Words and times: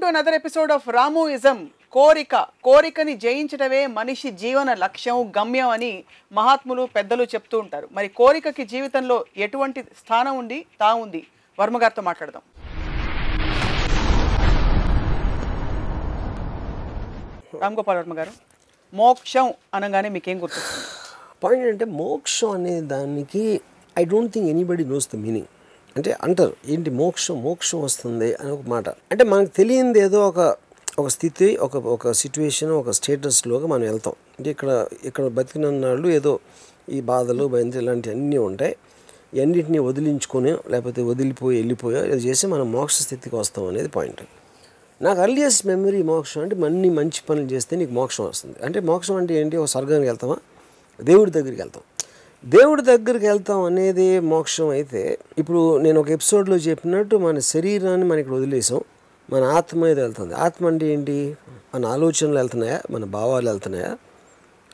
Welcome 0.00 0.14
to 0.14 0.18
another 0.18 0.36
episode 0.38 0.70
of 0.74 0.84
Ramuism 0.96 1.58
కోరిక. 1.94 2.34
కోరికని 2.64 3.14
జయించడమే 3.24 3.80
మనిషి 3.96 4.28
జీవన 4.42 4.70
లక్ష్యం 4.82 5.18
గమ్యం 5.38 5.68
అని 5.68 5.90
మహాత్ములు 6.32 6.82
పెద్దలు 6.96 7.24
చెప్తూ 7.32 7.56
ఉంటారు. 7.58 7.86
మరి 7.92 8.08
కోరికకి 8.20 8.64
జీవితంలో 8.72 9.16
ఎటువంటి 9.36 9.80
స్థానం 10.00 10.34
ఉంది? 10.42 10.58
తా 10.80 10.88
ఉంది. 11.04 11.20
వర్మగారితో 11.58 12.02
మాట్లాడదాం. 12.08 12.42
రామ్ 17.62 17.76
గోపాల్ 17.80 18.00
వర్మ 18.00 18.16
గారు 18.20 18.34
మోక్షం 18.92 19.48
అనగానే 19.74 20.10
మీకేం 20.16 20.40
గుర్తు 20.42 20.62
పాయింట్ 21.44 21.68
అంటే 21.72 21.88
మోక్షం 22.00 22.52
అనే 22.58 22.76
దానికి 22.94 23.44
I 23.98 24.04
don't 24.14 24.34
think 24.34 24.50
anybody 24.54 24.86
knows 24.94 25.08
the 25.14 25.24
meaning 25.26 25.50
అంటే 25.96 26.16
అంటారు 26.22 26.54
ఏంటి 26.68 26.90
మోక్షం 26.90 27.42
మోక్షం 27.42 27.82
వస్తుంది 27.82 28.34
అని 28.34 28.50
ఒక 28.50 28.60
మాట. 28.68 28.88
అంటే 28.88 29.24
మనకు 29.24 29.50
తెలియంది 29.56 30.00
ఏదో 30.00 30.28
ఒక 30.28 30.40
ఒక 30.98 31.08
స్థితి 31.08 31.56
ఒక 31.56 31.76
ఒక 31.76 32.12
సిచ్యువేషన్ 32.12 32.70
ఒక 32.70 32.90
స్టేటస్లోకి 32.90 33.66
మనం 33.66 33.80
వెళ్తాం. 33.80 34.14
అంటే 34.38 34.50
ఇక్కడ 34.50 34.86
ఇక్కడ 35.04 35.24
బతికినన్నాళ్ళు 35.28 36.08
ఏదో 36.08 36.32
ఈ 36.88 37.00
బాధలు 37.00 37.44
భయంతో 37.44 37.78
ఇలాంటివి 37.80 38.14
అన్నీ 38.14 38.38
ఉంటాయి. 38.38 38.76
ఇవన్నిటిని 39.34 39.78
వదిలించుకొని 39.78 40.52
లేకపోతే 40.68 41.02
వదిలిపోయి 41.02 41.56
వెళ్ళిపోయో 41.58 42.04
ఇది 42.04 42.22
చేసి 42.28 42.46
మనం 42.46 42.72
మోక్ష 42.72 42.96
స్థితికి 43.02 43.36
వస్తాం 43.36 43.66
అనేది 43.66 43.88
పాయింట్ 43.88 44.22
నాకు 45.02 45.20
అర్లియస్ట్ 45.20 45.66
మెమరీ 45.66 46.02
మోక్షం 46.02 46.40
అంటే 46.40 46.56
అన్ని 46.64 46.90
మంచి 46.90 47.20
పనులు 47.28 47.46
చేస్తే 47.46 47.76
నీకు 47.76 47.92
మోక్షం 47.92 48.24
వస్తుంది. 48.24 48.56
అంటే 48.64 48.80
మోక్షం 48.80 49.16
అంటే 49.16 49.34
ఏంటి? 49.34 49.56
ఒక 49.56 49.64
స్వర్గానికి 49.64 50.08
వెళ్తామా? 50.08 50.36
దేవుడి 51.00 51.30
దగ్గరికి 51.30 51.62
వెళ్తాం. 51.62 51.82
దేవుడి 52.44 52.82
దగ్గరికి 52.82 53.26
వెళ్తాం 53.26 53.60
అనేది 53.60 54.20
మోక్షం 54.20 54.68
అయితే 54.68 55.18
ఇప్పుడు 55.38 55.78
నేను 55.78 56.00
ఒక 56.00 56.10
ఎపిసోడ్లో 56.10 56.56
చెప్పినట్టు 56.56 57.16
మన 57.16 57.38
శరీరాన్ని 57.38 58.06
మనకి 58.06 58.20
ఇక్కడ 58.20 58.34
వదిలేసాం. 58.34 58.80
మన 59.30 59.42
ఆత్మ 59.42 59.86
ఏదో 59.86 60.02
వెళ్తుంది. 60.02 60.34
ఆత్మ 60.34 60.66
అంటే 60.66 60.86
ఏంటి? 60.86 61.36
మన 61.74 61.86
ఆలోచనలు 61.86 62.36
వెళ్తున్నాయా? 62.36 62.80
మన 62.90 63.04
భావాలు 63.04 63.48
వెళ్తున్నాయా? 63.48 63.98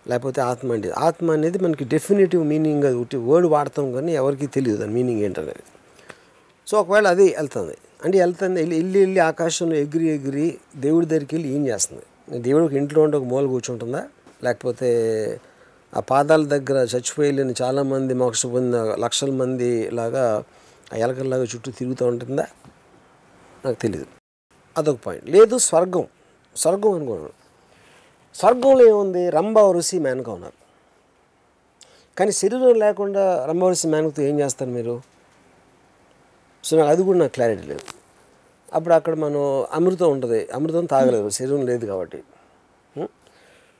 లేకపోతే 0.09 0.41
ఆత్మ 0.41 0.73
అంటే 0.73 0.91
ఆత్మ 0.91 1.31
అనేది 1.31 1.59
మనకి 1.59 1.85
డెఫినేటివ్ 1.85 2.47
మీనింగ్ 2.47 2.85
అది 2.85 2.97
ఒకటి 2.97 3.17
వర్డ్ 3.17 3.47
వాడతాం 3.47 3.93
కానీ 3.93 4.15
ఎవరికి 4.15 4.47
తెలియదు 4.47 4.81
దాని 4.81 4.93
మీనింగ్ 4.93 5.21
ఏంటనేది. 5.21 5.63
సో 6.67 6.81
ఒకవేళ 6.81 7.07
అది 7.07 7.35
వెళ్తుంది. 7.37 7.79
అంటే 8.05 8.19
వెళ్తుంది 8.19 8.61
వెళ్ళి 8.61 8.77
వెళ్ళి 8.77 8.99
వెళ్ళి 8.99 9.21
ఆకాశంలో 9.21 9.77
ఎగిరి 9.77 10.09
ఎగిరి 10.09 10.59
దేవుడి 10.77 11.07
దగ్గరికి 11.07 11.37
వెళ్ళి 11.37 11.55
ఏం 11.55 11.67
చేస్తుంది? 11.67 12.03
దేవుడికి 12.43 12.77
ఇంట్లో 12.77 13.03
ఉండే 13.03 13.17
ఒక 13.17 13.25
మూల 13.25 13.47
కూర్చుంటుందా? 13.47 14.05
లేకపోతే 14.45 14.91
ఆ 15.95 16.01
పాదాల 16.01 16.45
దగ్గర 16.47 16.77
చచ్చిపోయలేని 16.77 17.55
చాలామంది 17.63 18.15
మోక్ష 18.15 18.47
పొందిన 18.47 18.95
లక్షల 18.95 19.31
మంది 19.31 19.91
లాగా 19.91 20.45
ఆ 20.93 20.97
ఎలకల్లాగా 20.97 21.43
చుట్టూ 21.43 21.71
తిరుగుతూ 21.71 22.07
ఉంటుందా? 22.07 22.47
నాకు 23.65 23.81
తెలియదు 23.81 24.07
అదొక 24.79 24.99
పాయింట్. 25.07 25.29
లేదు 25.29 25.59
స్వర్గం. 25.59 26.07
స్వర్గం 26.57 26.93
అనుకున్నాను 26.93 27.31
స్వర్గంలో 28.35 28.89
ఏముంది? 28.89 29.31
రంభావ 29.31 29.73
ఋషి 29.73 29.99
మేనక 29.99 30.29
ఉన్నారు. 30.29 30.67
కానీ 32.19 32.33
శరీరం 32.33 32.75
లేకుండా 32.75 33.47
రంభావ 33.47 33.71
ఋషి 33.71 33.89
మేనకతో 33.89 34.23
ఏం 34.23 34.41
చేస్తారు 34.41 34.71
మీరు? 34.71 35.03
సో 36.65 36.77
నాకు 36.77 36.91
అది 36.91 37.03
కూడా 37.03 37.19
నాకు 37.19 37.33
క్లారిటీ 37.33 37.63
లేదు. 37.63 37.81
అప్పుడు 38.75 38.95
అక్కడ 38.95 39.15
మనం 39.15 39.67
అమృతం 39.73 40.11
ఉంటుంది. 40.11 40.49
అమృతం 40.55 40.85
తాగలేదు. 40.85 41.31
శరీరం 41.31 41.67
లేదు 41.67 41.87
కాబట్టి. 41.87 42.23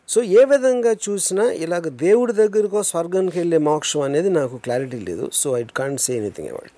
సో 0.09 0.19
ఏ 0.39 0.43
విధంగా 0.53 0.93
చూసినా 1.07 1.45
ఇలాగ 1.65 1.89
దేవుడి 2.05 2.33
దగ్గరకో 2.41 2.81
స్వర్గానికి 2.91 3.37
వెళ్ళే 3.41 3.59
మోక్షం 3.69 4.01
అనేది 4.09 4.31
నాకు 4.39 4.57
క్లారిటీ 4.65 4.99
లేదు. 5.09 5.25
So 5.41 5.47
I 5.59 5.63
can't 5.81 6.01
say 6.05 6.13
anything 6.21 6.51
about 6.53 6.73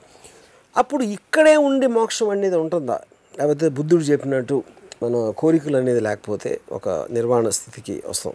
అప్పుడు 0.76 1.02
ఇక్కడే 1.16 1.54
ఉండి 1.69 1.86
మోక్షం 1.97 2.28
అనేది 2.34 2.56
ఉంటుందా? 2.62 2.97
లేకపోతే 3.38 3.66
బుద్ధుడు 3.78 4.04
చెప్పినట్టు 4.10 4.56
మన 5.02 5.16
కోరికలు 5.41 5.76
అనేది 5.80 6.00
లేకపోతే 6.08 6.50
ఒక 6.76 6.88
నిర్వాణ 7.16 7.48
స్థితికి 7.58 7.94
వస్తాం. 8.10 8.34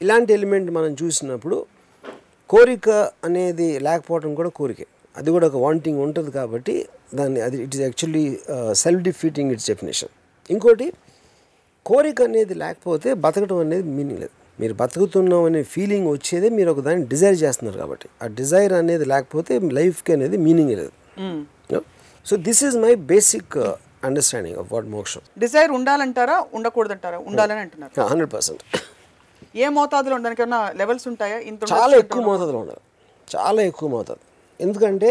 ఇలాంటి 0.00 0.30
ఎలిమెంట్ 0.38 0.70
మనం 0.78 0.92
చూసినప్పుడు 1.02 1.58
కోరిక 2.50 2.90
అనేది 3.28 3.68
లేకపోవడం 3.86 4.30
కూడా 4.40 4.50
కోరికే. 4.58 4.86
అది 5.14 5.30
కూడా 5.34 5.46
ఒక 5.50 5.56
వాంటింగ్ 5.66 6.00
ఉంటుంది 6.06 6.30
కాబట్టి 6.38 6.74
దాన్ని 7.18 7.40
అది 7.46 7.56
it 7.64 7.74
is 7.76 7.82
actually 7.86 8.24
self 8.82 9.02
defeating 9.08 9.50
its 9.54 9.68
definition 9.72 10.12
ఇంకోటి 10.50 10.86
కోరిక 11.88 12.18
అనేది 12.28 12.54
లేకపోతే 12.62 13.08
బతకడం 13.24 13.58
అనేది 13.64 13.84
మీనింగ్ 13.96 14.20
లేదు. 14.24 14.34
మీరు 14.60 14.74
బతుకుతున్నాం 14.80 15.42
అనే 15.48 15.60
ఫీలింగ్ 15.74 16.06
వచ్చేదే 16.14 16.48
మీరు 16.58 16.68
ఒక 16.72 16.80
దాన్ని 16.86 17.04
డిజైర్ 17.12 17.38
చేస్తున్నారు 17.44 17.78
కాబట్టి. 17.82 18.06
ఆ 18.22 18.26
డిజైర్ 18.40 18.74
అనేది 18.80 19.04
లేకపోతే 19.12 19.52
లైఫ్కి 19.78 20.12
అనేది 20.16 20.36
మీనింగ్ 20.46 20.72
లేదు. 20.80 20.92
So 22.26 22.34
this 22.46 22.62
is 22.68 22.76
my 22.84 22.92
basic 23.12 23.56
understanding 24.08 24.58
of 24.62 24.68
what 24.74 24.88
మోక్షం 24.94 25.22
డిజైర్ 25.44 25.72
ఉండాలంటారా? 25.78 26.36
ఉండకూడదంటారా? 26.58 27.18
ఉండాలని 27.30 27.60
అంటున్నారు. 27.64 27.92
హండ్రెడ్ 28.12 28.32
పర్సెంట్ 28.36 28.62
ఏ 29.62 29.66
మోతాదులో 29.78 30.14
ఉండడానికి 30.18 30.42
ఏమన్నా 30.42 30.60
లెవెల్స్ 30.80 31.06
ఉంటాయా? 31.12 31.38
ఇంత 31.50 31.72
చాలా 31.74 31.94
ఎక్కువ 32.02 32.22
మోతాదులో 32.30 32.58
ఉండాలి. 32.62 32.82
చాలా 33.28 33.60
ఎక్కువ 33.70 33.88
మోతాదు. 33.96 34.22
ఎందుకంటే 34.60 35.10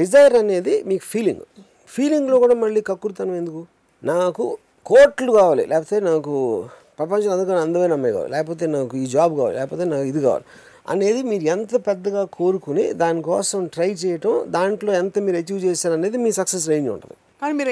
డిజైర్ 0.00 0.34
అనేది 0.42 0.74
మీకు 0.90 1.04
ఫీలింగ్ 1.12 1.44
ఫీలింగ్లో 1.94 2.36
కూడా 2.44 2.54
మళ్ళీ 2.64 2.80
కక్కుర్తనం 2.90 3.34
ఎందుకు? 3.42 3.62
నాకు 4.02 4.44
కోట్లు 4.86 5.30
కావాలి. 5.32 5.64
లేకపోతే 5.72 5.98
నాకు 6.10 6.32
ప్రపంచం 6.98 7.30
అందుకని 7.34 7.60
అందమైన 7.66 7.92
అమ్మాయి 7.98 8.14
కావాలి. 8.14 8.30
లేకపోతే 8.34 8.64
నాకు 8.76 8.94
ఈ 9.02 9.04
జాబ్ 9.14 9.32
కావాలి. 9.38 9.54
లేకపోతే 9.60 9.84
నాకు 9.92 10.06
ఇది 10.12 10.20
కావాలి. 10.26 10.44
అనేది 10.92 11.20
మీరు 11.30 11.44
ఎంత 11.54 11.74
పెద్దగా 11.88 12.22
కోరుకుని 12.38 12.84
దానికోసం 13.02 13.60
ట్రై 13.74 13.90
చేయటం 14.02 14.34
దాంట్లో 14.56 14.90
ఎంత 15.02 15.18
మీరు 15.26 15.38
అచీవ్ 15.40 15.60
చేశారు 15.66 15.94
అనేది 15.98 16.18
మీ 16.24 16.30
సక్సెస్ 16.40 16.66
రేంజ్ 16.72 16.88
ఉంటుంది. 16.94 17.16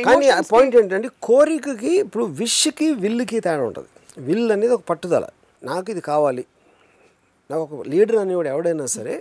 కానీ 0.08 0.26
పాయింట్ 0.52 0.74
ఏంటంటే 0.80 1.08
కోరికకి 1.28 1.92
ఇప్పుడు 2.04 2.24
విష్కి 2.40 2.88
విల్లుకి 3.02 3.38
తేడా 3.46 3.64
ఉంటుంది. 3.68 3.90
విల్ 4.28 4.52
అనేది 4.56 4.72
ఒక 4.78 4.84
పట్టుదల. 4.90 5.26
నాకు 5.62 5.86
ఇది 5.94 6.02
కావాలి. 6.12 6.44
నాకు 7.50 7.62
ఒక 7.66 7.82
లీడర్ 7.92 8.18
అనేవాడు 8.24 8.48
ఎవడైనా 8.54 8.86
సరే 8.96 9.14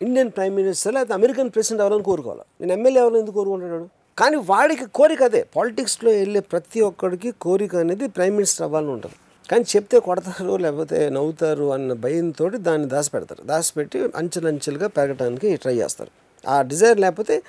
ఇండియన్ 0.00 0.30
ప్రైమ్ 0.36 0.54
మినిస్టర్ 0.60 0.92
లేకపోతే 0.96 1.14
అమెరికన్ 1.18 1.50
ప్రెసిడెంట్ 1.54 1.82
ఎవరైనా 1.84 2.04
కోరుకోవాలి? 2.10 2.44
నేను 2.60 2.72
ఎమ్మెల్యే 2.78 3.00
ఎవరైనా 3.02 3.20
ఎందుకు 3.22 3.36
కోరుకుంటున్నాడు 3.40 3.88
కానీ 4.18 4.36
వాడికి 4.36 4.84
కోరిక 4.86 5.22
అదే. 5.22 5.48
పాలిటిక్స్లో 5.56 6.10
వెళ్ళే 6.10 6.40
ప్రతి 6.40 6.80
ఒక్కడికి 6.80 7.30
కోరిక 7.30 7.76
అనేది 7.76 8.08
ప్రైమ్ 8.08 8.34
మినిస్టర్ 8.34 8.64
అవ్వాలని 8.64 8.90
ఉంటుంది. 8.90 9.14
కానీ 9.50 9.64
చెప్తే 9.76 10.00
కొడతారు 10.00 10.56
లేకపోతే 10.56 11.08
నవ్వుతారు 11.10 11.72
అన్న 11.72 11.92
భయంతో 11.92 12.50
దాన్ని 12.50 12.88
దాచిపెడతారు. 12.88 13.42
దాచిపెట్టి 13.42 13.98
అంచెలంచెలుగా 14.16 14.86
పెరగడానికి 14.86 15.56
ట్రై 15.56 15.76
చేస్తారు. 15.76 16.10
ఆ 16.48 16.62
డిజైర్ 16.62 17.00
లేకపోతే 17.00 17.42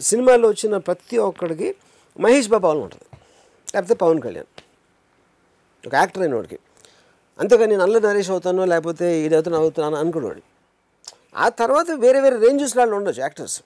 సినిమాలో 0.00 0.48
వచ్చిన 0.48 0.76
ప్రతి 0.76 1.18
ఒక్కడికి 1.18 1.74
మహేష్ 2.20 2.48
బాబు 2.48 2.66
అవ్వాలని 2.66 2.84
ఉంటుంది. 2.84 3.06
లేకపోతే 3.74 3.94
పవన్ 3.94 4.20
కళ్యాణ్. 4.20 4.50
ఒక 5.86 5.94
యాక్టర్ 5.94 6.22
అయిన 6.22 6.34
వాడికి 6.34 6.58
అంతేగా 7.38 7.66
నేను 7.66 7.82
అల్ల 7.82 7.98
నరేష్ 7.98 8.30
అవుతానో 8.30 8.64
లేకపోతే 8.64 9.20
ఇది 9.20 9.34
అవుతాను 9.34 9.56
అవుతున్నాను 9.56 9.96
అనుకునేవాడు 9.96 10.42
ఆ 11.36 11.48
తర్వాత 11.48 11.86
వేరే 11.90 12.20
వేరే 12.20 12.36
రేంజెస్లో 12.38 12.80
వాళ్ళు 12.82 12.96
ఉండొచ్చు 12.96 13.20
యాక్టర్స్. 13.20 13.60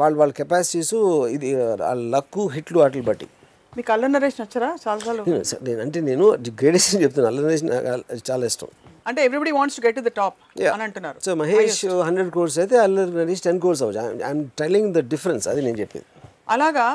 వాళ్ళు 0.00 0.16
వాళ్ళ 0.20 0.32
కెపాసిటీస్ 0.40 0.94
ఇది 1.36 1.48
లక్కు 2.14 2.42
హిట్లు 2.54 2.78
వాటిని 2.82 3.04
బట్టి. 3.10 3.26
మీకు 3.78 3.90
అల్ల 3.94 4.06
నరేష్ 4.16 4.36
నచ్చరా? 4.40 4.68
చాలాసార్లు 4.84 5.22
నేను 5.68 5.80
అంటే 5.84 5.98
నేను 6.10 6.26
గ్రేడెస్ట్ 6.60 6.94
చెప్తున్నాను 7.04 7.30
అల్ల 7.32 7.40
నరేష్ 7.46 7.64
చాలా 8.30 8.44
ఇష్టం. 8.50 8.68
అంటే 9.08 9.20
everybody 9.26 9.52
wants 9.56 9.76
to 9.78 9.82
get 9.86 9.96
to 9.98 10.04
the 10.08 10.12
top 10.20 10.38
అని 10.74 10.84
అంటున్నారు. 10.86 11.18
సో 11.26 11.32
మహేష్ 11.40 11.80
హండ్రెడ్ 12.06 12.30
కోర్స్ 12.36 12.56
అయితే 12.62 12.76
అల్ల 12.84 13.04
నరేష్ 13.18 13.42
టెన్ 13.48 13.60
కోర్స్ 13.64 13.82
అవ్వచ్చు. 13.86 14.00
ఐఎమ్ 14.28 14.44
టెలింగ్ 14.62 14.88
ద 14.96 15.02
డిఫరెన్స్ 15.12 15.44
అది 15.52 15.60
నేను 15.66 15.78
చెప్పేది. 15.82 16.06
అలాగా 16.54 16.86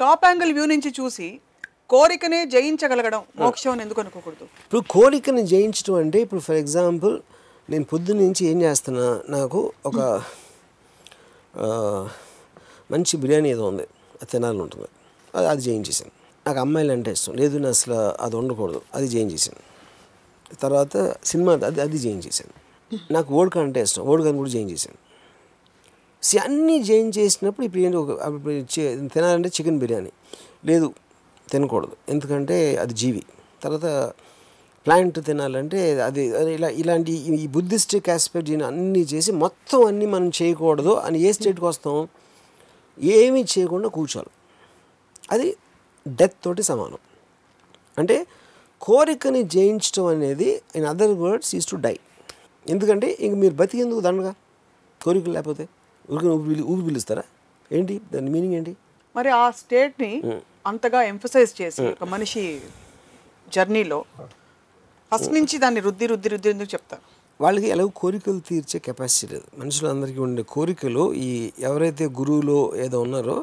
టాప్ 0.00 0.24
యాంగిల్ 0.28 0.52
వ్యూ 0.56 0.64
నుంచి 0.74 0.90
చూసి 1.00 1.28
కోరికనే 1.92 2.40
జయించగలగడం 2.54 3.22
మోక్షం 3.42 3.70
అని 3.74 3.82
ఎందుకు 3.86 4.00
అనుకోకూడదు? 4.02 4.44
ఇప్పుడు 4.64 4.82
కోరికని 4.94 5.42
జయించడం 5.52 5.96
అంటే 6.04 6.18
ఇప్పుడు 6.24 6.42
ఫర్ 6.46 6.58
ఎగ్జాంపుల్ 6.62 7.14
నేను 7.68 7.84
పొద్దున్న 7.92 8.20
నుంచి 8.26 8.42
ఏం 8.50 8.58
చేస్తున్నా 8.64 9.06
నాకు 9.36 9.60
ఒక 9.90 10.00
మంచి 12.92 13.14
బిర్యానీ 13.16 13.48
ఏదో 13.48 13.64
ఉంది. 13.68 13.86
అది 14.20 14.30
తినాలని 14.32 14.62
ఉంటుంది. 14.66 14.88
అది 15.34 15.46
అది 15.46 15.62
చేయించేసాను 15.62 16.12
నాకు 16.46 16.58
అమ్మాయిలు 16.60 16.92
అంటే 16.92 17.10
ఇష్టం. 17.10 17.32
లేదు 17.34 17.54
నేను 17.58 17.68
అసలు 17.68 17.94
అది 17.94 18.36
ఉండకూడదు 18.36 18.80
అది 18.94 19.06
చేయించేసాను 19.06 19.62
తర్వాత 20.62 20.96
సినిమా 21.24 21.52
అది 21.52 21.80
అది 21.80 21.96
చేయించేసాను 21.96 22.54
నాకు 23.12 23.34
ఓడిక 23.34 23.58
అంటే 23.58 23.80
ఇష్టం. 23.82 24.02
ఓడికని 24.02 24.36
కూడా 24.36 24.50
జయించేసాను 24.50 24.98
సి 26.22 26.38
అన్నీ 26.38 26.82
జైన్ 26.82 27.12
చేసినప్పుడు 27.18 27.64
ఇప్పుడు 27.66 27.82
ఏంటి 27.82 27.96
ఒక 27.96 28.10
తినాలంటే 29.14 29.48
చికెన్ 29.48 29.78
బిర్యానీ. 29.78 30.12
లేదు 30.64 30.86
తినకూడదు. 31.50 31.96
ఎందుకంటే 32.08 32.76
అది 32.76 32.94
జీవి. 32.94 33.22
తర్వాత 33.64 33.86
ప్లాంట్ 34.86 35.24
తినాలంటే 35.24 36.00
అది 36.00 36.24
ఇలా 36.54 36.68
ఇలాంటి 36.68 37.12
ఈ- 37.12 37.46
బుద్ధిస్టిక్ 37.46 38.10
ఆస్పెక్ట్ 38.10 38.50
అన్నీ 38.50 38.98
చేసి 38.98 39.32
మొత్తం 39.32 39.86
అన్నీ 39.86 40.06
మనం 40.06 40.32
చేయకూడదు 40.42 40.88
అని 40.88 41.20
ఏ 41.20 41.32
స్టేట్కి 41.32 41.64
వస్తాం? 41.64 42.08
ఏమీ 43.02 43.42
చేయకుండా 43.42 43.88
కూర్చోాలి 43.88 44.30
అది 45.30 45.56
డెత్ 46.08 46.44
తోటి 46.44 46.62
సమానం. 46.62 46.98
అంటే 47.98 48.26
కోరికని 48.80 49.42
జయించడం 49.42 50.06
అనేది 50.06 50.62
in 50.76 50.84
other 50.84 51.12
words 51.12 51.54
is 51.54 51.66
to 51.66 51.76
die. 51.76 51.98
ఎందుకంటే 52.68 53.16
ఇంక 53.20 53.34
మీరు 53.36 53.54
బతికేందుకు 53.54 54.00
దండగా? 54.00 54.34
కోరికలు 55.04 55.32
లేకపోతే 55.32 55.68
ఊరికి 56.10 56.28
ఊపి 56.28 56.62
ఊపి 56.62 56.82
పిలుస్తారా? 56.82 57.22
ఏంటి? 57.72 58.00
దాని 58.12 58.30
మీనింగ్ 58.30 58.54
ఏంటి? 58.54 58.76
మరి 59.16 59.28
ఆ 59.30 59.50
స్టేట్ని 59.50 60.40
అంతగా 60.66 61.02
ఎంఫసైజ్ 61.02 61.62
చేసి 61.62 61.86
ఒక 61.86 62.04
మనిషి 62.04 62.60
జర్నీలో 63.54 64.04
ఫస్ట్ 65.12 65.32
నుంచి 65.38 65.56
దాన్ని 65.64 65.80
రుద్ది 65.86 66.06
రుద్ది 66.12 66.28
రుద్ది 66.32 66.48
ఎందుకు 66.54 66.70
చెప్తారు? 66.74 67.02
వాళ్ళకి 67.40 67.66
ఎలాగో 67.74 67.90
కోరికలు 68.00 68.40
తీర్చే 68.48 68.78
కెపాసిటీ 68.86 69.26
లేదు. 69.32 69.46
మనుషులందరికీ 69.60 70.20
ఉండే 70.26 70.42
కోరికలు 70.54 71.04
ఈ 71.26 71.30
ఎవరైతే 71.68 72.04
గురువులో 72.18 72.58
ఏదో 72.84 72.98
ఉన్నారో 73.06 73.36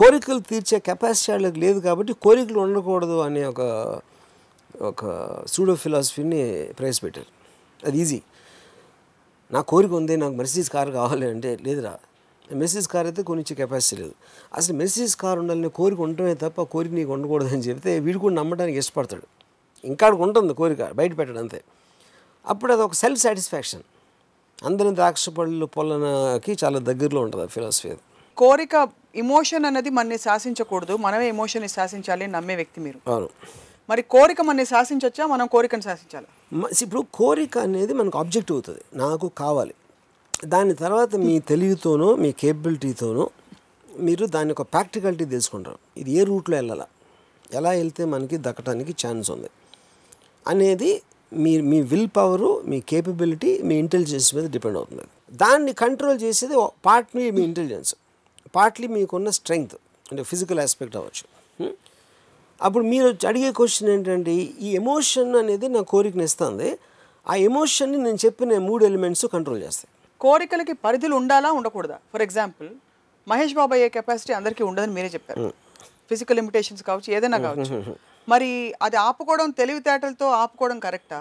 కోరికలు 0.00 0.42
తీర్చే 0.50 0.78
కెపాసిటీ 0.88 1.28
వాళ్ళకి 1.32 1.58
లేదు 1.64 1.78
కాబట్టి 1.86 2.12
కోరికలు 2.24 2.58
ఉండకూడదు 2.66 3.16
అనే 3.26 3.42
ఒక 3.52 3.62
ఒక 4.90 5.02
సూడో 5.52 5.74
ఫిలాసఫీని 5.84 6.40
ప్రవేశపెట్టారు. 6.78 7.30
అది 7.86 7.98
ఈజీ 8.02 8.18
నా 9.54 9.60
కోరిక 9.70 9.92
ఉంది 10.00 10.14
నాకు 10.22 10.36
మెర్సీస్ 10.40 10.70
కార్ 10.74 10.90
కావాలి 10.98 11.26
అంటే 11.34 11.50
లేదురా. 11.66 11.92
మెర్సీస్ 12.60 12.88
కార్ 12.94 13.06
అయితే 13.10 13.22
కొనిచ్చే 13.30 13.54
కెపాసిటీ 13.60 13.96
లేదు. 14.02 14.14
అసలు 14.58 14.74
మెర్సీస్ 14.80 15.14
కార్ 15.22 15.38
ఉండాలనే 15.42 15.70
కోరిక 15.78 16.00
ఉండటమే 16.06 16.34
తప్ప 16.44 16.62
కోరిక 16.74 16.92
నీకు 17.00 17.12
ఉండకూడదు 17.16 17.50
అని 17.56 17.64
చెప్తే 17.68 17.92
వీడు 18.06 18.18
కూడా 18.24 18.34
నమ్మడానికి 18.40 18.78
ఇష్టపడతాడు. 18.82 19.26
ఇంకా 19.84 20.10
ఉంటుంది 20.10 20.54
కోరిక 20.54 20.90
బయట 20.90 21.18
పెట్టడం 21.18 21.38
అంతే. 21.38 21.64
అప్పుడు 22.46 22.72
అది 22.72 22.82
ఒక 22.82 22.92
సెల్ఫ్ 22.92 23.20
సాటిస్ఫాక్షన్ 23.20 23.82
అందరి 24.64 24.94
ద్రాక్ష 24.94 25.28
పళ్ళు 25.28 25.66
పొలనకి 25.66 26.56
చాలా 26.64 26.78
దగ్గరలో 26.78 27.20
ఉంటుంది 27.20 27.44
ఆ 27.44 27.46
ఫిలాసఫీ 27.46 27.88
అది. 27.88 27.98
కోరిక 28.36 28.88
ఇమోషన్ 29.14 29.64
అనేది 29.64 29.90
మనని 29.90 30.18
శాసించకూడదు. 30.18 30.96
మనమే 30.96 31.28
ఎమోషన్ని 31.28 31.68
శాసించాలి 31.68 32.26
నమ్మే 32.26 32.56
వ్యక్తి 32.56 32.80
మీరు. 32.80 33.10
అవును. 33.10 33.28
మరి 33.90 34.02
కోరిక 34.02 34.40
మనని 34.40 34.66
శాసించొచ్చా? 34.66 35.26
మనం 35.26 35.46
కోరికను 35.46 35.80
శాసించాలి? 35.80 36.26
ఇప్పుడు 36.82 37.04
కోరిక 37.14 37.58
అనేది 37.58 37.92
మనకు 37.92 38.18
ఆబ్జెక్ట్ 38.18 38.52
అవుతుంది. 38.52 38.80
నాకు 38.94 39.30
కావాలి. 39.38 39.74
దాని 40.44 40.74
తర్వాత 40.74 41.16
మీ 41.16 41.38
తెలివితోనో 41.38 42.16
మీ 42.16 42.32
కేపబిలిటీతోనో 42.32 43.30
మీరు 43.98 44.26
దాని 44.26 44.48
యొక్క 44.48 44.62
ప్రాక్టికాలిటీ 44.62 45.24
తెలుసుకుంటారు. 45.24 45.78
ఇది 45.96 46.10
ఏ 46.10 46.24
రూట్లో 46.24 46.56
వెళ్ళాలా? 46.56 46.86
ఎలా 47.52 47.70
వెళ్తే 47.70 48.04
మనకి 48.04 48.36
దక్కడానికి 48.40 49.06
ఛాన్స్ 49.06 49.30
ఉంది? 49.30 49.50
అనేది 50.46 51.02
మీ 51.32 51.60
మీ 51.60 51.80
విల్ 51.82 52.08
పవరు 52.16 52.62
మీ 52.64 52.80
కేపబిలిటీ 52.80 53.62
మీ 53.62 53.74
ఇంటెలిజెన్స్ 53.78 54.34
మీద 54.34 54.50
డిపెండ్ 54.50 54.76
అవుతుంది. 54.76 55.02
దాన్ని 55.32 55.72
కంట్రోల్ 55.72 56.20
చేసేది 56.20 56.54
పార్ట్లీ 56.84 57.30
మీ 57.30 57.42
ఇంటెలిజెన్స్ 57.42 57.94
పార్ట్లీ 58.54 58.86
మీకున్న 58.86 59.30
స్ట్రెంగ్త్ 59.30 59.74
అంటే 60.12 60.22
ఫిజికల్ 60.22 60.60
ఆస్పెక్ట్ 60.60 60.96
అవ్వచ్చు. 60.96 61.24
హ్మ్? 61.60 61.74
అప్పుడు 62.62 62.84
మీరు 62.84 63.26
అడిగే 63.26 63.52
క్వశ్చన్ 63.52 63.88
ఏంటంటే 63.88 64.32
ఈ 64.60 64.74
ఎమోషన్ 64.74 65.36
అనేది 65.36 65.68
నా 65.68 65.80
కోరికని 65.80 66.24
ఇస్తుంది. 66.24 66.78
ఆ 67.26 67.34
ఎమోషన్ని 67.34 67.98
నేను 67.98 68.18
చెప్పిన 68.24 68.58
మూడు 68.58 68.84
ఎలిమెంట్స్ 68.84 69.26
కంట్రోల్ 69.26 69.62
చేస్తాయి. 69.62 69.90
కోరికలకి 70.20 70.72
పరిధులు 70.72 71.16
ఉండాలా 71.16 71.52
ఉండకూడదా? 71.52 71.98
ఫర్ 72.12 72.22
ఎగ్జాంపుల్ 72.22 72.68
మహేష్ 73.28 73.54
బాబు 73.54 73.74
అయ్యే 73.74 73.88
కెపాసిటీ 73.88 74.32
అందరికీ 74.32 74.64
ఉండదని 74.64 74.92
మీరే 74.92 75.08
చెప్పారు. 75.08 75.48
ఫిజికల్ 76.08 76.36
లిమిటేషన్స్ 76.36 76.82
కావచ్చు 76.82 77.12
ఏదైనా 77.12 77.38
కావచ్చు. 77.38 77.96
మరి 78.28 78.50
అది 78.82 78.96
ఆపుకోవడం 79.06 79.50
తెలివితేటలతో 79.60 80.26
ఆపుకోవడం 80.42 80.78
కరెక్టా? 80.86 81.20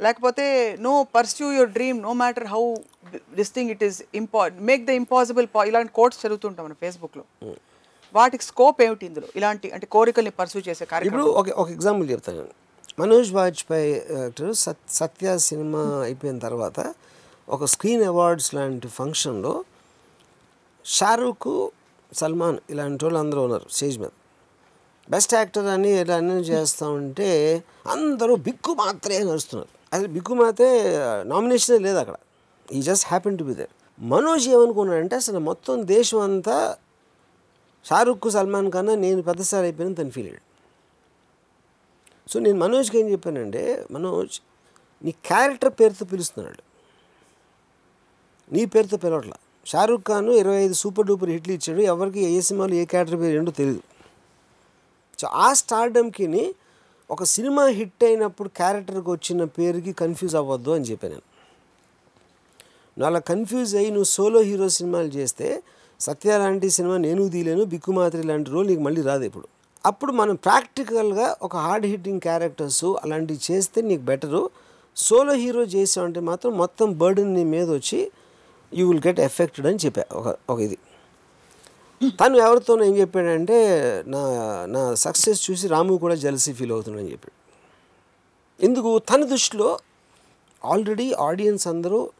లేకపోతే 0.00 0.44
no 0.86 0.92
pursue 1.16 1.46
your 1.56 1.70
dream 1.76 1.98
no 2.06 2.12
matter 2.22 2.46
how 2.54 2.62
this 3.38 3.52
thing 3.56 3.70
it 3.74 3.84
is 3.88 3.98
impo 4.20 4.42
make 4.70 4.82
the 4.88 4.94
impossible 5.02 5.46
ఇలాంటి 5.70 5.92
కోట్స్ 5.98 6.20
చదువుతుంటాం 6.24 6.64
మన 6.66 6.76
ఫేస్బుక్లో. 6.84 7.24
వాటికి 8.14 8.44
స్కోప్ 8.50 8.78
ఏమిటి 8.86 9.04
ఇందులో? 9.10 9.28
ఇలాంటి 9.38 9.66
అంటే 9.76 9.86
కోరికల్ని 9.94 10.32
పర్సూ 10.40 10.58
చేసే 10.68 10.84
కార్యక్రమం. 10.92 11.20
ఇప్పుడు 11.20 11.38
ఒక 11.40 11.48
ఒక 11.62 11.68
ఎగ్జాంపుల్ 11.76 12.06
చెప్తాను 12.10 12.38
నేను. 12.40 12.54
మనోజ్ 13.00 13.30
వాజ్పేయి 13.38 13.90
యాక్టర్ 14.20 14.52
సత్ 14.64 14.84
సత్య 15.00 15.38
సినిమా 15.48 15.82
అయిపోయిన 16.06 16.38
తర్వాత 16.46 16.78
ఒక 17.48 17.64
స్క్రీన్ 17.72 18.04
అవార్డ్స్ 18.12 18.50
లాంటి 18.54 18.88
ఫంక్షన్లో 18.98 19.54
షారూక్ 20.84 21.50
సల్మాన్ 22.12 22.58
ఇలాంటి 22.72 23.04
వాళ్ళు 23.04 23.18
అందరూ 23.24 23.40
ఉన్నారు 23.46 23.66
స్టేజ్ 23.76 23.96
మీద. 24.02 24.12
బెస్ట్ 25.10 25.34
యాక్టర్ 25.34 25.66
అని 25.66 26.00
ఇలా 26.00 26.16
అన్నీ 26.16 26.34
చేస్తూ 26.34 26.90
ఉంటే 26.90 27.64
అందరూ 27.86 28.36
బిక్కు 28.36 28.72
మాత్రమే 28.74 29.18
నడుస్తున్నారు. 29.18 29.68
అసలు 29.92 30.08
బిక్కు 30.08 30.34
మాత్రే 30.34 30.70
నామినేషనే 31.26 31.78
లేదు 31.78 31.98
అక్కడ. 31.98 32.14
ఈ 32.72 32.82
just 32.82 33.06
happen 33.06 33.38
to 33.38 33.44
be 33.44 33.54
there 33.54 33.72
Manoj 34.00 34.48
ఏమనుకున్నాడంటే 34.48 35.16
అసలు 35.16 35.38
మొత్తం 35.38 35.86
దేశం 35.86 36.20
అంతా 36.20 36.76
షారుఖ్ 37.84 38.30
సల్మాన్ 38.30 38.70
కన్నా 38.70 38.94
నేను 38.94 39.22
పెద్దసారి 39.22 39.64
అయిపోయిన 39.66 39.94
తను 39.94 40.10
ఫీల్ 40.10 40.26
అయ్యాడు. 40.26 40.44
సో 42.30 42.40
నేను 42.40 42.58
మనోజ్కి 42.58 42.98
ఏం 43.00 43.08
చెప్పానంటే 43.08 43.86
మనోజ్ 43.90 44.40
నీ 45.04 45.10
క్యారెక్టర్ 45.10 45.72
పేరుతో 45.80 46.06
పిలుస్తున్నాడు. 46.06 46.62
నీ 48.52 48.64
పేరుతో 48.64 48.96
పిలవట్లా. 48.96 49.36
షారుఖ్ 49.66 50.06
ఖాన్ 50.06 50.28
ఇరవై 50.30 50.56
ఐదు 50.56 50.74
సూపర్ 50.74 51.06
డూపర్ 51.06 51.30
హిట్లు 51.30 51.52
ఇచ్చాడు. 51.52 51.80
ఎవరికి 51.80 52.20
ఏ 52.20 52.40
సినిమాలు 52.40 52.74
ఏ 52.74 52.84
క్యారెక్టర్ 52.84 53.20
పేరు 53.20 53.36
ఏంటో 53.38 53.52
తెలియదు 53.52 53.82
సో 55.18 55.28
ఆ 55.28 55.52
స్టార్డమ్కి 55.52 56.26
ఒక 57.10 57.24
సినిమా 57.24 57.66
హిట్ 57.66 58.04
అయినప్పుడు 58.04 58.48
క్యారెక్టర్కి 58.48 59.10
వచ్చిన 59.10 59.44
పేరుకి 59.44 59.92
కన్ఫ్యూజ్ 59.92 60.36
అవ్వద్దు 60.36 60.70
అని 60.70 60.84
చెప్పాను 60.84 61.12
నేను. 61.12 61.26
నువ్వు 62.96 63.06
అలా 63.06 63.18
కన్ఫ్యూజ్ 63.18 63.76
అయ్యి 63.76 63.90
నువ్వు 63.90 64.04
సోలో 64.04 64.40
హీరో 64.40 64.68
సినిమాలు 64.68 65.06
చేస్తే 65.08 65.62
సత్య 66.00 66.38
లాంటి 66.38 66.70
సినిమా 66.70 66.96
నేను 66.96 67.28
తీయలేను 67.28 67.64
బిక్కుమాత్రి 67.64 68.22
లాంటి 68.22 68.50
రోల్ 68.50 68.68
నీకు 68.68 68.80
మళ్ళీ 68.80 69.02
రాదు 69.02 69.24
ఇప్పుడు 69.24 69.46
అప్పుడు 69.86 70.12
మనం 70.12 70.34
ప్రాక్టికల్గా 70.34 71.36
ఒక 71.42 71.56
హార్డ్ 71.56 71.86
హిట్టింగ్ 71.86 72.20
క్యారెక్టర్స్ 72.20 72.84
అలాంటివి 72.84 73.52
చేస్తే 73.52 73.82
నీకు 73.82 74.02
బెటరు 74.02 74.50
సోలో 74.96 75.32
హీరో 75.32 75.62
చేసావంటే 75.62 76.20
మాత్రం 76.20 76.52
మొత్తం 76.58 76.98
బర్డన్ 76.98 77.34
నీ 77.34 77.44
మీద 77.44 77.70
వచ్చి 77.70 78.10
యూ 78.72 78.88
విల్ 78.88 79.02
గెట్ 79.06 79.20
ఎఫెక్టెడ్ 79.20 79.66
అని 79.66 79.76
చెప్పా 79.84 80.04
ఒక 80.12 80.36
ఒక 80.50 80.58
ఇది. 80.60 80.78
తను 82.02 82.36
ఎవరితోనో 82.36 82.84
ఏం 82.84 82.94
చెప్పాడంటే 82.96 83.56
నా 84.06 84.20
నా 84.66 84.94
సక్సెస్ 84.94 85.50
చూసి 85.50 85.68
రాము 85.68 85.98
కూడా 85.98 86.14
జలసీ 86.14 86.52
ఫీల్ 86.52 86.72
అవుతున్నాడని 86.72 87.12
చెప్పాడు. 87.12 87.36
ఎందుకు 88.60 88.98
తన 88.98 89.24
దృష్టిలో 89.24 89.78
ఆల్రెడీ 90.64 91.12
ఆడియన్స్ 91.12 91.68
అందరూ 91.68 92.10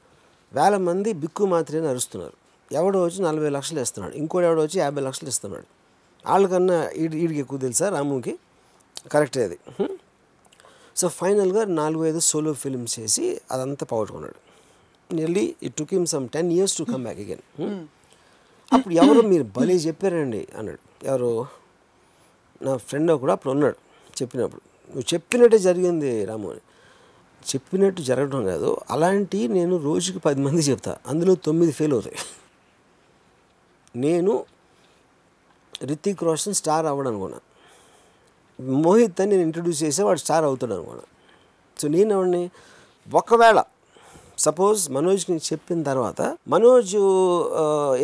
వేల 0.55 0.77
మంది 0.77 1.13
బిక్కు 1.13 1.45
మాత్రమే 1.45 1.89
అరుస్తున్నారు 1.89 2.37
ఎవడో 2.73 3.05
వచ్చి 3.05 3.23
నలభై 3.23 3.49
లక్షలు 3.49 3.81
ఇస్తున్నాడు. 3.81 4.15
ఇంకోటి 4.15 4.47
ఎవడో 4.47 4.63
వచ్చి 4.63 4.79
యాభై 4.81 5.03
లక్షలు 5.03 5.29
ఇస్తున్నాడు. 5.29 5.67
వాళ్ళకన్నా 6.27 6.91
ఈడి 7.03 7.17
ఈడికి 7.25 7.41
ఎక్కువ 7.41 7.59
తెలుసా 7.59 7.89
రాముకి? 7.89 8.39
కరెక్టే 9.13 9.45
అది. 9.45 9.59
సో 10.97 11.09
ఫైనల్గా 11.09 11.65
నాలుగు 11.65 12.07
ఐదు 12.07 12.19
సోలో 12.19 12.53
ఫిల్మ్స్ 12.53 13.01
చేసి 13.01 13.41
అదంతా 13.51 13.87
పోగొట్టుకున్నాడు. 13.87 14.39
Nearly 15.11 15.55
it 15.63 15.77
took 15.77 15.95
him 15.95 16.07
some 16.07 16.29
ten 16.29 16.53
years 16.53 16.77
to 16.79 16.85
come 16.93 17.03
back 17.03 17.21
again 17.25 17.45
అప్పుడు 18.73 18.95
ఎవరో 18.95 19.23
మీరు 19.23 19.45
భలే 19.57 19.75
చెప్పారండి 19.75 20.49
అన్నాడు. 20.59 20.79
ఎవరు 21.05 21.47
నా 22.63 22.77
ఫ్రెండ్ 22.77 23.13
కూడా 23.13 23.33
అప్పుడు 23.33 23.53
ఉన్నాడు 23.53 23.77
చెప్పినప్పుడు. 24.23 24.63
నువ్వు 24.89 25.15
చెప్పినట్టే 25.15 25.59
జరిగింది 25.59 26.25
రాము 26.25 26.55
చెప్పినట్టు 27.55 28.01
జరగడం 28.03 28.45
కాదు 28.45 28.81
అలాంటి 28.91 29.49
నేను 29.49 29.77
రోజుకి 29.77 30.19
పది 30.19 30.41
మంది 30.41 30.63
చెప్తా. 30.63 30.97
అందులో 31.07 31.35
తొమ్మిది 31.35 31.73
ఫెయిల్ 31.73 31.93
అవుతాయి. 31.93 32.17
నేను 33.97 34.45
రితిక్ 35.83 36.23
రోషన్ 36.23 36.55
స్టార్ 36.55 36.87
అవ్వడం 36.87 37.11
అనుకున్నా 37.11 37.39
మోహిత్ 38.61 39.21
అని 39.21 39.31
నేను 39.31 39.43
ఇంట్రడ్యూస్ 39.43 39.83
చేస్తే 39.83 40.03
వాడు 40.03 40.19
స్టార్ 40.19 40.45
అవుతాడు 40.45 40.75
అనుకున్నా 40.75 41.03
సో 41.81 41.89
నేను 41.89 42.15
ఎవరిని 42.15 42.51
ఒకవేళ 43.15 43.65
సపోజ్ 44.45 44.81
మనోజ్కి 44.95 45.35
చెప్పిన 45.49 45.79
తర్వాత 45.89 46.21
మనోజ్ 46.55 46.95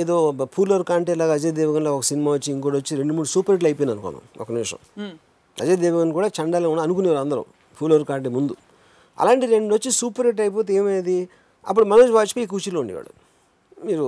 ఏదో 0.02 0.16
పూలర్ 0.54 0.84
కాంటే 0.90 1.14
లాగా 1.20 1.32
అజయ్ 1.38 1.52
దేవగన్లో 1.58 1.90
ఒక 1.96 2.04
సినిమా 2.10 2.30
వచ్చి 2.36 2.48
ఇంకోటి 2.52 2.76
వచ్చి 2.76 2.92
రెండు 3.00 3.14
మూడు 3.16 3.28
సూపర్ 3.34 3.54
హిట్లు 3.54 3.68
అయిపోయింది 3.68 3.92
అనుకున్నాం 3.94 4.22
ఒక 4.42 4.48
నిమిషం. 4.56 4.78
అజయ్ 5.56 5.78
దేవగన్ 5.84 6.12
కూడా 6.18 6.28
చండాలం 6.38 6.68
కూడా 6.74 6.82
అనుకునేవారు 6.86 7.20
అందరూ 7.24 7.42
పూలర్ 7.78 8.04
కాంటే 8.10 8.30
ముందు. 8.36 8.54
అలాంటి 9.18 9.46
రెండు 9.54 9.72
వచ్చి 9.74 9.90
సూపర్ 10.00 10.26
హిట్ 10.26 10.40
అయిపోతే 10.44 10.72
ఏమయ్యేది 10.80 11.18
అప్పుడు 11.68 11.86
మనోజ్ 11.92 12.12
వాజ్పేయి 12.18 12.46
కూర్చులో 12.52 12.78
ఉండేవాడు. 12.84 13.12
మీరు 13.88 14.06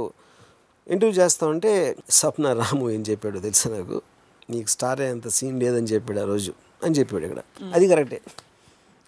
ఇంటర్వ్యూ 0.86 1.14
చేస్తా 1.22 1.44
ఉంటే 1.46 1.70
స్వప్న 2.18 2.52
రాము 2.60 2.86
ఏం 2.90 3.02
చెప్పాడు 3.10 3.38
తెలుసా 3.46 3.68
నాకు? 3.76 3.98
నీకు 4.52 4.68
స్టార్ 4.68 5.00
అంత 5.12 5.28
సీన్ 5.36 5.58
లేదని 5.62 5.88
చెప్పాడు 5.92 6.20
ఆ 6.24 6.26
రోజు 6.32 6.52
అని 6.84 6.94
చెప్పాడు 6.98 7.24
ఇక్కడ. 7.28 7.42
అది 7.74 7.86
కరెక్టే. 7.92 8.20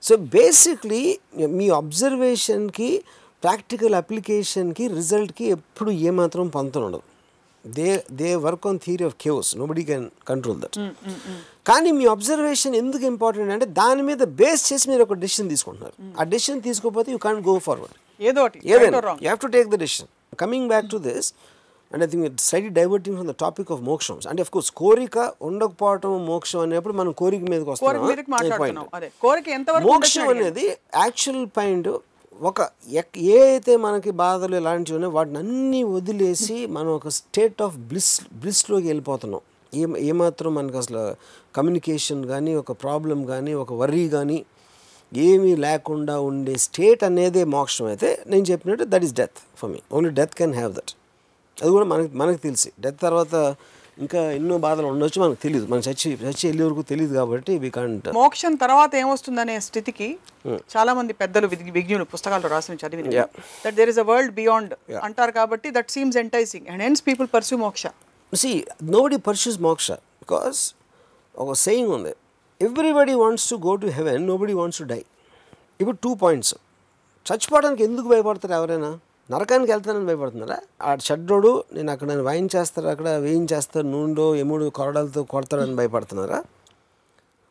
సో 0.03 0.15
బేసిక్లీ 0.37 1.03
మీ 1.59 1.67
అబ్జర్వేషన్కి 1.81 2.91
ప్రాక్టికల్ 3.43 3.95
అప్లికేషన్కి 4.01 4.85
రిజల్ట్కి 4.99 5.45
ఎప్పుడు 5.57 5.91
ఏమాత్రం 6.09 6.47
పంతం 6.57 6.83
ఉండదు. 6.89 7.07
They 7.65 7.89
they 8.21 8.29
work 8.47 8.67
on 8.71 8.79
theory 8.85 9.05
of 9.09 9.17
caves 9.25 9.51
nobody 9.61 9.83
can 9.91 10.05
control 10.31 10.59
that 10.65 10.77
కానీ 11.71 11.91
మీ 11.99 12.05
అబ్జర్వేషన్ 12.15 12.75
ఎందుకు 12.83 13.05
ఇంపార్టెంట్ 13.13 13.53
అంటే 13.55 13.67
దాని 13.81 14.03
మీద 14.09 14.23
బేస్ 14.41 14.63
చేసి 14.73 14.85
మీరు 14.91 15.03
ఒక 15.07 15.15
డెసిషన్ 15.25 15.49
తీసుకుంటున్నారు. 15.53 15.95
ఆ 16.21 16.25
డెసిషన్ 16.35 16.61
తీసుకోకపోతే 16.69 17.09
యూ 17.15 17.19
కాంట్ 17.27 17.43
గో 17.49 17.55
ఫార్వర్డ్ 17.69 17.97
ఏదో 18.21 18.43
ఏదైనా 18.75 19.01
you 19.09 19.27
have 19.29 19.41
to 19.47 19.51
take 19.57 19.69
the 19.75 19.79
decision 19.85 20.11
coming 20.43 20.69
back 20.73 20.89
to 20.95 21.01
this 21.09 21.29
and 21.93 22.05
I 22.05 22.07
think 22.07 22.25
it 22.27 22.41
study 22.41 22.71
diverting 22.77 23.17
from 23.17 23.29
the 23.29 23.37
topic 23.41 23.71
of 23.73 23.83
మోక్షం 23.83 24.17
అంటే 24.31 24.43
అఫ్ 24.43 24.51
కోర్స్ 24.51 24.71
కోరిక 24.77 25.17
ఉండకపోవటం 25.41 26.13
మోక్షం 26.27 26.61
అనేప్పుడు 26.61 26.95
మనం 26.95 27.13
కోరిక 27.15 27.43
మీదకి 27.45 27.69
ఎంతవరకు 29.53 29.89
మోక్షం. 29.89 30.25
అనేది 30.37 30.65
యాక్చువల్ 30.97 31.47
పాయింట్ 31.57 31.89
ఒక 32.41 32.61
ఎక్- 32.93 33.19
ఏ 33.29 33.39
అయితే 33.47 33.73
మనకి 33.85 34.11
బాధలు 34.21 34.57
ఇలాంటివి 34.57 34.97
ఉన్నాయో 34.97 35.13
వాటిని 35.15 35.39
అన్నీ 35.39 35.83
వదిలేసి 35.93 36.57
మనం 36.77 36.91
ఒక 36.97 37.09
స్టేట్ 37.19 37.63
ఆఫ్ 37.63 37.77
బ్లిస్ 37.89 38.11
బ్లిస్లోకి 38.35 38.87
వెళ్ళిపోతున్నాం. 38.87 39.43
ఏ 39.73 39.81
ఏమాత్రం 40.07 40.51
మనకు 40.55 40.79
అసలు 40.79 41.03
కమ్యూనికేషన్ 41.55 42.23
కానీ 42.27 42.55
ఒక 42.55 42.73
ప్రాబ్లం 42.83 43.21
కానీ 43.25 43.55
ఒక 43.55 43.73
వర్రీ 43.75 44.05
కానీ 44.09 44.39
ఏమీ 45.13 45.53
లేకుండా 45.65 46.15
ఉండే 46.21 46.55
స్టేట్ 46.59 47.03
అనేదే 47.05 47.45
మోక్షం. 47.53 47.87
అయితే 47.87 48.11
నేను 48.27 48.45
చెప్పినట్టు 48.45 48.85
that 48.89 49.05
is 49.05 49.15
death 49.15 49.39
for 49.57 49.71
me 49.71 49.81
only 49.93 50.11
death 50.13 50.35
can 50.35 50.55
have 50.55 50.73
that 50.75 50.93
అది 51.57 51.71
కూడా 51.77 51.87
మనకి 51.93 52.11
మనకు 52.23 52.41
తెలిసి. 52.47 52.69
డెత్ 52.85 53.01
తర్వాత 53.07 53.35
ఇంకా 54.05 54.21
ఎన్నో 54.39 54.55
బాధలు 54.65 54.87
ఉండొచ్చు 54.93 55.19
మనకు 55.23 55.39
తెలియదు 55.45 55.67
మనం 55.73 55.83
చచ్చి 55.87 56.09
చచ్చి 56.25 56.45
వెళ్ళే 56.49 56.63
వరకు 56.67 56.83
తెలియదు 56.91 57.15
కాబట్టి 57.21 57.53
వీ 57.63 57.69
కాంట్ 57.77 58.09
మోక్షం 58.19 58.55
తర్వాత 58.65 58.91
ఏమొస్తుందనే 59.03 59.55
స్థితికి 59.67 60.09
చాలా 60.75 60.93
మంది 60.99 61.13
పెద్దలు 61.23 61.47
విజ్ఞులు 61.77 62.07
పుస్తకాల్లో 62.15 62.49
రాసిన 62.55 62.77
చదివిన 62.83 63.15
Yeah. 63.17 63.29
That 63.65 63.77
there 63.79 63.91
is 63.93 64.01
a 64.05 64.07
world 64.11 64.35
beyond 64.41 64.75
అంటారు 65.07 65.33
కాబట్టి 65.39 65.71
that 65.77 65.91
seems 65.95 66.19
enticing 66.25 66.67
and 66.73 66.83
hence 66.87 67.03
people 67.09 67.29
pursue 67.37 67.57
మోక్ష. 67.65 67.85
సి 68.33 68.51
నోబడి 68.95 69.19
పర్ష్యూస్ 69.29 69.59
మోక్ష 69.67 69.89
బికాస్ 70.25 70.61
ఒక 71.35 71.55
సెయింగ్ 71.65 71.91
ఉంది. 71.97 72.13
Everybody 72.61 73.15
wants 73.23 73.49
to 73.51 73.57
go 73.67 73.73
to 73.83 73.89
heaven 73.99 74.23
nobody 74.31 74.55
wants 74.61 74.81
to 74.83 74.87
die 74.93 75.03
ఇప్పుడు 75.81 75.97
టూ 76.05 76.13
పాయింట్స్ 76.23 76.55
చచ్చిపోవడానికి 77.27 77.83
ఎందుకు 77.89 78.07
భయపడతారు 78.13 78.55
ఎవరైనా? 78.61 78.91
నరకానికి 79.31 79.73
వెళ్తానని 79.73 80.07
భయపడుతున్నారా? 80.07 80.59
ఆ 80.83 80.97
షడ్డోడు 80.97 81.65
నేను 81.73 81.93
అక్కడ 81.93 82.09
నన్ను 82.09 82.25
వాయించేస్తారు 82.25 82.89
అక్కడ 82.89 83.09
వేయించేస్తారు 83.09 83.87
నూనెలో 83.87 84.37
ఎముడు 84.37 84.71
కొరడాలతో 84.71 85.23
కొడతాడని 85.23 85.77
భయపడుతున్నారా? 85.77 86.45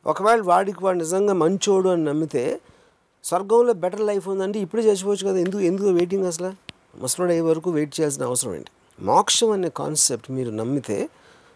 ఒకవేళ 0.05 0.41
వాడికి 0.41 0.83
వాడు 0.83 0.97
నిజంగా 0.97 1.33
మంచోడు 1.33 1.89
అని 1.89 2.03
నమ్మితే 2.03 2.61
స్వర్గంలో 3.23 3.73
బెటర్ 3.73 4.01
లైఫ్ 4.01 4.29
ఉందంటే 4.29 4.59
ఇప్పుడే 4.59 4.83
చచ్చిపోవచ్చు 4.83 5.27
కదా 5.27 5.37
ఎందుకు 5.37 5.59
ఎందుకు 5.59 5.89
వెయిటింగ్ 5.89 6.25
అసలు? 6.25 6.51
ముసలోడు 6.97 7.31
అయ్యే 7.31 7.41
వరకు 7.41 7.71
వెయిట్ 7.71 7.99
చేయాల్సిన 7.99 8.23
అవసరం 8.23 8.55
ఏంటి? 8.55 8.71
మోక్షం 9.01 9.51
అనే 9.51 9.69
కాన్సెప్ట్ 9.69 10.31
మీరు 10.31 10.49
నమ్మితే 10.49 11.09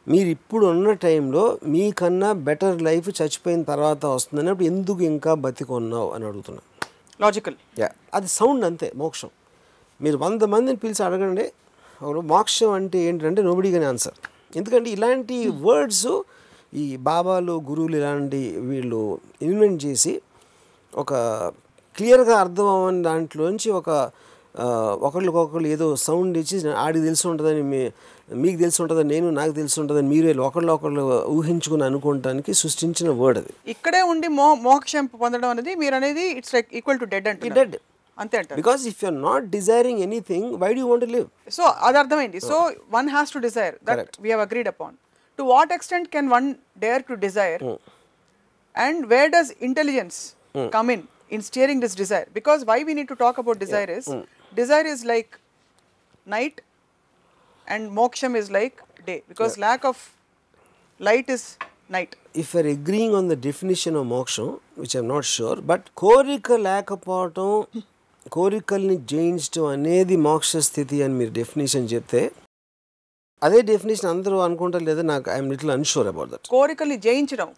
మీరు 0.08 0.30
ఇప్పుడు 0.30 0.66
ఉన్న 0.66 0.92
టైంలో 0.92 1.60
మీకన్నా 1.66 2.34
బెటర్ 2.34 2.82
లైఫ్ 2.82 3.22
చచ్చిపోయిన 3.22 3.62
తర్వాత 3.62 4.06
వస్తుందని 4.06 4.50
అప్పుడు 4.50 4.66
ఎందుకు 4.66 5.02
ఇంకా 5.02 5.34
బతికొన్నావు 5.34 6.12
అని 6.12 6.26
అడుగుతున్నా. 6.26 6.62
లాజికల్ 7.22 7.56
యా 7.80 7.90
అది 8.14 8.28
సౌండ్ 8.28 8.66
అంతే 8.66 8.92
మోక్షం. 8.96 9.30
మీరు 10.04 10.18
వంద 10.26 10.44
మందిని 10.54 10.80
పిలిచి 10.84 11.02
అడగండి. 11.08 11.46
మోక్షం 12.34 12.72
అంటే 12.80 12.98
ఏంటంటే 13.08 13.42
నోబడి 13.48 13.72
కానీ 13.76 13.88
ఆన్సర్. 13.92 14.18
ఎందుకంటే 14.60 14.90
ఇలాంటి 14.98 15.38
వర్డ్స్ 15.66 16.08
ఈ 16.84 16.86
బాబాలు 17.10 17.54
గురువులు 17.70 17.96
ఇలాంటి 18.00 18.42
వీళ్ళు 18.70 19.02
ఇన్వెంట్ 19.48 19.80
చేసి 19.86 20.14
ఒక 20.94 21.14
క్లియర్గా 21.98 22.36
అర్థం 22.44 22.68
అవ్వని 22.76 23.02
దాంట్లోంచి 23.10 23.70
ఒక 23.80 23.90
ఒకళ్ళకొకళ్ళు 25.08 25.68
ఏదో 25.74 25.88
సౌండ్ 26.06 26.36
ఇచ్చి 26.42 26.56
ఆడికి 26.84 27.04
తెలిసి 27.08 27.26
ఉంటుందని 27.32 27.62
మీ 27.72 27.82
మీకు 28.44 28.58
తెలిసి 28.64 28.80
ఉంటుందని 28.84 29.10
నేను 29.16 29.28
నాకు 29.40 29.54
తెలిసి 29.60 29.78
ఉంటుందని 29.82 30.10
మీరు 30.14 30.42
ఒకళ్ళు 30.48 30.72
ఒకళ్ళు 30.78 31.04
ఊహించుకుని 31.36 31.84
అనుకోవటానికి 31.90 32.54
సృష్టించిన 32.62 33.12
వర్డ్ 33.22 33.40
అది. 33.42 33.54
ఇక్కడే 33.74 34.02
ఉండి 34.14 34.30
మో 34.40 34.48
మోక్షం 34.68 35.06
పొందడం 35.24 35.50
అనేది 35.54 35.74
మీరు 35.84 35.96
అనేది 36.00 36.26
it's 36.40 36.54
like 36.56 36.70
equal 36.80 37.00
to 37.04 37.08
dead 37.14 37.30
అంటే 37.32 37.54
dead. 37.60 37.78
అంతే 38.19 38.37
అంటారు 38.41 38.59
because 38.61 38.83
if 38.91 39.01
you're 39.05 39.19
not 39.29 39.47
desiring 39.57 40.01
anything 40.07 40.49
why 40.65 40.71
do 40.79 40.85
want 40.91 41.07
live 41.15 41.27
so 41.59 41.65
అది 41.87 41.99
అర్థమైంది 42.03 42.41
so 42.51 42.59
one 42.97 43.09
has 43.15 43.33
to 43.37 43.41
desire 43.47 43.77
that 43.91 44.13
we 44.25 44.29
have 44.31 44.45
agreed 44.47 44.71
upon 44.75 44.95
to 45.39 45.45
what 45.55 45.73
extent 45.79 46.09
can 46.15 46.29
one 46.37 46.49
dare 46.85 47.05
to 47.11 47.17
desire 47.27 47.63
and 48.75 49.03
where 49.13 49.33
does 49.35 49.51
intelligence 49.69 50.19
come 50.77 50.91
in 50.97 51.05
in 51.31 51.45
steering 51.51 51.83
this 51.85 51.97
desire 52.03 52.29
because 52.39 52.63
why 52.71 52.79
we 52.89 52.95
need 52.99 53.11
to 53.13 53.19
talk 53.25 53.39
about 53.43 53.61
desire 53.65 53.93
is 53.99 54.11
desire 54.53 54.89
is 54.95 55.05
like 55.07 55.33
night 56.29 56.59
and 57.67 57.87
moksham 57.93 58.35
is 58.37 58.51
like 58.53 58.77
day 59.07 59.17
because 59.29 59.55
lack 59.59 59.87
of 59.87 60.03
light 61.01 61.31
is 61.37 61.47
night 61.91 62.15
if 62.43 62.53
are 62.57 62.69
agreeing 62.77 63.17
on 63.21 63.29
the 63.29 63.37
definition 63.49 63.97
of 63.97 64.09
moksham 64.15 64.49
which 64.79 64.97
I'm 64.97 65.09
not 65.09 65.29
sure 65.33 65.61
but 65.73 65.87
కోరిక 65.97 66.53
లేకపోవటం 66.69 67.49
కోరికల్ని 68.26 68.98
జయించడం 69.12 69.66
అనేది 69.74 70.16
మోక్ష 70.26 70.58
స్థితి 70.68 70.98
అని 71.04 71.14
మీరు 71.14 71.32
definition 71.32 71.88
చెప్తే 71.94 72.22
అదే 73.42 73.60
డెఫినేషన్ 73.62 74.10
అందరూ 74.10 74.38
అనుకుంటారు 74.40 74.84
లేదా 74.84 75.04
నాకు 75.10 75.28
I'm 75.32 75.50
little 75.52 75.72
unsure 75.72 76.08
about 76.08 76.30
that 76.32 76.48
కోరికల్ని 76.50 76.98
జయించడం 77.06 77.50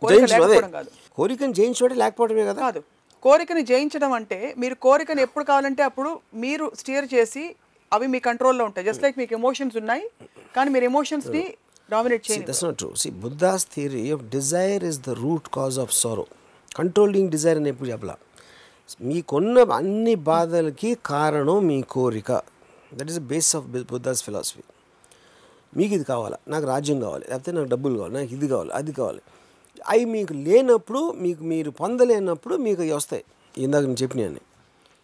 కోరికను 1.18 1.54
జయించడం 1.54 1.98
లేకపోవడమే 2.02 2.46
కదా? 2.46 2.60
కాదు. 2.62 2.82
కోరికని 3.24 3.64
జయించడం 3.64 4.12
అంటే 4.14 4.38
మీరు 4.58 4.76
కోరికని 4.82 5.22
ఎప్పుడు 5.22 5.46
కావాలంటే 5.46 5.84
అప్పుడు 5.84 6.12
మీరు 6.36 6.66
స్టియర్ 6.76 7.08
చేసి 7.14 7.44
అవి 7.92 8.08
మీ 8.08 8.20
కంట్రోల్లో 8.20 8.64
ఉంటాయి. 8.66 8.86
జస్ట్ 8.88 9.04
లైక్ 9.04 9.18
మీకు 9.18 9.34
ఎమోషన్స్ 9.34 9.78
ఉన్నాయి 9.78 10.04
కానీ 10.56 10.70
మీరు 10.72 10.86
ఎమోషన్స్ని 10.86 11.44
డామినేట్ 11.90 12.24
చేయండి 12.28 12.48
that's 12.48 12.64
not 12.64 12.78
true 12.78 12.90
see 12.96 13.10
Buddha's 13.24 13.66
theory 13.76 14.06
of 14.12 14.24
desire 14.32 14.84
is 14.84 15.00
the 15.00 15.16
root 15.22 15.48
cause 15.54 15.80
of 15.80 15.94
sorrow 15.96 16.26
controlling 16.76 17.30
desire 17.30 17.58
అని 17.58 17.70
ఎప్పుడు 17.70 17.90
చెప్పలా? 17.90 18.16
మీకున్న 19.02 19.64
అన్ని 19.74 20.16
బాధలకి 20.16 20.96
కారణం 21.06 21.68
మీ 21.68 21.82
కోరిక. 21.82 22.32
That 22.94 23.10
is 23.12 23.20
base 23.20 23.56
of 23.56 23.66
Buddha's 23.66 24.24
philosophy 24.24 24.64
మీకు 25.78 25.94
ఇది 25.94 26.04
కావాలా? 26.04 26.38
నాకు 26.48 26.66
రాజ్యం 26.66 27.00
కావాలి. 27.00 27.26
లేకపోతే 27.30 27.52
నాకు 27.52 27.68
డబ్బులు 27.68 27.96
కావాలి. 27.98 28.14
నాకు 28.14 28.34
ఇది 28.34 28.48
కావాలి. 28.48 28.72
అది 28.72 28.92
కావాలి. 28.92 29.22
అవి 29.90 30.06
మీకు 30.06 30.34
లేనప్పుడు 30.34 31.02
మీకు 31.12 31.44
మీరు 31.44 31.70
పొందలేనప్పుడు 31.70 32.56
మీకు 32.56 32.82
అవి 32.82 32.94
వస్తాయి. 32.94 33.24
ఇందాక 33.58 33.84
నేను 33.84 34.00
చెప్పినాయని 34.02 34.42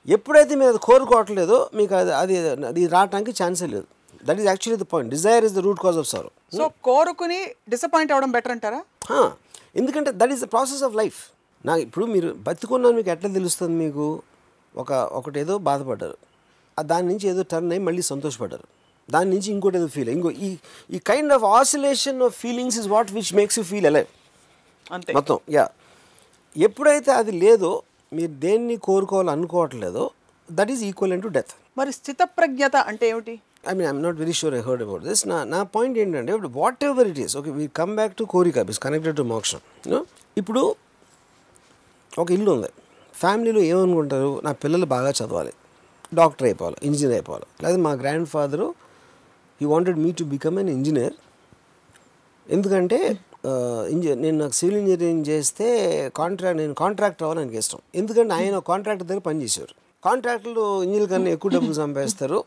ఎప్పుడైతే 0.08 0.56
మీరు 0.56 0.70
అది 0.70 0.78
కోరుకోవట్లేదో 0.78 1.70
మీకు 1.74 1.96
అది 1.96 2.12
అది 2.12 2.36
అది 2.72 2.88
రావడానికి 2.88 3.32
ఛాన్సే 3.44 3.68
లేదు. 3.68 3.88
That 4.26 4.40
is 4.40 4.48
actually 4.48 4.84
the 4.84 4.88
point 4.94 5.12
desire 5.12 5.46
is 5.46 5.54
the 5.54 5.58
root 5.58 5.80
cause 5.80 5.98
of 5.98 6.08
sorrow 6.08 6.30
so 6.58 6.72
కోరుకుని 6.84 7.40
డిసప్పాయింట్ 7.70 8.12
అవ్వడం 8.14 8.32
బెటర్ 8.32 8.52
అంటారా? 8.52 8.82
ఎందుకంటే 9.76 10.12
that 10.16 10.32
is 10.32 10.42
the 10.46 10.50
process 10.52 10.84
of 10.84 10.96
life 10.96 11.20
నాకు 11.66 11.82
ఇప్పుడు 11.88 12.06
మీరు 12.14 12.30
బతుకున్నాను 12.48 12.96
మీకు 13.00 13.10
ఎట్లా 13.16 13.30
తెలుస్తుంది 13.38 13.76
మీకు? 13.84 14.08
ఒక 14.76 14.92
ఒకటి 15.20 15.38
ఏదో 15.44 15.54
బాధపడ్డారు. 15.70 16.18
దాని 16.78 17.06
నుంచి 17.08 17.26
ఏదో 17.30 17.44
టర్న్ 17.52 17.72
అయ్యి 17.74 17.84
మళ్ళీ 17.88 18.04
సంతోషపడ్డారు. 18.12 18.66
దాని 19.10 19.30
నుంచి 19.34 19.50
ఇంకోటి 19.54 19.78
ఏదో 19.78 19.88
ఫీల్ 19.88 20.10
ఇంకో 20.10 20.32
ఈ 20.46 20.50
ఈ 20.96 21.00
kind 21.10 21.34
of 21.38 21.46
oscillation 21.60 22.20
of 22.28 22.36
feelings 22.44 22.78
is 22.82 22.88
what 22.88 23.12
which 23.18 23.34
makes 23.40 23.58
you 23.60 23.64
feel 23.72 23.88
alive 23.92 24.10
అంతే. 24.92 25.12
మొత్తం 25.18 25.38
యా 25.58 25.66
ఎప్పుడైతే 26.56 27.12
అది 27.12 27.34
లేదో 27.44 27.72
మీరు 28.12 28.32
దేన్ని 28.46 28.76
కోరుకోవాలని 28.88 29.32
అనుకోవట్లేదో 29.32 30.04
that 30.50 30.72
is 30.72 30.84
equal 30.90 31.22
to 31.22 31.32
death 31.38 31.54
మరి 31.78 31.92
స్థితప్రజ్ఞత 31.92 32.76
అంటే 32.92 33.06
ఏమిటి? 33.10 33.36
I 33.70 33.74
mean 33.74 33.88
I'm 33.88 34.02
not 34.04 34.18
very 34.24 34.34
sure 34.40 34.56
I 34.56 34.62
heard 34.68 34.84
about 34.86 35.04
this 35.04 35.24
నా 35.28 35.38
నా 35.54 35.60
పాయింట్ 35.76 35.98
ఏంటంటే 36.04 36.32
ఇప్పుడు 36.36 36.52
whatever 36.90 37.08
it 37.08 37.20
is 37.26 37.34
okay 37.40 37.52
we 37.60 37.66
come 37.82 37.94
back 37.96 38.14
to 38.18 38.26
కోరిక 38.36 38.62
బిస్ 38.62 38.80
కనెక్టెడ్ 38.86 39.18
టు 39.18 39.26
మోక్షం 39.34 39.62
ఇప్పుడు 40.38 40.64
ఒక 42.22 42.30
ఇల్లు 42.38 42.50
ఉంది. 42.56 42.70
ఫ్యామిలీలో 43.14 43.62
ఏమనుకుంటారు? 43.72 44.32
నా 44.46 44.52
పిల్లలు 44.64 44.88
బాగా 44.96 45.12
చదవాలి. 45.20 45.54
డాక్టర్ 46.20 46.46
అయిపోవాలి 46.48 46.78
ఇంజనీర్ 46.88 47.16
అయిపోవాలి. 47.18 47.48
లేదా 47.64 47.78
మా 47.86 47.94
grandfather 48.34 48.68
he 49.62 49.66
wanted 49.74 50.00
me 50.04 50.10
to 50.20 50.26
become 50.34 50.58
an 50.62 50.70
engineer 50.78 51.16
ఎందుకంటే 52.48 53.00
ఇంజ 53.94 54.06
నేను 54.24 54.38
నాకు 54.42 54.56
సివిల్ 54.60 54.78
ఇంజనీరింగ్ 54.82 55.26
చేస్తే 55.32 55.66
కాంట్రాక్ట్ 56.20 56.60
నేను 56.62 56.76
కాంట్రాక్టర్ 56.82 57.36
నాకు 57.40 57.58
ఇష్టం. 57.62 57.80
ఎందుకంటే 58.02 58.34
ఆయన 58.38 58.60
కాంట్రాక్టర్ 58.72 59.08
దగ్గర 59.10 59.24
పనిచేసేవారు 59.30 59.76
కాంట్రాక్టర్లు 60.04 60.64
ఇంజనీర్ 60.86 61.10
కన్నా 61.14 61.30
ఎక్కువ 61.36 61.52
డబ్బులు 61.56 61.76
సంపాదిస్తారు. 61.84 62.40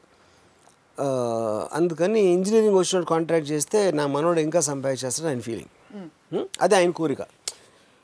అందుకని 1.79 2.21
ఇంజనీరింగ్ 2.37 2.79
వచ్చిన 2.81 3.01
కాంట్రాక్ట్ 3.13 3.49
చేస్తే 3.53 3.79
నా 3.99 4.05
మనోడు 4.15 4.41
ఇంకా 4.47 4.61
సంపాదించేస్తాడు 4.71 5.29
ఆయన 5.33 5.43
ఫీలింగ్ 5.49 5.71
అదే 6.65 6.75
ఆయన 6.81 6.93
కోరిక. 6.99 7.23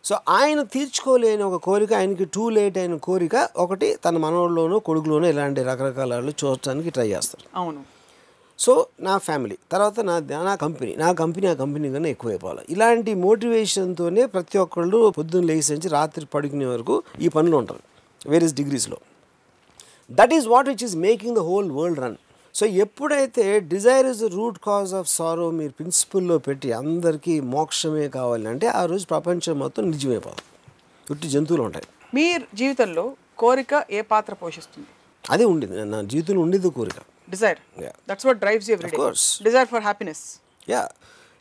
సో 0.06 0.18
ఆయన 0.28 0.62
తీర్చుకోలేని 0.62 1.42
ఒక 1.42 1.62
కోరిక 1.64 1.94
ఆయనకి 1.94 2.24
టూ 2.24 2.48
లేట్ 2.48 2.78
అయిన 2.78 2.96
కోరిక 2.96 3.48
ఒకటి 3.56 3.94
తన 3.94 4.16
మనోడిలోనూ 4.16 4.78
కొడుకులోనూ 4.78 5.28
ఇలాంటి 5.28 5.62
రకరకాల 5.62 6.14
వాళ్ళు 6.14 6.32
చూడటానికి 6.44 6.90
ట్రై 6.90 7.08
చేస్తారు. 7.08 7.58
అవును. 7.58 7.84
సో 8.58 8.86
నా 9.00 9.18
ఫ్యామిలీ 9.18 9.58
తర్వాత 9.72 10.00
నా 10.00 10.18
నా 10.20 10.54
కంపెనీ 10.54 10.94
నా 10.96 11.12
కంపెనీ 11.12 11.46
ఆ 11.46 11.52
కంపెనీ 11.52 11.92
కన్నా 11.92 12.08
ఎక్కువ 12.08 12.30
అయిపోవాలి 12.30 12.60
ఇలాంటి 12.70 13.14
మోటివేషన్తోనే 13.14 14.26
ప్రతి 14.26 14.58
ఒక్కళ్ళు 14.58 15.10
పొద్దున్న 15.10 15.46
లేచి 15.46 15.72
నుంచి 15.72 15.88
రాత్రి 15.88 16.26
పడుకునే 16.26 16.66
వరకు 16.66 17.02
ఈ 17.20 17.28
పనులు 17.28 17.56
ఉంటారు 17.56 17.80
various 18.28 18.54
డిగ్రీస్లో. 18.54 18.96
That 20.10 20.34
is 20.34 20.46
what 20.46 20.68
which 20.68 20.84
is 20.84 20.96
making 20.96 21.36
the 21.36 21.38
whole 21.38 21.72
world 21.72 22.00
run 22.00 22.16
so 22.56 22.64
ఎప్పుడైతే 22.84 23.44
desire 23.72 24.06
is 24.06 24.22
root 24.36 24.58
cause 24.68 24.92
of 24.94 25.08
sorrow 25.08 25.46
మీరు 25.50 25.72
ప్రిన్సిపల్లో 25.78 26.36
పెట్టి 26.38 26.68
అందరికీ 26.72 27.34
మోక్షమే 27.54 28.06
కావాలి 28.08 28.46
అంటే 28.52 28.66
ఆ 28.80 28.82
రోజు 28.84 29.06
ప్రపంచం 29.06 29.58
మొత్తం 29.64 29.84
నిజమైపోతుంది 29.90 30.52
ఉట్టి 31.06 31.26
జంతువులు 31.28 31.62
ఉంటాయి. 31.62 31.86
మీ 32.14 32.26
జీవితంలో 32.60 33.04
కోరిక 33.38 33.74
ఏ 33.90 34.00
పాత్ర 34.12 34.34
పోషిస్తుంది? 34.34 34.88
అదే 35.24 35.44
ఉండింది. 35.44 35.84
నా 35.84 35.98
జీవితంలో 36.12 36.40
ఉండేది 36.46 36.70
కోరిక. 36.78 36.98
Desire. 37.30 37.60
That's 38.08 38.26
what 38.26 38.38
drives 38.44 38.70
every 38.76 38.90
course. 39.00 39.26
Desire 39.44 39.68
for 39.72 39.84
happiness 39.88 40.24
yeah 40.68 40.82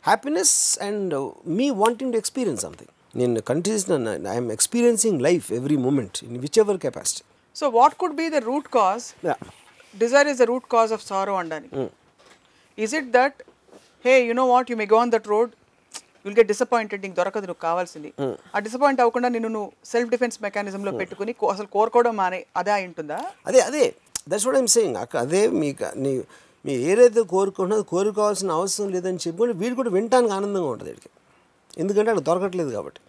happiness 0.04 0.54
and 0.88 1.14
me 1.58 1.68
wanting 1.82 2.12
to 2.12 2.18
experience 2.22 2.62
something 2.66 2.92
నేను 3.20 3.42
continuous 3.50 3.86
I'm 4.34 4.50
experiencing 4.56 5.20
life 5.28 5.46
every 5.60 5.78
moment 5.86 6.18
in 6.24 6.38
whichever 6.64 6.78
capacity 6.86 7.24
so 7.56 7.68
what 7.78 7.94
could 8.02 8.16
be 8.22 8.26
the 8.36 8.40
root 8.50 8.68
cause 8.68 9.06
desire 9.94 10.28
is 10.32 10.40
the 10.42 10.46
root 10.52 10.66
cause 10.74 10.92
of 10.96 11.04
sorrow 11.10 11.34
అనడానికి 11.42 11.84
is 12.84 12.94
it 13.00 13.10
that 13.18 13.38
hey 14.06 14.14
you 14.28 14.34
know 14.42 14.46
what 14.54 14.70
you 14.72 14.76
may 14.82 14.86
go 14.94 14.98
on 15.04 15.12
that 15.16 15.28
road 15.34 15.52
will 16.24 16.36
get 16.38 16.50
disappointed 16.52 17.02
నీకు 17.04 17.16
దొరకదు 17.20 17.46
నువ్వు 17.48 17.62
కావాల్సింది. 17.66 18.10
ఆ 18.54 18.58
disappoint 18.66 19.00
అవ్వకుండా 19.02 19.28
నిన్ను 19.34 19.50
నువ్వు 19.56 19.68
self 19.92 20.10
defence 20.14 20.36
మెకానిజంలో 20.46 20.92
పెట్టుకుని 21.00 21.32
అసలు 21.54 21.68
కోరుకోవడం 21.76 22.14
మానే 22.20 22.40
అదే 22.60 22.72
అయి 22.76 22.86
ఉంటుందా? 22.90 23.18
అదే 23.48 23.60
అదే. 23.68 23.84
దట్స్ 24.30 24.46
వాట్ 24.48 24.58
ఐమ్ 24.62 24.70
సేయింగ్ 24.76 24.98
అక్క 25.02 25.16
అదే 25.26 25.42
మీకు 25.62 25.90
నీ 26.04 26.12
మీరు 26.64 26.80
ఏదైతే 26.92 27.22
కోరుకుంటున్నదో 27.34 27.84
కోరుకోవాల్సిన 27.94 28.50
అవసరం 28.60 28.88
లేదని 28.94 29.20
చెప్పుకుంటే 29.24 29.54
వీడు 29.60 29.74
కూడా 29.80 29.90
వినటానికి 29.96 30.34
ఆనందంగా 30.38 30.68
ఉంటుంది 30.72 30.90
వీడికి. 30.92 31.10
ఎందుకంటే 31.82 32.08
అక్కడ 32.12 32.24
దొరకట్లేదు 32.28 32.70
కాబట్టి. 32.76 33.00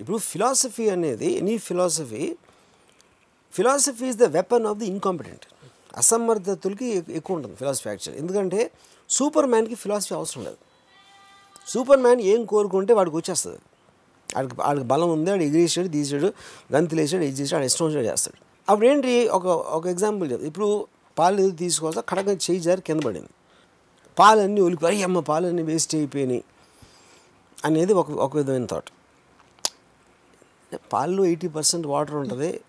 ఇప్పుడు 0.00 0.18
ఫిలాసఫీ 0.30 0.84
అనేది 0.96 1.28
any 1.40 1.56
philosophy 1.68 2.24
philosophy 3.52 4.06
is 4.12 4.18
the 4.24 4.28
weapon 4.38 4.66
of 4.70 4.78
the 4.82 4.88
incompetent 4.94 5.44
అసమర్థతలకి 5.96 7.04
ఎక్కువ 7.08 7.36
ఉంటుంది 7.36 7.56
ఫిలాసఫీ 7.56 7.88
యాక్చువల్. 7.88 8.18
ఎందుకంటే 8.18 8.70
సూపర్ 9.10 9.46
మ్యాన్కి 9.46 9.74
ఫిలాసఫీ 9.74 10.14
అవసరం 10.14 10.44
లేదు. 10.44 10.56
సూపర్ 11.68 12.00
మ్యాన్ 12.00 12.20
ఏం 12.20 12.44
కోరుకుంటే 12.44 12.92
వాడికి 12.92 13.16
వచ్చేస్తుంది. 13.16 13.58
వాడికి 14.34 14.54
వాడికి 14.54 14.86
బలం 14.86 15.12
ఉంది 15.12 15.30
వాడు 15.30 15.42
ఎగిరేసాడు 15.42 15.88
తీసాడు 15.88 16.32
గంతులేసాడు 16.74 17.22
ఇది 17.22 17.40
చేసాడు 17.40 17.54
వాడు 17.54 17.66
ఇష్టం 17.66 17.90
చేస్తాడు. 17.90 18.36
అప్పుడు 18.70 18.86
ఏంటి 18.86 19.28
ఒక 19.28 19.46
ఒక 19.46 19.86
ఎగ్జాంపుల్ 19.86 20.32
ఇప్పుడు 20.32 20.86
పాలు 21.18 21.40
ఏదో 21.40 21.50
తీసుకోవాల్సి 21.50 22.00
కడగా 22.08 22.32
చేయి 22.32 22.60
జారి 22.60 22.80
కింద 22.80 23.00
పడింది. 23.00 23.28
పాలన్నీ 24.18 24.60
ఒలిపోయి 24.60 25.02
అమ్మ 25.02 25.20
పాలన్నీ 25.20 25.62
వేస్ట్ 25.62 25.94
అయిపోయినాయి 25.94 26.44
అనేది 27.64 27.92
ఒక 27.92 28.10
ఒక 28.10 28.36
విధమైన 28.36 28.64
థాట్ 28.64 28.90
పాలు 30.92 31.22
ఎయిటీ 31.22 31.48
పర్సెంట్ 31.48 31.86
వాటర్ 31.86 32.14
ఉంటుంది 32.14 32.60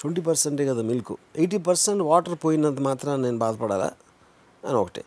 ట్వంటీ 0.00 0.20
పర్సెంటే 0.20 0.66
కదా 0.66 0.82
మిల్క్. 0.82 1.12
ఎయిటీ 1.36 1.58
పర్సెంట్ 1.58 2.02
వాటర్ 2.02 2.38
పోయినంత 2.44 2.80
మాత్రం 2.80 3.22
నేను 3.22 3.38
బాధపడాలా? 3.38 3.92
అని 4.64 4.74
ఒకటే. 4.74 5.04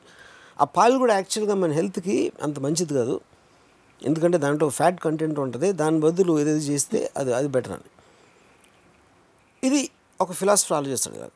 ఆ 0.62 0.64
పాలు 0.64 0.98
కూడా 0.98 1.14
యాక్చువల్గా 1.14 1.56
మన 1.56 1.72
హెల్త్కి 1.72 2.32
అంత 2.44 2.60
మంచిది 2.60 2.94
కాదు. 2.94 3.22
ఎందుకంటే 4.04 4.38
దాంట్లో 4.38 4.70
ఫ్యాట్ 4.70 5.02
కంటెంట్ 5.02 5.40
ఉంటుంది. 5.40 5.72
దాని 5.72 6.00
బదులు 6.00 6.40
ఏదైతే 6.40 6.66
చేస్తే 6.66 7.12
అది 7.18 7.34
అది 7.34 7.48
బెటర్ 7.48 7.72
అని. 7.72 7.90
ఇది 9.68 9.90
ఒక 10.22 10.32
ఫిలాసఫర్ 10.32 10.78
ఆలోచిస్తాడు 10.78 11.18
కదా 11.18 11.30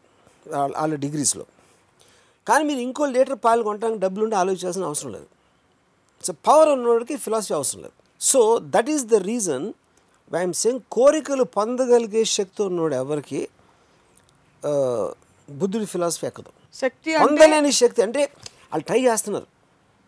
వాళ్ళ 0.56 0.96
డిగ్రీస్లో. 0.96 1.46
కానీ 2.48 2.64
మీరు 2.66 2.80
ఇంకో 2.80 3.06
లీటర్ 3.06 3.40
పాలు 3.46 3.64
కొనడానికి 3.64 4.00
డబ్బులు 4.00 4.24
ఉంటే 4.24 4.36
ఆలోచించాల్సిన 4.36 4.86
అవసరం 4.86 5.12
లేదు. 5.12 5.26
సో 6.24 6.34
పవర్ 6.34 6.70
ఉన్నవాడికి 6.70 7.16
ఫిలాసఫీ 7.16 7.54
అవసరం 7.54 7.82
లేదు. 7.82 8.24
So 8.24 8.60
that 8.62 8.90
is 8.90 9.06
the 9.06 9.16
reason 9.16 9.74
I'm 10.36 10.56
saying 10.62 10.82
కోరికలు 10.96 11.44
పొందగలిగే 11.58 12.22
శక్తి 12.38 12.60
ఉన్నవాడు 12.68 12.96
ఎవరికి? 13.04 13.42
బుద్ధుడి 15.60 15.88
ఫిలాసఫీ 15.94 16.26
ఎక్కదు. 16.30 16.52
శక్తి 16.82 17.12
పొందలేని 17.24 17.72
శక్తి 17.82 18.02
అంటే 18.06 18.22
వాళ్ళు 18.72 18.86
ట్రై 18.90 19.00
చేస్తున్నారు. 19.08 19.48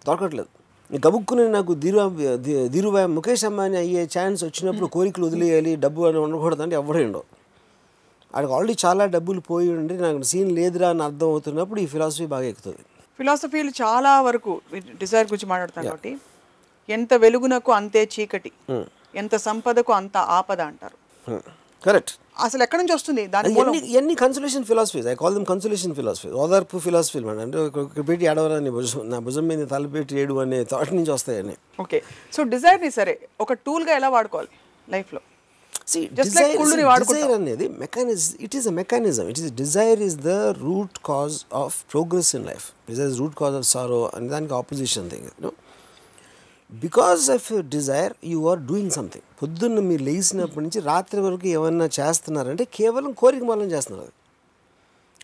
దొరకట్లేదు. 0.07 0.49
గబుక్కుని 1.05 1.43
నాకు 1.55 1.71
ధీరు 1.83 2.03
ధీరుభాయ్ 2.75 3.07
ముఖేష్ 3.17 3.45
అంబానీ 3.49 3.77
అయ్యే 3.83 4.03
ఛాన్స్ 4.15 4.41
వచ్చినప్పుడు 4.47 4.87
కోరికలు 4.95 5.25
వదిలేయాలి 5.29 5.71
డబ్బు 5.83 6.07
అని 6.09 6.19
ఉండకూడదు 6.25 6.63
అంటే 6.65 6.75
ఎవడే 6.81 7.03
ఉండవు 7.09 7.25
వాడికి 8.33 8.53
ఆల్రెడీ 8.57 8.75
చాలా 8.85 9.03
డబ్బులు 9.15 9.41
పోయి 9.49 9.69
ఉండి 9.77 9.95
నాకు 10.05 10.27
సీన్ 10.31 10.51
లేదురా 10.57 10.87
అని 10.93 11.03
అర్థం 11.07 11.27
అవుతున్నప్పుడు 11.33 11.79
ఈ 11.83 11.87
ఫిలాసఫీ 11.93 12.27
బాగా 12.33 12.47
ఎక్కుతుంది. 12.53 12.81
ఫిలాసఫీలు 13.19 13.71
చాలా 13.81 14.11
వరకు 14.27 14.51
డిజైర్ 15.01 15.27
గురించి 15.31 15.47
మాట్లాడతాం 15.51 15.83
కాబట్టి 15.89 16.11
ఎంత 16.89 17.13
వెలుగునకు 17.23 17.71
అంతే 17.79 18.01
చీకటి. 18.13 18.51
ఎంత 19.13 19.35
సంపదకు 19.47 19.93
అంత 19.93 20.17
ఆపద 20.37 20.61
అంటారు. 20.61 20.97
కరెక్ట్. 21.83 22.11
అసలు 22.45 22.61
ఎక్కడి 22.63 22.79
నుంచి 22.81 22.95
వస్తుంది? 22.97 23.23
దాని 23.27 23.53
ఎన్ని 23.61 23.79
ఎన్ని 23.99 24.15
consolation 24.15 24.65
philosophies 24.65 25.07
I 25.07 25.15
call 25.15 25.33
them 25.35 25.45
consolation 25.45 25.93
philosophy 25.95 26.29
ఓదార్పు 26.43 26.77
ఫిలాసఫీ 26.77 27.19
అంటే 27.45 27.57
పెట్టి 28.09 28.25
ఏడవరాని 28.25 28.71
భుజం 28.77 29.09
నా 29.09 29.19
భుజం 29.19 29.45
మీద 29.47 29.67
తలపెట్టి 29.67 30.19
ఏడు 30.21 30.33
అనే 30.43 30.59
థాట్ 30.63 30.93
నుంచి 30.93 31.11
వస్తాయని 31.11 31.55
ఓకే 31.81 31.99
సో 32.33 32.43
డిజైర్ని 32.43 32.91
సరే 32.91 33.15
ఒక 33.39 33.53
టూల్గా 33.53 33.95
ఎలా 33.95 34.09
వాడుకోవాలి 34.09 34.51
లైఫ్లో? 34.87 35.21
Desire 36.17 37.31
అనేది 37.35 37.67
mechanism 37.67 38.35
it 38.39 38.55
is 38.55 38.67
a 38.67 38.71
mechanism 38.71 39.29
it 39.29 39.39
is 39.39 39.53
desire 39.53 40.01
is 40.07 40.15
the 40.15 40.33
root 40.65 40.97
cause 41.05 41.37
of 41.53 41.75
progress 41.93 42.35
in 42.35 42.45
life 42.45 42.65
desire 42.89 43.13
root 43.21 43.35
cause 43.35 43.55
of 43.55 43.67
sorrow 43.67 44.11
అని 44.15 44.29
దానికి 44.29 44.53
opposition 44.53 45.09
thing 45.09 45.29
because 46.69 47.29
of 47.29 47.53
desire 47.69 48.13
you 48.25 48.39
are 48.49 48.59
doing 48.59 48.91
something 48.91 49.25
పొద్దున్న 49.41 49.79
మీరు 49.79 50.03
లేచినప్పటి 50.03 50.61
నుంచి 50.61 50.79
రాత్రి 50.79 51.21
వరకు 51.21 51.47
ఏమన్నా 51.47 51.89
చేస్తున్నారంటే 51.99 52.63
కేవలం 52.63 53.11
కోరిక 53.11 53.43
మూలం 53.43 53.71
చేస్తున్నారు 53.71 54.05
అది. 54.05 54.15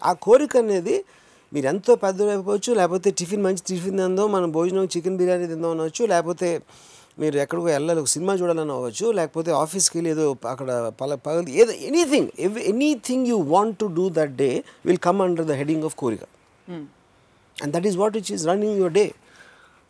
ఆ 0.03 0.13
కోరిక 0.13 0.57
అనేది 0.57 0.95
మీరు 1.53 1.67
ఎంతో 1.67 1.95
పెద్ద 1.95 2.21
అయిపోవచ్చు 2.21 2.73
లేకపోతే 2.73 3.11
టిఫిన్ 3.11 3.43
మంచి 3.43 3.63
టిఫిన్ 3.67 3.97
తిందాం 3.97 4.31
మనం 4.31 4.51
భోజనం 4.51 4.85
చికెన్ 4.85 5.17
బిర్యానీ 5.17 5.47
తిందాం 5.47 5.71
అనవచ్చు 5.71 6.05
లేకపోతే 6.05 6.49
మీరు 7.19 7.37
ఎక్కడికో 7.37 7.67
వెళ్ళాలి 7.67 7.99
ఒక 7.99 8.05
సినిమా 8.05 8.33
చూడాలని 8.33 8.71
అవ్వచ్చు 8.71 9.11
లేకపోతే 9.11 9.51
ఆఫీస్కి 9.51 9.97
వెళ్ళి 9.97 10.11
ఏదో 10.11 10.37
అక్కడ 10.49 10.93
పల 11.01 11.15
పగలు 11.15 11.49
ఏదో 11.49 11.71
anything 11.71 12.29
anything 12.73 13.27
you 13.27 13.37
want 13.37 13.77
to 13.77 13.85
do 13.85 14.09
that 14.09 14.35
day 14.35 14.63
will 14.85 14.97
come 14.97 15.21
under 15.21 15.45
the 15.45 15.51
heading 15.51 15.83
of 15.83 15.95
కోరిక. 15.95 16.23
And 17.63 17.71
that 17.75 17.87
is 17.87 17.97
what 17.97 18.17
which 18.17 18.31
is 18.31 18.47
running 18.47 18.77
your 18.77 18.93
day 18.93 19.05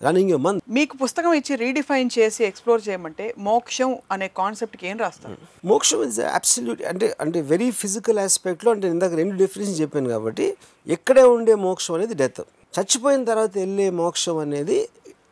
running 0.02 0.32
your 0.32 0.44
month 0.46 0.64
మీకు 0.78 0.94
పుస్తకం 1.02 1.34
ఇచ్చి 1.40 1.54
రీడిఫైన్ 1.64 2.10
చేసి 2.16 2.42
ఎక్స్ప్లోర్ 2.50 2.82
చేయమంటే 2.88 3.26
మోక్షం 3.48 3.92
అనే 4.14 4.28
కాన్సెప్ట్కి 4.40 4.86
ఏం 4.92 4.98
రాస్తారు? 5.04 5.38
మోక్షం 5.72 6.02
ఇస్ 6.08 6.20
అబ్సల్యూట్ 6.40 6.82
అంటే 6.92 7.08
అంటే 7.26 7.42
వెరీ 7.52 7.70
ఫిజికల్ 7.82 8.20
ఆస్పెక్ట్లో 8.26 8.72
అంటే 8.76 8.88
ఇందాక 8.96 9.14
రెండు 9.22 9.36
డెఫినేషన్ 9.44 9.80
చెప్పాను 9.84 10.10
కాబట్టి 10.16 10.48
ఎక్కడే 10.88 11.26
ఉండే 11.36 11.56
మోక్షం 11.68 11.96
అనేది 11.98 12.18
డెత్ 12.24 12.42
చచ్చిపోయిన 12.74 13.24
తర్వాత 13.32 13.52
వెళ్ళే 13.64 13.90
మోక్షం 14.02 14.38
అనేది 14.46 14.80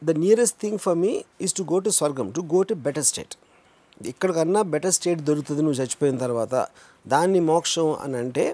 the 0.08 0.18
nearest 0.26 0.58
thing 0.64 0.80
for 0.86 0.98
me 1.04 1.14
is 1.46 1.56
to 1.60 1.66
go 1.72 1.80
to 1.88 1.92
స్వర్గం 2.00 2.30
to 2.38 2.42
go 2.54 2.62
to 2.70 2.76
better 2.88 3.08
state 3.10 3.36
ఇక్కడికన్నా 4.12 4.62
better 4.74 4.94
state 4.98 5.20
దొరుకుతుంది 5.28 5.62
నువ్వు 5.66 5.78
చచ్చిపోయిన 5.82 6.18
తర్వాత. 6.26 6.54
దాన్ని 7.14 7.40
మోక్షం 7.50 7.88
అని 8.04 8.16
అంటే 8.22 8.46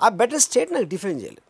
ఆ 0.00 0.08
బెటర్ 0.20 0.42
స్టేట్ 0.46 0.70
నాకు 0.74 0.88
డిఫైన్ 0.92 1.18
చేయాలి. 1.22 1.40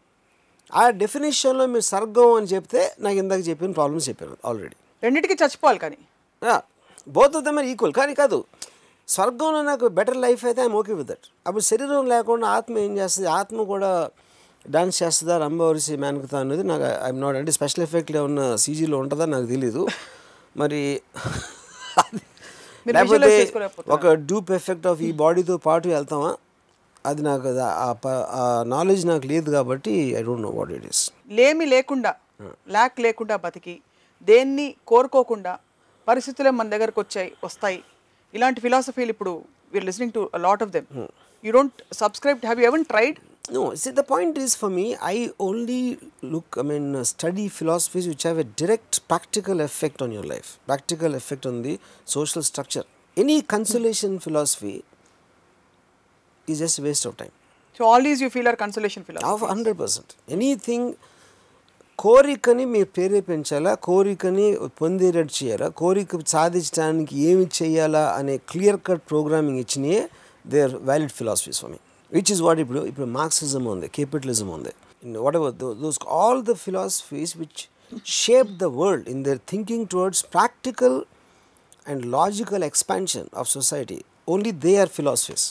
ఆ 0.80 0.82
డెఫినేషన్లో 1.02 1.64
మీరు 1.74 1.84
స్వర్గం 1.90 2.30
అని 2.38 2.48
చెప్తే 2.54 2.82
నాకు 3.04 3.18
ఇందాక 3.22 3.42
చెప్పిన 3.48 3.72
ప్రాబ్లమ్స్ 3.78 4.06
చెప్పాను 4.08 4.36
ఆల్రెడీ 4.48 4.76
రెండింటికి 5.02 5.36
చచ్చిపోవాలి 5.42 5.80
కానీ. 5.84 5.98
Both 7.16 7.36
of 7.38 7.44
them 7.48 7.58
are 7.60 7.68
equal 7.72 7.94
కానీ 8.00 8.14
కాదు 8.22 8.38
స్వర్గంలో 9.08 9.60
నాకు 9.68 9.84
బెటర్ 9.98 10.18
లైఫ్ 10.24 10.42
అయితే 10.48 10.60
ఐమ్ 10.66 10.74
ఓకే 10.80 10.94
విత్ 11.00 11.08
దట్ 11.10 11.26
అప్పుడు 11.46 11.64
శరీరం 11.68 12.06
లేకుండా 12.14 12.46
ఆత్మ 12.56 12.74
ఏం 12.86 12.92
చేస్తుంది? 12.98 13.28
ఆత్మ 13.40 13.62
కూడా 13.72 13.90
డాన్స్ 14.74 14.96
చేస్తుందా? 15.02 15.34
రంభవరిసి 15.44 15.94
మేనకతా 16.02 16.36
అనేది 16.44 16.64
నాకు 16.70 16.86
ఐఎమ్ 17.06 17.20
నాట్ 17.24 17.36
అంటే 17.40 17.52
స్పెషల్ 17.58 17.84
ఎఫెక్ట్లో 17.86 18.22
ఉన్న 18.28 18.40
సీజీలో 18.64 18.98
ఉంటుందా 19.04 19.26
నాకు 19.34 19.46
తెలీదు. 19.54 19.82
మరి 20.62 20.80
లేకపోతే. 22.96 23.30
ఒక 23.96 24.12
డూప్ 24.28 24.50
ఎఫెక్ట్ 24.58 24.86
ఆఫ్ 24.90 25.00
ఈ 25.08 25.10
బాడీతో 25.22 25.56
పాటు 25.68 25.88
వెళ్తామా? 25.96 26.30
అది 27.08 27.22
నాకు 27.22 27.50
ఆ 28.38 28.42
నాలెడ్జ్ 28.66 29.04
నాకు 29.06 29.26
లేదు 29.26 29.50
కాబట్టి 29.50 29.94
I 30.18 30.22
don't 30.22 30.42
know 30.42 30.50
what 30.50 30.72
it 30.78 30.86
is 30.86 31.02
లేమి 31.30 31.66
లేకుండా 31.66 32.12
ల్యాక్ 32.70 32.98
లేకుండా 33.00 33.36
బతికి 33.36 33.76
దేన్ని 34.28 34.66
కోరుకోకుండా 34.86 35.52
పరిస్థితులే 36.08 36.50
మన 36.50 36.68
దగ్గరకు 36.68 37.00
వచ్చాయి 37.00 37.30
వస్తాయి. 37.44 37.78
ఇలాంటి 38.34 38.60
ఫిలాసఫీలు 38.60 39.10
ఇప్పుడు 39.10 39.32
we're 39.72 39.84
listening 39.84 40.12
to 40.12 40.22
lot 40.38 40.62
of 40.62 40.70
them 40.70 40.86
you 41.44 41.50
don't 41.52 41.80
subscribe 41.92 42.38
have 42.44 42.60
you 42.60 42.66
even 42.66 42.84
tried 42.84 43.18
no 43.52 43.62
see 43.74 43.90
the 43.90 44.02
point 44.10 44.38
is 44.38 44.54
for 44.56 44.72
me 44.72 44.86
I 45.08 45.16
only 45.40 45.80
look 46.32 46.58
I 46.58 46.64
mean 46.64 46.88
study 47.04 47.46
philosophies 47.58 48.06
which 48.06 48.24
have 48.26 48.40
a 48.40 48.46
direct 48.62 48.98
practical 49.08 49.60
effect 49.60 50.02
on 50.02 50.12
your 50.12 50.28
life 50.28 50.50
practical 50.66 51.14
effect 51.14 51.46
on 51.46 51.60
the 51.62 51.74
social 52.06 52.42
structure 52.42 52.86
any 53.16 53.38
consolation 53.54 54.16
philosophy 54.18 54.74
is 56.48 56.58
just 56.58 56.78
a 56.78 56.82
waste 56.82 57.06
of 57.06 57.14
time. 57.16 57.34
So 57.80 57.84
all 57.88 58.04
these 58.06 58.22
you 58.24 58.28
feel 58.28 58.48
are 58.48 58.58
consolation 58.62 59.04
philosophy 59.04 59.28
Of 59.32 59.42
100%. 59.48 60.16
Anything 60.36 60.82
కోరికని 61.98 62.64
మీరు 62.64 62.88
ప్రేరేపించాలా 62.96 63.70
కోరికని 63.86 64.44
పొందేటట్టు 64.80 65.34
చేయాలా 65.38 65.68
కోరిక 65.80 66.20
సాధించడానికి 66.34 67.14
ఏమి 67.30 67.46
చేయాలా 67.58 68.02
అనే 68.18 68.34
clear 68.50 68.78
cut 68.88 69.02
programming 69.08 69.60
ఇచ్చినాయే 69.64 70.02
they 70.44 70.60
are 70.66 70.74
valid 70.90 71.14
philosophies 71.18 71.58
for 71.62 71.72
me 71.72 71.78
which 72.12 72.30
is 72.34 72.42
what 72.46 72.60
ఇప్పుడు 72.64 72.82
ఇప్పుడు 72.90 73.08
మార్క్సిజం 73.16 73.64
ఉంది 73.72 73.88
కేపిటలిజం 73.96 74.50
ఉంది 74.58 74.72
whatever 75.40 75.54
those 75.82 75.98
all 76.18 76.42
the 76.42 76.54
philosophies 76.64 77.32
which 77.36 77.62
shape 78.18 78.52
the 78.62 78.68
world 78.78 79.08
in 79.14 79.22
their 79.28 79.40
thinking 79.52 79.86
towards 79.86 80.22
practical 80.32 80.98
and 81.86 82.04
logical 82.14 82.64
expansion 82.64 83.28
of 83.42 83.50
society 83.50 83.98
only 84.28 84.52
they 84.66 84.74
are 84.78 84.92
philosophies 84.98 85.46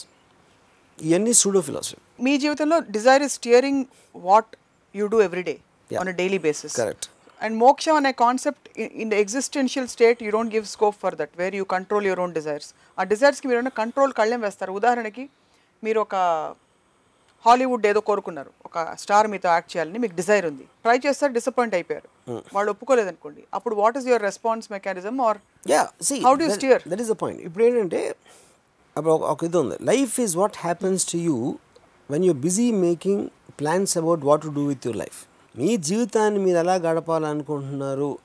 ఇవన్నీ 1.08 1.32
pseudo 1.42 1.60
philosophy 1.68 1.98
మీ 2.26 2.34
జీవితంలో 2.44 2.78
desire 2.96 3.22
is 3.26 3.34
steering 3.40 3.82
what 4.28 4.50
you 4.94 5.06
do 5.14 5.20
every 5.28 5.44
day. 5.50 5.54
On 5.90 6.12
daily 6.20 6.40
basis 6.48 6.76
Correct. 6.80 7.04
And 7.40 7.56
మోక్షం 7.64 7.96
అనే 8.00 8.10
concept 8.22 8.68
in 9.02 9.10
the 9.12 9.16
existential 9.24 9.88
state 9.94 10.22
you 10.26 10.30
don't 10.36 10.52
give 10.56 10.64
scope 10.76 10.96
for 11.02 11.16
that 11.20 11.34
where 11.40 11.54
you 11.58 11.64
control 11.74 12.06
your 12.08 12.22
own 12.24 12.32
desires 12.38 12.70
ఆ 12.98 13.04
డిజైర్స్కి 13.12 13.48
మీరు 13.50 13.70
control 13.82 14.12
కళ్ళెం 14.20 14.40
వేస్తారు. 14.46 14.72
ఉదాహరణకి 14.80 15.24
మీరు 15.82 16.00
ఒక 16.06 16.16
Hollywood 17.46 17.84
ఏదో 17.90 18.00
కోరుకున్నారు. 18.08 18.50
ఒక 18.68 18.78
స్టార్ 19.02 19.26
మీతో 19.32 19.48
యాక్ట్ 19.54 19.70
చేయాలని 19.72 19.98
మీకు 20.04 20.14
డిజైర్ 20.20 20.46
ఉంది. 20.50 20.64
ట్రై 20.84 20.96
చేస్తారు 21.04 21.32
డిసప్పాయింట్ 21.38 21.74
అయిపోయారు. 21.78 22.08
వాళ్ళు 22.56 22.70
ఒప్పుకోలేదు 22.74 23.08
అనుకోండి 23.12 23.42
అప్పుడు 23.56 23.74
what 23.82 23.96
is 24.00 24.06
your 24.10 24.24
response 24.28 24.66
mechanism 24.76 25.16
or 25.28 25.38
yeah 25.74 25.82
see 26.08 26.16
How 26.26 26.34
do 26.40 26.44
you 26.46 26.54
steer? 26.58 26.78
That 26.92 27.02
is 27.04 27.10
the 27.14 27.16
point 27.22 27.40
ఇప్పుడు 27.48 27.64
ఏంటంటే 27.68 28.00
అప్పుడు 28.98 29.14
ఒక- 29.14 29.46
ఇది 29.46 29.56
ఉంది. 29.56 29.76
Life 29.82 30.20
is 30.20 30.36
what 30.36 30.52
happens 30.56 31.12
to 31.12 31.16
you 31.16 31.58
when 32.10 32.24
you 32.24 32.32
busy 32.32 32.72
making 32.72 33.28
plans 33.60 33.98
about 33.98 34.24
what 34.24 34.42
to 34.42 34.48
do 34.48 34.66
with 34.66 34.86
your 34.86 34.98
life 34.98 35.26
మీ 35.58 35.76
జీవితాన్ని 35.76 36.40
మీరు 36.40 36.58
ఎలా 36.58 36.74
గడపాలనుకుంటున్నారు 36.74 38.18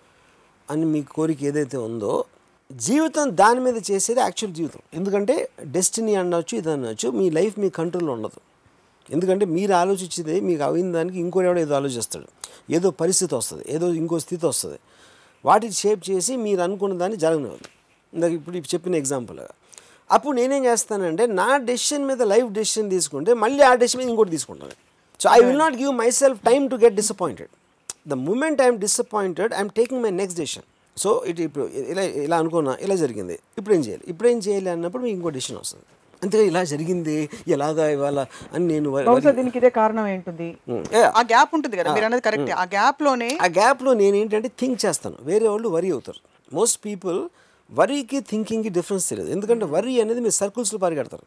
అని 0.72 0.86
మీ 0.86 1.02
కోరిక 1.02 1.44
ఏదైతే 1.44 1.78
ఉందో 1.78 2.24
జీవితం 2.72 3.38
దాని 3.38 3.60
మీద 3.60 3.82
చేసేది 3.92 4.20
యాక్చువల్ 4.20 4.56
జీవితం. 4.56 4.80
ఎందుకంటే 4.94 5.50
డెస్టినీ 5.64 6.16
అనవచ్చు 6.16 6.56
ఇది 6.56 6.72
అనవచ్చు 6.72 7.10
మీ 7.10 7.30
లైఫ్ 7.30 7.60
మీ 7.60 7.70
కంట్రోల్లో 7.70 8.14
ఉండదు. 8.14 8.40
ఎందుకంటే 9.14 9.46
మీరు 9.46 9.74
ఆలోచించేది 9.74 10.40
మీకు 10.40 10.64
అయిన 10.64 10.92
దానికి 10.92 11.20
ఇంకోటి 11.20 11.48
ఎవడో 11.48 11.60
ఏదో 11.60 11.76
ఆలోచిస్తాడు. 11.76 12.26
ఏదో 12.72 12.92
పరిస్థితి 12.92 13.36
వస్తుంది 13.36 13.64
ఏదో 13.68 13.94
ఇంకో 13.94 14.20
స్థితి 14.20 14.46
వస్తుంది. 14.46 14.80
వాటిని 15.46 15.74
షేప్ 15.74 16.10
చేసి 16.10 16.36
మీరు 16.36 16.62
అనుకున్న 16.62 16.98
దాన్ని 16.98 17.18
జరగనివ్వదు 17.18 17.68
ఇందాక 18.14 18.32
ఇప్పుడు 18.32 18.58
ఇప్పుడు 18.58 18.76
చెప్పిన 18.76 18.96
ఎగ్జాంపుల్గా 18.96 19.48
అప్పుడు 20.12 20.34
నేనేం 20.40 20.66
చేస్తానంటే 20.70 21.26
నా 21.42 21.50
డెసిషన్ 21.70 22.04
మీద 22.10 22.22
లైఫ్ 22.34 22.50
డెసిషన్ 22.60 22.90
తీసుకుంటే 22.96 23.34
మళ్ళీ 23.44 23.64
ఆ 23.70 23.74
డెసిషన్ 23.82 24.02
మీద 24.02 24.10
ఇంకోటి 24.14 24.32
తీసుకుంటాను. 24.36 24.76
So 25.22 25.30
I 25.38 25.40
will 25.48 25.62
not 25.66 25.78
give 25.82 25.94
myself 26.22 26.40
time 26.50 26.66
to 26.74 26.78
get 26.84 26.96
disappointed 27.02 27.52
the 28.12 28.18
moment 28.28 28.62
I'm 28.66 28.80
disappointed 28.86 29.54
I'm 29.60 29.74
taking 29.80 30.02
my 30.06 30.14
next 30.22 30.40
decision 30.42 30.68
so 30.98 31.10
ఇటు 31.30 31.42
ఇప్పుడు 31.48 31.66
ఇలా 31.92 32.04
ఇలా 32.28 32.38
అనుకున్నా 32.42 32.74
ఇలా 32.86 32.96
జరిగింది. 33.04 33.36
ఇప్పుడు 33.60 33.74
ఏం 33.76 33.82
చేయాలి? 33.88 34.04
ఇప్పుడు 34.12 34.28
ఏం 34.32 34.40
చేయాలి 34.46 34.70
అన్నప్పుడు 34.74 35.04
మీకు 35.04 35.16
ఇంకో 35.20 35.30
డెసిషన్ 35.38 35.60
వస్తుంది. 35.62 35.86
అంతేగా 36.24 36.44
ఇలా 36.50 36.62
జరిగింది 36.72 37.16
ఎలాగా 37.54 37.86
ఇవాళ 37.94 38.20
అని 38.54 38.66
నేను 38.72 38.90
దీనికి 39.40 39.58
ఇదే 39.62 39.70
కారణం 39.80 40.06
ఏంటుంది 40.16 40.48
yeah. 40.98 41.10
ఆ 41.20 41.22
గ్యాప్ 41.32 41.52
ఉంటుంది 41.58 41.76
కదా 41.80 41.94
మీరు 41.96 42.06
అనేది 42.10 42.24
కరెక్ట్ 42.28 42.52
ఆ 42.62 42.66
గ్యాప్లోనే 42.76 43.30
ఆ 43.46 43.50
గ్యాప్లో 43.60 43.94
నేను 44.02 44.16
ఏంటంటే 44.22 44.52
థింక్ 44.62 44.80
చేస్తాను. 44.86 45.18
వేరే 45.30 45.48
వాళ్ళు 45.54 45.70
వరి 45.76 45.90
అవుతారు. 45.96 46.22
మోస్ట్ 46.58 46.80
పీపుల్ 46.86 47.20
వరీకి 47.72 48.18
థింకింగ్కి 48.30 48.72
డిఫరెన్స్ 48.76 49.06
తెలియదు 49.12 49.32
ఎందుకంటే 49.36 49.66
వరి 49.74 49.94
అనేది 50.02 50.22
మీరు 50.26 50.36
సర్కిల్స్లో 50.40 50.80
పరిగెడతారు 50.84 51.26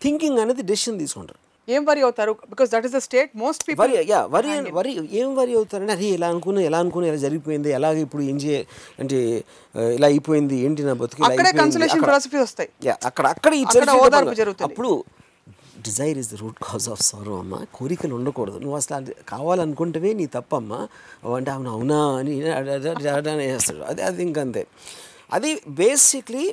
థింకింగ్ 0.00 0.38
అనేది 0.42 0.62
డెసిషన్ 0.70 0.98
తీసుకుంటారు 1.02 1.40
ఏం 1.68 1.82
వరి 1.86 2.00
అవుతారు 2.06 2.32
because 2.50 2.68
that 2.72 2.84
is 2.88 2.94
the 2.94 3.00
state 3.06 3.30
most 3.36 3.62
people 3.66 3.80
worry 3.82 3.94
yeah 4.10 4.20
worry 4.34 4.50
worry 4.76 4.92
ఏం 5.20 5.30
వరి 5.38 5.52
అవుతారంటే 5.60 5.92
అరే 5.94 6.08
ఇలా 6.16 6.26
అనుకున్నా 6.32 6.60
ఎలా 6.68 6.78
అనుకున్నా 6.84 7.06
ఇలా 7.10 7.20
జరిగిపోయింది 7.24 7.70
ఎలాగ 7.78 7.96
ఇప్పుడు 8.04 8.22
ఏం 8.24 8.36
చేయ 8.44 8.58
అంటే 9.00 9.18
ఇలా 9.94 10.06
అయిపోయింది 10.06 10.56
ఏంటి 10.66 10.82
నా 10.82 10.94
బతుకు 11.00 11.24
అక్కడే. 11.28 11.52
కన్సలేషన్ 11.60 12.02
ఫిలాసఫీ 12.04 12.38
వస్తాయి 12.40 12.70
యా 12.86 12.94
అక్కడ 13.04 13.26
అక్కడ. 13.32 13.52
అప్పుడు 14.62 14.90
desire 15.86 16.18
is 16.18 16.30
the 16.30 16.38
root 16.40 16.60
cause 16.64 16.86
of 16.88 17.02
sorrow 17.02 17.34
అమ్మ 17.40 17.56
కోరికలు 17.74 18.14
ఉండకూడదు 18.14 18.58
నువ్వు 18.58 18.76
అసలు 18.78 18.96
అది 18.96 19.12
కావాలనుకుంటేనే 19.28 20.12
నీ 20.14 20.26
తప్పమ్మా 20.36 20.78
అంటే 21.34 21.50
అవును 21.50 21.70
అవునా 21.70 21.98
అని 22.20 22.36
వేస్తాడు 23.44 23.82
అది 23.84 24.02
అది 24.02 24.22
ఇంకంతే 24.22 24.62
అది 25.32 25.50
basically 25.82 26.44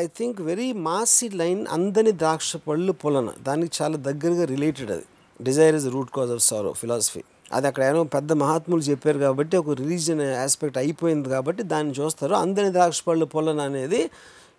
I 0.00 0.04
think 0.18 0.38
very 0.48 0.68
Masi 0.86 1.26
line 1.40 1.60
అందని 1.76 2.12
ద్రాక్ష 2.22 2.56
పళ్ళు 2.68 2.92
పొలన. 3.02 3.28
దానికి 3.48 3.72
చాలా 3.78 3.96
దగ్గరగా 4.08 4.44
రిలేటెడ్ 4.54 4.90
అది. 4.96 5.06
Desire 5.40 5.76
is 5.80 5.86
root 5.96 6.10
cause 6.16 6.32
of 6.36 6.42
sorrow 6.48 6.72
philosophy 6.80 7.22
అది 7.56 7.66
అక్కడ 7.68 7.82
ఏమో 7.90 8.02
పెద్ద 8.16 8.32
మహాత్ములు 8.42 8.82
చెప్పారు 8.88 9.18
కాబట్టి 9.26 9.54
ఒక 9.60 9.76
రిలీజియన్ 9.82 10.22
ఆస్పెక్ట్ 10.44 10.78
అయిపోయింది 10.82 11.28
కాబట్టి 11.34 11.62
దాన్ని 11.72 11.92
చూస్తారు. 11.98 12.34
అందని 12.42 12.70
ద్రాక్ష 12.76 13.00
పళ్ళు 13.08 13.26
పొలన 13.34 13.60
అనేది 13.70 14.00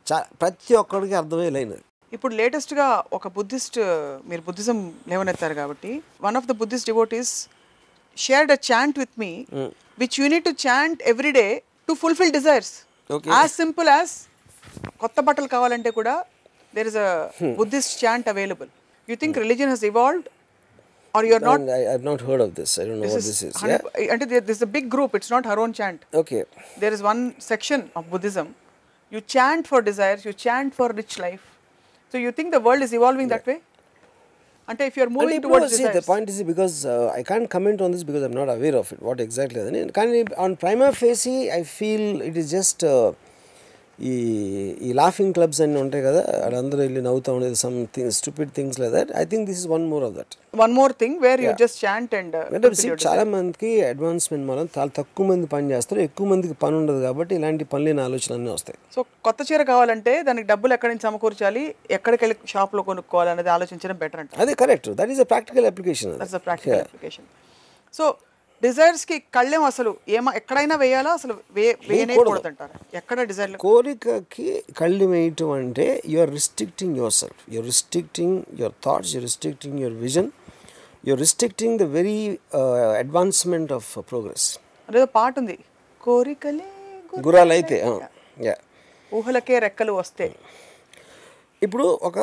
చా 0.07 0.17
ప్రతి 0.41 0.73
ఒక్కడికి 0.81 1.15
అర్థమయ్యే 1.21 1.51
లైన్ 1.57 1.71
అది. 1.75 1.83
ఇప్పుడు 2.15 2.33
లేటెస్ట్గా 2.39 2.85
ఒక 3.17 3.27
బుద్ధిస్ట్ 3.37 3.79
మీరు 4.29 4.41
బుద్ధిజం 4.47 4.77
లేవనెత్తారు 5.09 5.55
కాబట్టి 5.61 5.91
one 6.27 6.37
of 6.39 6.47
the 6.51 6.53
Buddhist 6.61 6.87
devotees 6.91 7.33
shared 8.17 8.51
a 8.55 8.59
chant 8.69 8.99
with 9.01 9.15
me 9.23 9.31
which 10.03 10.17
you 10.19 10.27
need 10.33 10.47
to 10.49 10.53
chant 10.67 11.01
every 11.13 11.33
day 11.41 11.47
to 11.89 11.93
fulfil 12.03 12.33
desires. 12.37 12.73
As 13.38 13.52
simple 13.62 13.88
as 13.96 14.14
కొత్త 15.02 15.20
బట్టలు 15.26 15.48
కావాలంటే 15.56 15.90
కూడా 15.98 16.14
there 16.74 16.88
is 16.92 16.98
a 17.06 17.10
Buddhist 17.60 17.92
chant 18.04 18.28
available 18.34 18.70
you 19.08 19.16
think 19.22 19.38
religion 19.44 19.72
has 19.74 19.84
evolved 19.92 20.28
or 21.14 21.26
you're 21.30 21.44
not 21.48 21.62
And 21.62 21.72
I, 21.78 21.82
I've 21.92 22.06
not 22.10 22.20
heard 22.28 22.42
of 22.46 22.52
this. 22.58 22.70
I 22.82 22.86
don't 22.86 23.00
know 23.02 23.10
what 23.14 23.24
this 23.30 23.40
is. 23.48 23.56
Yeah. 23.70 24.12
అంటే 24.14 24.40
this 24.50 24.62
a 24.68 24.70
big 24.76 24.88
group 24.94 25.12
it's 25.18 25.32
not 25.36 25.46
her 25.50 25.60
own 25.64 25.74
chant 25.80 26.02
Okay. 26.22 26.42
there 26.82 26.94
is 26.96 27.02
one 27.12 27.22
section 27.50 27.80
of 27.98 28.04
Buddhism. 28.14 28.48
You 29.12 29.20
chant 29.34 29.64
for 29.70 29.78
desires, 29.90 30.20
you 30.28 30.32
chant 30.44 30.70
for 30.78 30.86
rich 31.00 31.14
life. 31.26 31.44
So 32.14 32.18
you 32.24 32.30
think 32.38 32.48
the 32.56 32.62
world 32.66 32.82
is 32.86 32.92
evolving 32.98 33.28
that 33.34 33.44
way? 33.50 33.58
And 34.69 34.79
if 34.81 34.95
you're 34.97 35.07
And 35.11 35.15
moving 35.17 35.37
ఇప్పుడు 35.37 35.53
towards 35.53 35.71
see, 35.77 35.85
the 35.85 35.93
desires, 35.93 36.07
point 36.09 36.27
is 36.33 36.39
because 36.49 36.73
uh, 36.85 37.19
I 37.19 37.23
can't 37.29 37.47
comment 37.55 37.79
on 37.85 37.89
this 37.93 38.03
because 38.09 38.23
I'm 38.27 38.35
not 38.41 38.49
aware 38.55 38.75
of 38.81 38.87
it. 38.95 38.99
What 39.07 39.19
exactly? 39.25 39.61
అని 39.69 39.81
కానీ 39.97 40.19
on 40.45 40.51
prima 40.63 40.89
facie, 40.99 41.39
I 41.59 41.63
feel 41.77 42.03
it 42.29 42.35
is 42.41 42.47
just 42.57 42.83
uh, 42.93 43.07
ఈ 44.09 44.13
ఈ 44.87 44.89
laughing 44.93 45.33
clubs 45.33 45.59
అన్నీ 45.61 45.79
ఉంటాయి 45.83 46.03
కదా 46.05 46.21
వాళ్ళందరూ 46.41 46.79
వెళ్ళి 46.83 47.01
నవ్వుతూ 47.07 47.29
ఉండేది 47.37 47.57
something 47.95 48.11
stupid 48.17 48.51
things 48.57 48.77
like 48.81 48.93
that 48.93 49.11
I 49.21 49.23
think 49.25 49.45
this 49.49 49.59
is 49.59 49.69
one 49.73 49.85
more 49.93 50.03
of 50.07 50.13
that 50.19 50.35
just 51.61 51.75
chant 51.83 52.11
and 52.19 52.31
uh, 52.33 52.43
అంటే 52.47 52.65
fulfill 52.65 52.81
see, 52.81 52.89
your 52.91 52.99
చాలా. 53.05 53.23
మందికి 53.33 53.71
అడ్వాన్స్మెంట్ 53.89 54.45
మూలం 54.49 54.69
చాలా 54.77 54.91
తక్కువ 54.99 55.25
మంది 55.31 55.47
పని 55.53 55.71
చేస్తారు 55.73 56.01
ఎక్కువ 56.07 56.27
మందికి 56.31 56.55
పని 56.63 56.75
ఉండదు 56.79 57.01
కాబట్టి 57.07 57.33
ఇలాంటి 57.39 57.67
పనులేని 57.73 58.01
ఆలోచనలు 58.05 58.37
అన్నీ 58.39 58.51
వస్తాయి. 58.55 58.77
సో 58.95 58.99
కొత్త 59.27 59.39
చీర 59.49 59.61
కావాలంటే 59.71 60.13
దానికి 60.29 60.47
డబ్బులు 60.47 60.73
ఎక్కడి 60.77 60.91
నుంచి 60.93 61.07
సమకూర్చాలి 61.09 61.63
ఎక్కడికి 61.97 62.23
వెళ్ళి 62.25 62.37
షాప్లో 62.53 62.83
కొనుక్కోవాలి 62.89 63.31
అనేది 63.35 63.51
ఆలోచించడం 63.57 63.99
బెటర్ 64.03 64.21
అంట 64.23 64.41
అదే 64.45 64.55
correct 64.63 64.89
that 65.01 65.13
is 65.15 65.21
a 65.25 65.29
practical 65.33 65.67
application 65.71 66.15
that's 66.23 66.37
a 66.39 66.43
practical 66.47 66.83
application 66.87 67.27
so 67.93 68.05
డిజైర్స్కి 68.63 69.17
కళ్ళెం 69.35 69.63
అసలు 69.67 69.91
ఏమా 70.15 70.31
ఎక్కడైనా 70.39 70.75
వేయాలా? 70.81 71.11
అసలు 71.17 71.33
వే 71.55 71.65
ఎక్కడ 72.99 73.19
డిజైర్ 73.29 73.53
కోరికకి 73.59 74.47
కళ్ళు 74.79 75.05
వేయటం 75.11 75.51
అంటే 75.57 75.85
you 76.11 76.17
are 76.19 76.33
restricting 76.37 76.95
yourself 77.19 77.41
you are 77.53 77.67
restricting 77.67 78.37
your 78.59 78.75
thoughts 78.85 79.11
you're 79.15 79.25
restricting 79.27 79.77
your 79.79 79.97
vision 80.03 80.29
you are 81.03 81.21
restricting 81.21 81.77
the 81.79 81.87
very 81.93 82.17
advancement 83.01 83.71
of 83.71 83.89
progress 84.09 84.47
అదేదో 84.89 85.07
పాట 85.15 85.33
ఉంది 85.39 85.57
కోరికలే 86.01 86.67
గురాలు 87.23 87.53
అయితే 87.53 87.77
యా. 88.47 88.55
ఊహలకే 89.11 89.55
రెక్కలు 89.59 89.93
వస్తే. 89.93 90.25
ఇప్పుడు 91.61 91.85
ఒక 92.03 92.17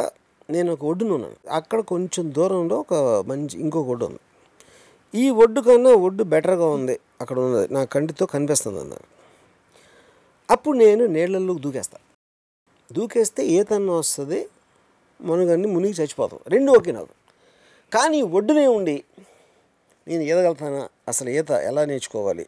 నేను 0.49 0.69
ఒక 0.73 0.85
ఒడ్డున 0.85 1.11
ఉన్నాను 1.13 1.37
అక్కడ 1.53 1.81
కొంచెం 1.91 2.25
దూరంలో 2.33 2.77
ఒక 2.85 2.95
మంచి 3.27 3.55
ఇంకొక 3.61 3.89
ఒడ్డు 3.89 4.05
ఉంది 4.07 4.21
ఈ 5.15 5.31
ఒడ్డు 5.31 5.61
కన్నా 5.61 5.91
ఒడ్డు 5.91 6.23
బెటర్గా 6.23 6.67
ఉంది. 6.67 7.01
అక్కడ 7.21 7.39
ఉన్నది. 7.39 7.75
నా 7.75 7.85
కంటితో 7.85 8.27
కనిపిస్తుంది 8.27 8.81
అన్నారు 8.81 9.05
అప్పుడు 10.51 10.79
నేను 10.79 11.07
నీళ్ళల్లోకి 11.07 11.61
దూకేస్తాను 11.61 12.05
దూకేస్తే 12.95 13.47
ఈతన్న 13.47 13.91
వస్తుంది? 13.91 14.49
మునగన్ని 15.21 15.69
మునిగి 15.69 15.93
చచ్చిపోతాం. 15.93 16.41
రెండు 16.49 16.73
ఓకే 16.73 16.93
నాకు. 16.93 17.15
కానీ 17.93 18.23
ఒడ్డునే 18.23 18.67
ఉండి 18.67 19.05
నేను 20.09 20.23
ఈదగలుగుతానా? 20.23 20.89
అసలు 21.09 21.31
ఈత 21.31 21.51
ఎలా 21.51 21.85
నేర్చుకోవాలి? 21.85 22.47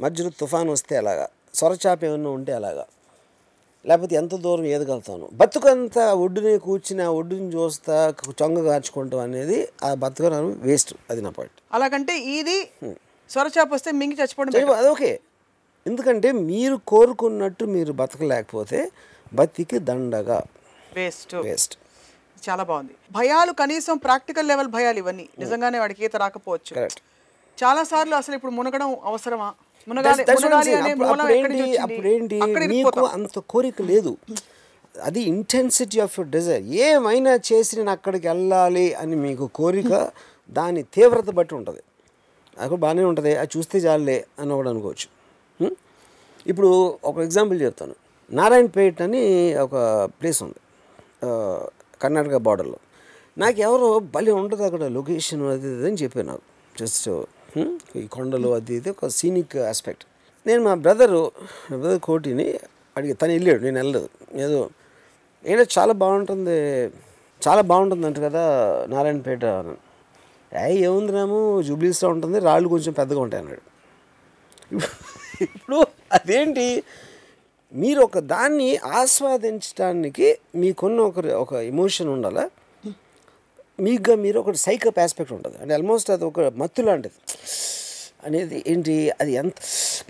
మధ్యలో 0.00 0.30
తుఫాన్ 0.30 0.68
వస్తే 0.70 0.96
ఎలాగా? 0.96 1.28
సొరచాప 1.54 2.04
ఏమన్నా 2.04 2.30
ఉంటే 2.30 2.52
అలాగా 2.52 2.86
లేకపోతే 3.84 4.14
ఎంత 4.16 4.34
దూరం 4.44 4.64
ఈదగలుగుతాను 4.64 5.26
బతుకంతా 5.40 6.04
ఒడ్డునే 6.24 6.54
కూర్చుని 6.58 7.02
ఆ 7.02 7.10
ఒడ్డుని 7.20 7.48
చూస్తా 7.54 7.96
చొంగ 8.40 8.64
కార్చుకుంటాం 8.68 9.20
అనేది 9.20 9.58
ఆ 9.84 9.90
బతుకడం 9.94 10.46
వేస్ట్ 10.68 10.92
అది 11.10 11.20
నా 11.26 11.30
పాయింట్. 11.30 11.58
అలాగంటే 11.72 12.14
ఇది 12.38 12.58
సొరచాప 13.30 13.70
వస్తే 13.74 13.90
మింగి 14.00 14.16
చచ్చిపోవడం. 14.20 14.72
అది 14.80 14.88
ఓకే 14.94 15.12
ఎందుకంటే 15.86 16.28
మీరు 16.32 16.76
కోరుకున్నట్టు 16.92 17.64
మీరు 17.76 17.92
బతకలేకపోతే 17.92 18.80
బతికి 19.34 19.78
దండగా. 19.90 20.38
వేస్ట్. 20.96 21.34
వేస్ట్. 21.48 21.74
చాలా 22.42 22.62
బాగుంది. 22.70 22.94
భయాలు 23.12 23.52
కనీసం 23.52 23.96
ప్రాక్టికల్ 24.06 24.48
లెవెల్ 24.50 24.70
భయాలు 24.76 24.98
ఇవన్నీ 24.98 25.26
నిజంగానే 25.38 25.78
వాడికి 25.78 26.04
ఈత 26.04 26.16
రాకపోవచ్చు. 26.16 26.72
చాలా 27.58 27.82
సార్లు 27.84 28.14
అసలు 28.14 28.34
ఇప్పుడు 28.38 28.52
మునగడం 28.58 28.90
అవసరమా? 29.10 29.48
మునగాలి 29.88 30.08
That's- 30.08 30.26
that's 30.26 30.38
what 30.38 30.44
I'm 30.44 30.50
మునగాలి 30.50 30.70
saying. 30.70 30.84
అనే 30.84 30.92
అప్పుడు- 30.92 31.10
మూలం 31.10 31.20
అప్పుడు 31.20 31.36
ఎక్కడి 31.36 31.52
నుంచి? 31.52 31.70
ఏంటి 31.70 31.78
వచ్చింది? 31.78 31.94
అప్పుడు 31.94 32.08
ఏంటి 32.08 32.40
అక్కడ 32.40 32.64
మీకు. 32.64 33.00
అంత 33.00 33.38
కోరిక 33.38 33.82
లేదు. 33.82 34.16
అది 35.02 35.20
ఇంటెన్సిటీ 35.20 36.00
ఆఫ్ 36.00 36.20
యువర్ 36.20 36.30
డిజైర్ 36.30 36.62
ఏమైనా 36.62 37.40
చేసి 37.52 37.76
నేను 37.76 37.90
అక్కడికి 37.90 38.28
వెళ్ళాలి 38.28 38.94
అని 38.94 39.16
మీకు 39.16 39.50
కోరిక 39.54 40.10
దాని 40.50 40.82
తీవ్రత 40.82 41.30
బట్టి 41.30 41.54
ఉంటుంది. 41.54 41.80
అది 42.58 42.68
కూడా 42.68 42.80
బాగానే 42.80 43.04
ఉంటుంది. 43.04 43.36
అది 43.36 43.58
చూస్తే 43.58 43.78
చాలులే 43.78 44.24
అని 44.38 44.52
ఒకటి 44.52 44.68
అనుకోవచ్చు? 44.68 45.06
ఇప్పుడు 46.46 46.98
ఒక 47.04 47.18
ఎగ్జాంపుల్ 47.18 47.62
చెప్తాను. 47.62 47.94
నారాయణపేట్ 48.30 49.02
అని 49.02 49.54
ఒక 49.54 50.04
ప్లేస్ 50.20 50.42
ఉంది. 50.42 50.54
కర్ణాటక 52.02 52.36
బార్డర్లో 52.36 52.76
నాకు 53.38 53.60
ఎవరో 53.60 53.98
భలే 53.98 54.32
ఉంటుంది 54.32 54.64
అక్కడ 54.64 54.82
లొకేషన్ 54.82 55.42
అది 55.42 55.66
అని 55.66 55.96
చెప్పారు 55.96 56.26
నాకు. 56.26 56.40
జస్ట్ 56.80 57.08
ఈ 57.96 58.06
కొండలు 58.06 58.48
అది 58.48 58.74
ఇది 58.74 58.90
ఒక 58.90 59.08
సీనిక్ 59.08 59.56
ఆస్పెక్ట్ 59.56 60.04
నేను 60.46 60.64
మా 60.64 60.74
బ్రదరు 60.74 61.32
బ్రదర్ 61.70 62.00
కోటిని 62.00 62.60
అడిగి 62.96 63.12
తను 63.12 63.30
వెళ్ళాడు 63.30 63.62
నేను 63.62 63.76
వెళ్ళలేదు. 63.76 64.08
ఏదో 64.34 64.70
ఏంటో 65.46 65.64
చాలా 65.78 65.92
బాగుంటుంది 65.92 66.56
చాలా 67.48 67.60
బాగుంటుంది 67.60 68.06
అంట 68.06 68.18
కదా 68.18 68.42
నారాయణపేట 68.88 69.44
అయ్యి 70.52 70.82
ఏముంది 70.82 71.12
రాము? 71.12 71.62
జూబ్లీస్లో 71.62 72.10
ఉంటుంది 72.10 72.38
రాళ్ళు 72.38 72.68
కొంచెం 72.68 72.92
పెద్దగా 72.92 73.20
ఉంటాయి 73.20 73.42
అన్నాడు. 73.42 73.62
ఇప్పుడు 75.40 75.86
అదేంటి? 76.12 76.82
మీరు 77.74 78.00
ఒక 78.00 78.18
దాన్ని 78.18 78.76
ఆస్వాదించడానికి 78.76 80.38
మీకున్న 80.54 81.00
ఒక 81.00 81.18
ఒక 81.26 81.52
ఎమోషన్ 81.52 82.08
ఉండాలా? 82.08 82.50
మీకుగా 83.86 84.14
మీరు 84.24 84.38
ఒక 84.42 84.52
సైకప్ 84.66 84.98
ఆస్పెక్ట్ 85.04 85.32
ఉంటుంది. 85.36 85.56
అంటే 85.62 85.72
ఆల్మోస్ట్ 85.74 86.10
అది 86.14 86.24
ఒక 86.30 86.40
మత్తు 86.62 86.82
లాంటిది. 86.88 87.18
అనేది 88.28 88.56
ఏంటి 88.70 88.94
అది 89.20 89.32
ఎంత 89.40 89.54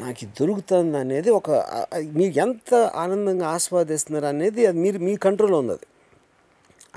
నాకు 0.01 0.19
ఇది 0.23 0.33
దొరుకుతుంది 0.41 0.99
అనేది 0.99 1.31
ఒక 1.31 1.51
అది 1.95 2.07
మీరు 2.19 2.33
ఎంత 2.47 2.75
ఆనందంగా 2.75 3.47
ఆస్వాదిస్తున్నారు 3.57 4.27
అనేది 4.27 4.63
అది 4.67 4.79
మీరు 4.79 4.99
మీ 5.07 5.13
కంట్రోల్లో 5.27 5.59
ఉంది 5.59 5.73
అది. 5.73 5.87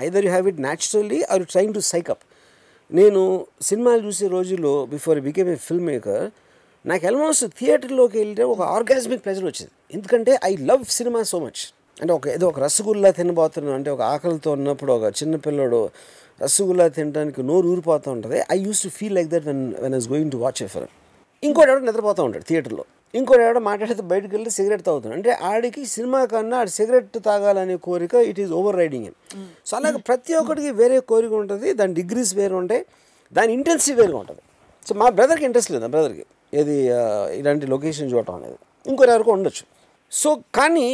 Either 0.05 0.25
you 0.25 0.31
have 0.31 0.47
it 0.51 0.61
naturally 0.67 1.19
or 1.33 1.43
train 1.43 1.73
to 1.73 1.79
psych up 1.93 2.23
నేను 2.91 3.21
సినిమాలు 3.61 4.01
చూసే 4.07 4.27
రోజుల్లో 4.27 4.73
before 4.85 5.19
became 5.19 5.49
a 5.49 5.55
film 5.67 5.85
maker 5.85 6.25
నాకు 6.85 7.03
ఆల్మోస్ట్ 7.07 7.45
థియేటర్లోకి 7.59 8.17
వెళ్తే 8.17 8.43
ఒక 8.43 8.61
ఆర్గాస్మిక్ 8.61 9.23
ప్లెజర్ 9.25 9.45
వచ్చింది. 9.45 9.71
ఎందుకంటే 9.93 10.39
I 10.45 10.55
love 10.69 10.83
cinema 10.97 11.23
so 11.23 11.39
much 11.39 11.61
అంటే 12.01 12.13
ఒక 12.13 12.27
ఏదో 12.27 12.47
ఒక 12.47 12.59
రసగుల్లా 12.59 13.11
తినబోతున్నాను. 13.11 13.75
అంటే 13.75 13.89
ఒక 13.89 14.01
ఆకలితో 14.01 14.51
ఉన్నప్పుడు 14.51 14.91
ఒక 14.93 15.07
చిన్నపిల్లడు 15.19 15.89
రసగుల్లా 16.41 16.85
తినడానికి 16.87 17.43
నోరు 17.49 17.67
ఊరిపోతూ 17.73 18.09
ఉంటుంది. 18.11 18.37
I 18.55 18.57
use 18.65 18.81
to 18.85 18.89
feel 18.97 19.15
like 19.17 19.29
that 19.33 19.45
when 19.51 19.63
when 19.83 19.95
is 19.99 20.07
going 20.13 20.31
to 20.35 20.37
watch 20.43 20.61
a 20.63 20.67
film 20.73 20.91
ఇంకోటి 21.47 21.69
ఎవడో 21.71 21.85
నిద్రపోతూ 21.85 22.21
ఉంటాడు 22.27 22.45
థియేటర్లో. 22.49 22.83
ఇంకోటి 23.19 23.43
ఎవడో 23.47 23.59
మాట్లాడితే 23.69 24.03
బయటకు 24.11 24.31
వెళ్ళి 24.35 24.51
సిగరెట్ 24.57 24.83
తాగుతాడు. 24.85 25.13
అంటే 25.17 25.31
ఆడికి 25.51 25.81
సినిమా 25.95 26.19
కన్నా 26.33 26.57
ఆడు 26.59 26.71
సిగరెట్ 26.77 27.17
తాగాలనే 27.29 27.75
కోరిక 27.87 28.13
it 28.29 28.39
is 28.43 28.51
over 28.59 28.77
riding 28.81 29.09
so 29.69 29.73
అలాగే 29.77 29.99
ప్రతి 30.09 30.33
ఒక్కడికి 30.41 30.71
వేరే 30.81 30.99
కోరిక 31.11 31.33
ఉంటుంది. 31.41 31.73
దాని 31.73 31.93
డిగ్రీస్ 31.99 32.35
వేరు 32.35 32.55
ఉంటాయి. 32.55 32.83
దాని 33.33 33.53
ఇంటెన్సిటీ 33.53 33.95
వేరుగా 34.01 34.17
ఉంటుంది. 34.23 34.41
సో 34.87 34.95
మా 35.01 35.09
బ్రదర్కి 35.09 35.45
ఇంట్రెస్ట్ 35.49 35.71
లేదు 35.71 35.87
బ్రదర్కి 35.95 36.25
ఏది 36.61 36.77
ఇలాంటి 37.39 37.67
లొకేషన్ 37.73 38.09
చూడటం 38.13 38.35
అనేది. 38.35 38.57
ఇంకొకరి 38.89 39.11
వరకు 39.11 39.31
ఉండొచ్చు. 39.31 39.63
సో 40.11 40.29
కానీ 40.55 40.87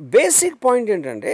బేసిక్ 0.00 0.56
పాయింట్ 0.64 0.90
ఏంటంటే 0.90 1.32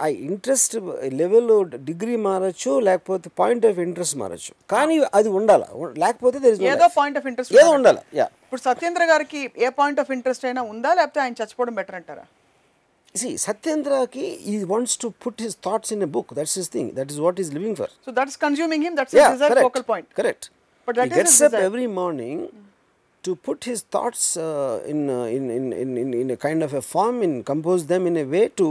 ఆ 0.00 0.06
ఇంట్రెస్ట్ 0.28 0.74
లెవెల్ 1.20 1.48
డిగ్రీ 1.88 2.16
మారచ్చు 2.26 2.72
లేకపోతే 2.88 3.28
పాయింట్ 3.40 3.64
ఆఫ్ 3.70 3.78
ఇంట్రెస్ట్ 3.86 4.16
మారచ్చు. 4.22 4.52
కానీ 4.74 4.96
అది 5.18 5.28
ఉండాలి. 5.38 5.66
లేకపోతే 6.04 6.36
ఏదో. 6.72 6.88
పాయింట్ 6.98 7.18
ఆఫ్ 7.20 7.26
ఇంట్రెస్ట్ 7.30 7.54
ఏదో 7.62 7.70
ఉండాలి. 7.78 8.02
యా 8.20 8.26
ఇప్పుడు 8.44 8.62
సత్యేంద్ర 8.68 9.04
గారికి 9.12 9.40
ఏ 9.66 9.70
పాయింట్ 9.80 10.00
ఆఫ్ 10.04 10.10
ఇంట్రెస్ట్ 10.16 10.44
అయినా 10.50 10.62
ఉందా? 10.72 10.92
లేకపోతే 11.00 11.20
ఆయన 11.24 11.34
చచ్చిపోవడం 11.40 11.74
బెటర్ 11.80 11.96
అంటారా? 12.00 12.26
C 13.14 13.28
సత్యేంద్రకి 13.46 14.24
he 14.52 14.54
wants 14.72 14.96
to 15.02 15.08
put 15.24 15.42
his 15.46 15.56
thoughts 15.66 15.92
in 15.96 16.02
a 16.06 16.10
book 16.16 16.32
that's 16.38 16.56
his 16.60 16.70
thing 16.76 16.90
that 16.98 17.10
is 17.12 17.20
what 17.26 17.40
is 17.44 17.50
living 17.56 17.76
for 17.82 17.92
so 18.06 18.12
that's 18.20 18.38
consuming 18.46 18.84
him 18.88 18.96
that's 19.00 19.16
correct. 19.44 19.64
Focal 19.68 19.86
point 19.92 20.48
But 20.88 20.96
he 20.96 21.00
that 21.00 21.10
is 21.12 21.16
gets 21.18 21.32
his 21.32 21.40
up 21.46 21.50
desire. 21.52 21.64
every 21.68 21.86
morning 21.96 22.36
to 23.24 23.30
put 23.46 23.58
his 23.70 23.80
thoughts 23.94 24.22
uh, 24.44 24.44
in, 24.92 25.00
uh, 25.10 25.36
in, 25.36 25.42
in, 25.56 25.64
in, 25.82 25.90
in, 26.02 26.08
in 26.20 26.28
a 26.36 26.38
kind 26.44 26.60
of 26.66 26.72
a 26.80 26.82
form 26.92 27.16
and 27.26 27.34
compose 27.50 27.82
them 27.90 28.04
in 28.10 28.16
a 28.22 28.24
way 28.34 28.44
to 28.60 28.66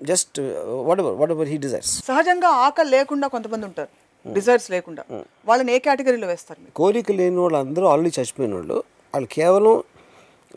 just 0.00 0.38
uh, 0.38 0.44
whatever 0.88 1.12
whatever 1.14 1.44
he 1.44 1.56
desires. 1.64 1.90
సహజంగా 2.08 2.50
ఆకలి 2.66 2.90
లేకుండా 2.90 3.26
కొంతమంది 3.34 3.64
ఉంటారు. 3.70 3.90
Desires 4.24 4.68
లేకుండా. 4.74 5.02
వాళ్ళని 5.48 5.70
ఏ 5.74 5.78
కేటగిరీలో 5.86 6.26
వేస్తారు 6.30 6.60
కోరిక 6.80 7.12
లేని 7.20 7.40
వాళ్ళు 7.44 7.58
అందరూ 7.64 7.86
ఆల్రెడీ 7.92 8.12
చచ్చిపోయిన 8.18 8.52
వాళ్ళు 8.54 8.78
వాళ్ళు 9.14 9.28
కేవలం 9.36 9.76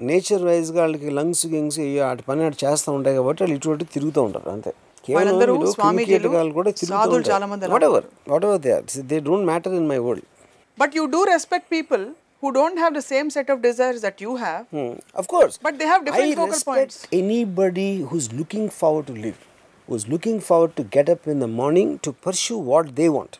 నేచర్ 0.07 0.43
వైజ్గా 0.49 0.79
వాళ్ళకి 0.83 1.09
లంగ్స్ 1.19 1.45
గింగ్స్ 1.53 1.79
వాటి 2.01 2.23
పని 2.29 2.45
అటు 2.47 2.57
చేస్తూ 2.63 2.89
ఉంటాయి 2.97 3.15
కాబట్టి 3.19 3.41
వాళ్ళు 3.43 3.55
ఇటువంటి 3.59 3.85
తిరుగుతూ 3.95 4.21
ఉంటారు 4.27 4.49
అంతే. 4.55 4.71
కేవలం 5.07 5.33
కూడా 6.57 6.71
whatever 7.89 8.05
whatever 8.47 8.59
they 8.65 8.71
are 8.77 8.85
they 9.11 9.17
don't 9.27 9.45
matter 9.51 9.73
in 9.79 9.87
my 9.93 9.99
world 10.07 10.27
but 10.77 10.93
you 10.99 11.03
do 11.15 11.21
respect 11.33 11.67
people 11.71 12.03
who 12.43 12.49
don't 12.57 12.79
have 12.81 12.93
the 12.97 13.03
same 13.11 13.29
set 13.35 13.49
of 13.53 13.61
desires 13.67 14.03
that 14.07 14.21
you 14.25 14.33
have 14.43 14.61
Hmm, 14.75 14.91
of 15.21 15.27
course. 15.27 15.55
But 15.67 15.75
they 15.79 15.87
have 15.91 16.01
different 16.07 16.29
I 16.29 16.35
focal 16.35 16.53
respect 16.53 16.69
points. 16.71 16.97
Anybody 17.21 17.89
who's 18.09 18.27
looking 18.33 18.65
forward 18.79 19.07
to 19.07 19.15
live, 19.25 19.39
who's 19.87 20.05
looking 20.07 20.37
forward 20.41 20.73
to 20.79 20.85
get 20.95 21.09
up 21.09 21.23
in 21.27 21.39
the 21.39 21.51
morning 21.59 21.89
to 21.99 22.11
pursue 22.27 22.59
what 22.71 22.87
they 22.99 23.09
want. 23.09 23.33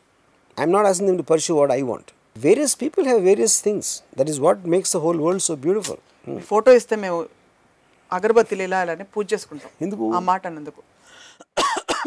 I'm 0.58 0.72
not 0.72 0.86
asking 0.86 1.10
them 1.10 1.20
to 1.20 1.28
pursue 1.32 1.56
what 1.56 1.72
I 1.72 1.84
want. 1.84 2.08
Various 2.36 2.74
people 2.76 3.04
have 3.06 3.22
various 3.24 3.56
things. 3.62 3.86
That 4.20 4.28
is 4.28 4.40
what 4.40 4.66
makes 4.68 4.92
the 4.92 5.02
whole 5.06 5.20
world 5.26 5.44
so 5.44 5.56
beautiful. 5.66 5.98
Photo 6.50 6.72
ఇస్తే 6.80 6.96
మేము 7.04 7.18
అగరబత్తిలు 8.12 8.64
ఇలా 8.68 8.80
ఇలా 8.86 8.94
అని 8.98 9.06
పూజ 9.14 9.26
చేసుకుంటాం 9.34 9.72
ఎందుకు? 9.86 10.04
ఆ 10.18 10.22
మాట 10.30 10.44
అన్నందుకు 10.50 10.82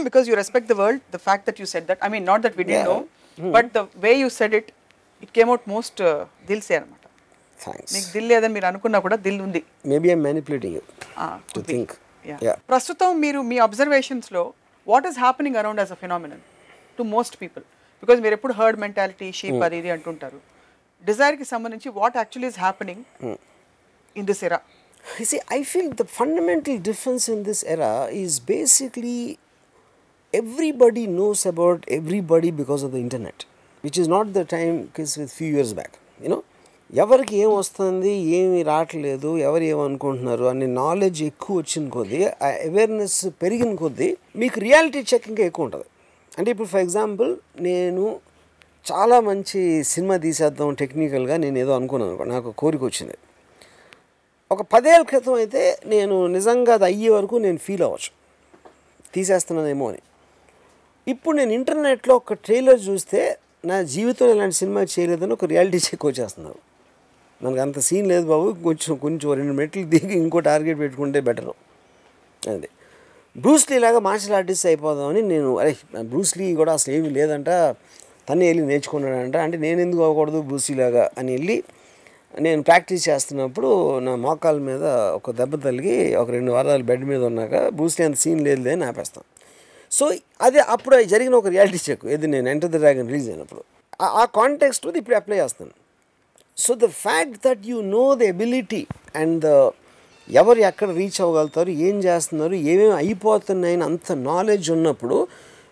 because 0.06 0.24
you 0.30 0.34
respect 0.40 0.68
the 0.72 0.76
world 0.80 1.02
the 1.14 1.20
fact 1.26 1.46
that 1.48 1.60
you 1.62 1.66
set 1.74 1.86
that 1.90 2.00
I 2.06 2.10
mean 2.14 2.26
not 2.30 2.42
that 2.46 2.56
we 2.60 2.64
do 2.70 2.76
know 2.90 2.96
but 3.38 3.68
the 3.76 3.82
way 4.04 4.12
you 4.22 4.28
said 4.38 4.54
it 4.60 4.70
it 5.24 5.32
came 5.36 5.50
out 5.52 5.66
most 5.74 6.00
Dil 6.02 6.24
దిల్సే 6.50 6.74
అనమాట. 6.78 7.02
మీకు 7.94 8.08
దిల్ 8.14 8.28
లేదని 8.32 8.54
మీరు 8.56 8.66
అనుకున్నా 8.70 8.98
కూడా 9.06 9.16
దిల్ 9.26 9.40
ఉంది. 9.46 9.62
Maybe 9.92 10.08
I 10.14 10.18
manipulating 10.26 10.80
to 11.54 11.62
think 11.70 11.92
ప్రస్తుతం 12.72 13.10
మీరు 13.24 13.40
మీ 13.50 13.56
అబ్జర్వేషన్స్లో 13.66 14.42
what 14.86 15.06
is 15.10 15.18
happening 15.24 15.56
around 15.60 15.80
as 15.82 15.92
a 15.96 15.98
phenomenal 16.04 16.42
to 16.98 17.02
most 17.14 17.36
people 17.42 17.64
because 18.02 18.20
మీరు 18.24 18.34
ఎప్పుడు 18.38 18.54
హర్డ్ 18.60 18.78
మెంటాలిటీ 18.84 19.28
షీప్ 19.40 19.62
అది 19.66 19.76
ఇది 19.82 19.90
అంటుంటారు. 19.96 20.38
డిజైర్కి 21.04 21.46
సంబంధించి 21.52 21.88
what 21.98 22.16
actually 22.20 22.48
is 22.52 22.58
happening 22.64 23.02
in 24.16 24.26
this 24.30 24.42
era 24.48 24.60
see 25.30 25.38
I 25.58 25.60
feel 25.72 25.90
the 26.00 26.06
fundamental 26.18 26.78
difference 26.90 27.26
in 27.34 27.42
this 27.48 27.62
era 27.74 27.92
is 28.22 28.36
basically 28.52 29.18
everybody 30.34 31.04
knows 31.20 31.42
about 31.52 31.82
everybody 31.98 32.50
because 32.60 32.84
of 32.86 32.92
the 32.96 32.98
internet 33.06 33.44
which 33.86 33.98
is 34.00 34.08
not 34.08 34.28
the 34.28 34.40
time 34.40 34.76
kiss 34.96 35.18
with 35.18 35.30
few 35.30 35.48
years 35.48 35.74
back 35.74 35.96
you know 36.22 36.42
ఎవరికి 36.94 37.36
ఏం 37.36 37.50
వస్తుంది 37.56 38.10
ఏమి 38.38 38.62
రావట్లేదు 38.62 39.38
ఎవరు 39.38 39.62
ఏమనుకుంటున్నారు 39.62 40.44
అనే 40.44 40.66
knowledge 40.66 41.22
ఎక్కువ 41.22 41.56
వచ్చిన 41.56 41.88
కొద్దీ 41.88 42.24
ఆ 42.24 42.48
అవేర్నెస్ 42.66 43.26
పెరిగిన 43.42 43.74
కొద్దీ 43.74 44.16
మీకు 44.36 44.60
రియాలిటీ 44.60 45.00
చెక్ 45.14 45.28
ఇంకా 45.28 45.42
ఎక్కువ 45.42 45.64
ఉంటుంది. 45.64 45.84
అంటే 46.38 46.50
ఇప్పుడు 46.50 46.68
ఫర్ 46.68 46.80
ఎగ్జాంపుల్ 46.80 47.36
నేను 47.60 48.20
చాలా 48.92 49.20
మంచి 49.20 49.84
సినిమా 49.84 50.16
తీసేద్దాం 50.16 50.74
టెక్నికల్గా 50.74 51.36
నేను 51.36 51.58
ఏదో 51.58 51.72
అనుకున్నాను 51.74 52.22
నాకు 52.22 52.50
కోరిక 52.50 52.84
వచ్చింది. 52.84 53.16
ఒక 54.52 54.62
పదేళ్ళ 54.62 55.04
క్రితం 55.04 55.34
అయితే 55.34 55.78
నేను 55.86 56.26
నిజంగా 56.26 56.74
అది 56.74 56.84
అయ్యే 56.84 57.08
వరకు 57.08 57.36
నేను 57.36 57.58
ఫీల్ 57.58 57.82
అవ్వచ్చు. 57.82 58.10
తీసేస్తున్నానేమో 59.14 59.88
అని. 59.88 60.02
ఇప్పుడు 61.08 61.36
నేను 61.36 61.52
ఇంటర్నెట్లో 61.52 62.16
ఒక 62.16 62.32
ట్రైలర్ 62.32 62.80
చూస్తే 62.80 63.38
నా 63.66 63.82
జీవితంలో 63.82 64.34
ఇలాంటి 64.34 64.54
సినిమా 64.54 64.82
చేయలేదని 64.82 65.32
ఒక 65.32 65.44
రియాలిటీ 65.44 65.76
చెక్ 65.76 66.06
వచ్చేస్తున్నారు. 66.06 66.58
మనకు 67.42 67.60
అంత 67.60 67.78
సీన్ 67.78 68.06
లేదు 68.06 68.26
బాబు 68.26 68.56
కొంచెం 68.64 68.96
కొంచెం 68.96 69.32
రెండు 69.32 69.52
మెట్లు 69.52 69.84
దిగి 69.84 70.12
ఇంకో 70.12 70.38
టార్గెట్ 70.40 70.78
పెట్టుకుంటే 70.78 71.20
బెటరు. 71.20 71.54
అది. 72.48 72.68
బ్రూస్లీ 73.36 73.78
లాగా 73.78 73.98
మార్షల్ 73.98 74.32
ఆర్టిస్ట్ 74.32 74.66
అయిపోదామని 74.66 75.22
నేను 75.22 75.58
అరే 75.58 75.76
బ్రూస్లీ 76.02 76.54
కూడా 76.54 76.72
అసలు 76.72 76.94
ఏమీ 76.94 77.08
లేదంట 77.08 77.48
తనే 78.28 78.46
వెళ్ళి 78.46 78.66
నేర్చుకున్నాడంట 78.66 79.36
అంటే 79.36 79.58
నేను 79.58 79.80
ఎందుకు 79.80 80.02
అవ్వకూడదు 80.02 80.42
బ్రూస్లీ 80.42 80.76
లాగా 80.76 81.10
అని 81.18 81.32
వెళ్ళి 81.32 81.62
నేను 82.40 82.62
ప్రాక్టీస్ 82.62 83.08
చేస్తున్నప్పుడు 83.08 83.98
నా 83.98 84.16
మోకాల 84.16 84.58
మీద 84.58 84.84
ఒక 85.14 85.30
దెబ్బ 85.30 85.56
తలిగి 85.64 86.14
ఒక 86.14 86.30
రెండు 86.30 86.52
వారాలు 86.52 86.82
బెడ్ 86.82 87.04
మీద 87.04 87.24
ఉన్నాక 87.24 87.68
బ్రూస్లీ 87.68 88.06
అంత 88.06 88.16
సీన్ 88.16 88.40
లేదు 88.40 88.68
అని 88.68 88.84
ఆపేస్తాను. 88.84 89.35
సో 89.96 90.12
అదే 90.40 90.58
అప్పుడు 90.58 91.02
జరిగిన 91.02 91.34
ఒక 91.34 91.46
రియాలిటీ 91.46 91.78
చెక్ 91.90 92.04
ఇది 92.04 92.26
నేను 92.26 92.48
ఎంటర్ 92.48 92.70
ద 92.70 92.76
డ్రాగన్ 92.76 93.08
రిలీజ్ 93.08 93.30
అయినప్పుడు. 93.30 93.64
ఆ- 94.02 94.24
కాంటెక్స్ట్ 94.24 94.86
ఇప్పుడు 94.86 95.16
అప్లై 95.16 95.36
చేస్తాను. 95.36 95.70
So 96.56 96.74
the 96.74 96.86
fact 96.86 97.46
that 97.46 97.58
you 97.66 97.80
know 97.80 98.14
the 98.14 98.22
ability 98.22 98.86
and 99.16 99.44
the 99.44 99.70
ఎవరు 100.30 100.58
ఎక్కడ 100.58 100.90
రీచ్ 100.90 101.20
అవ్వగలుగుతారు 101.20 101.70
ఏం 101.70 101.98
చేస్తున్నారు 102.04 102.52
ఏమేమి 102.52 102.92
అయిపోతున్నాయని 102.92 103.84
అంత 103.84 104.12
నాలెడ్జ్ 104.12 104.70
ఉన్నప్పుడు 104.70 105.28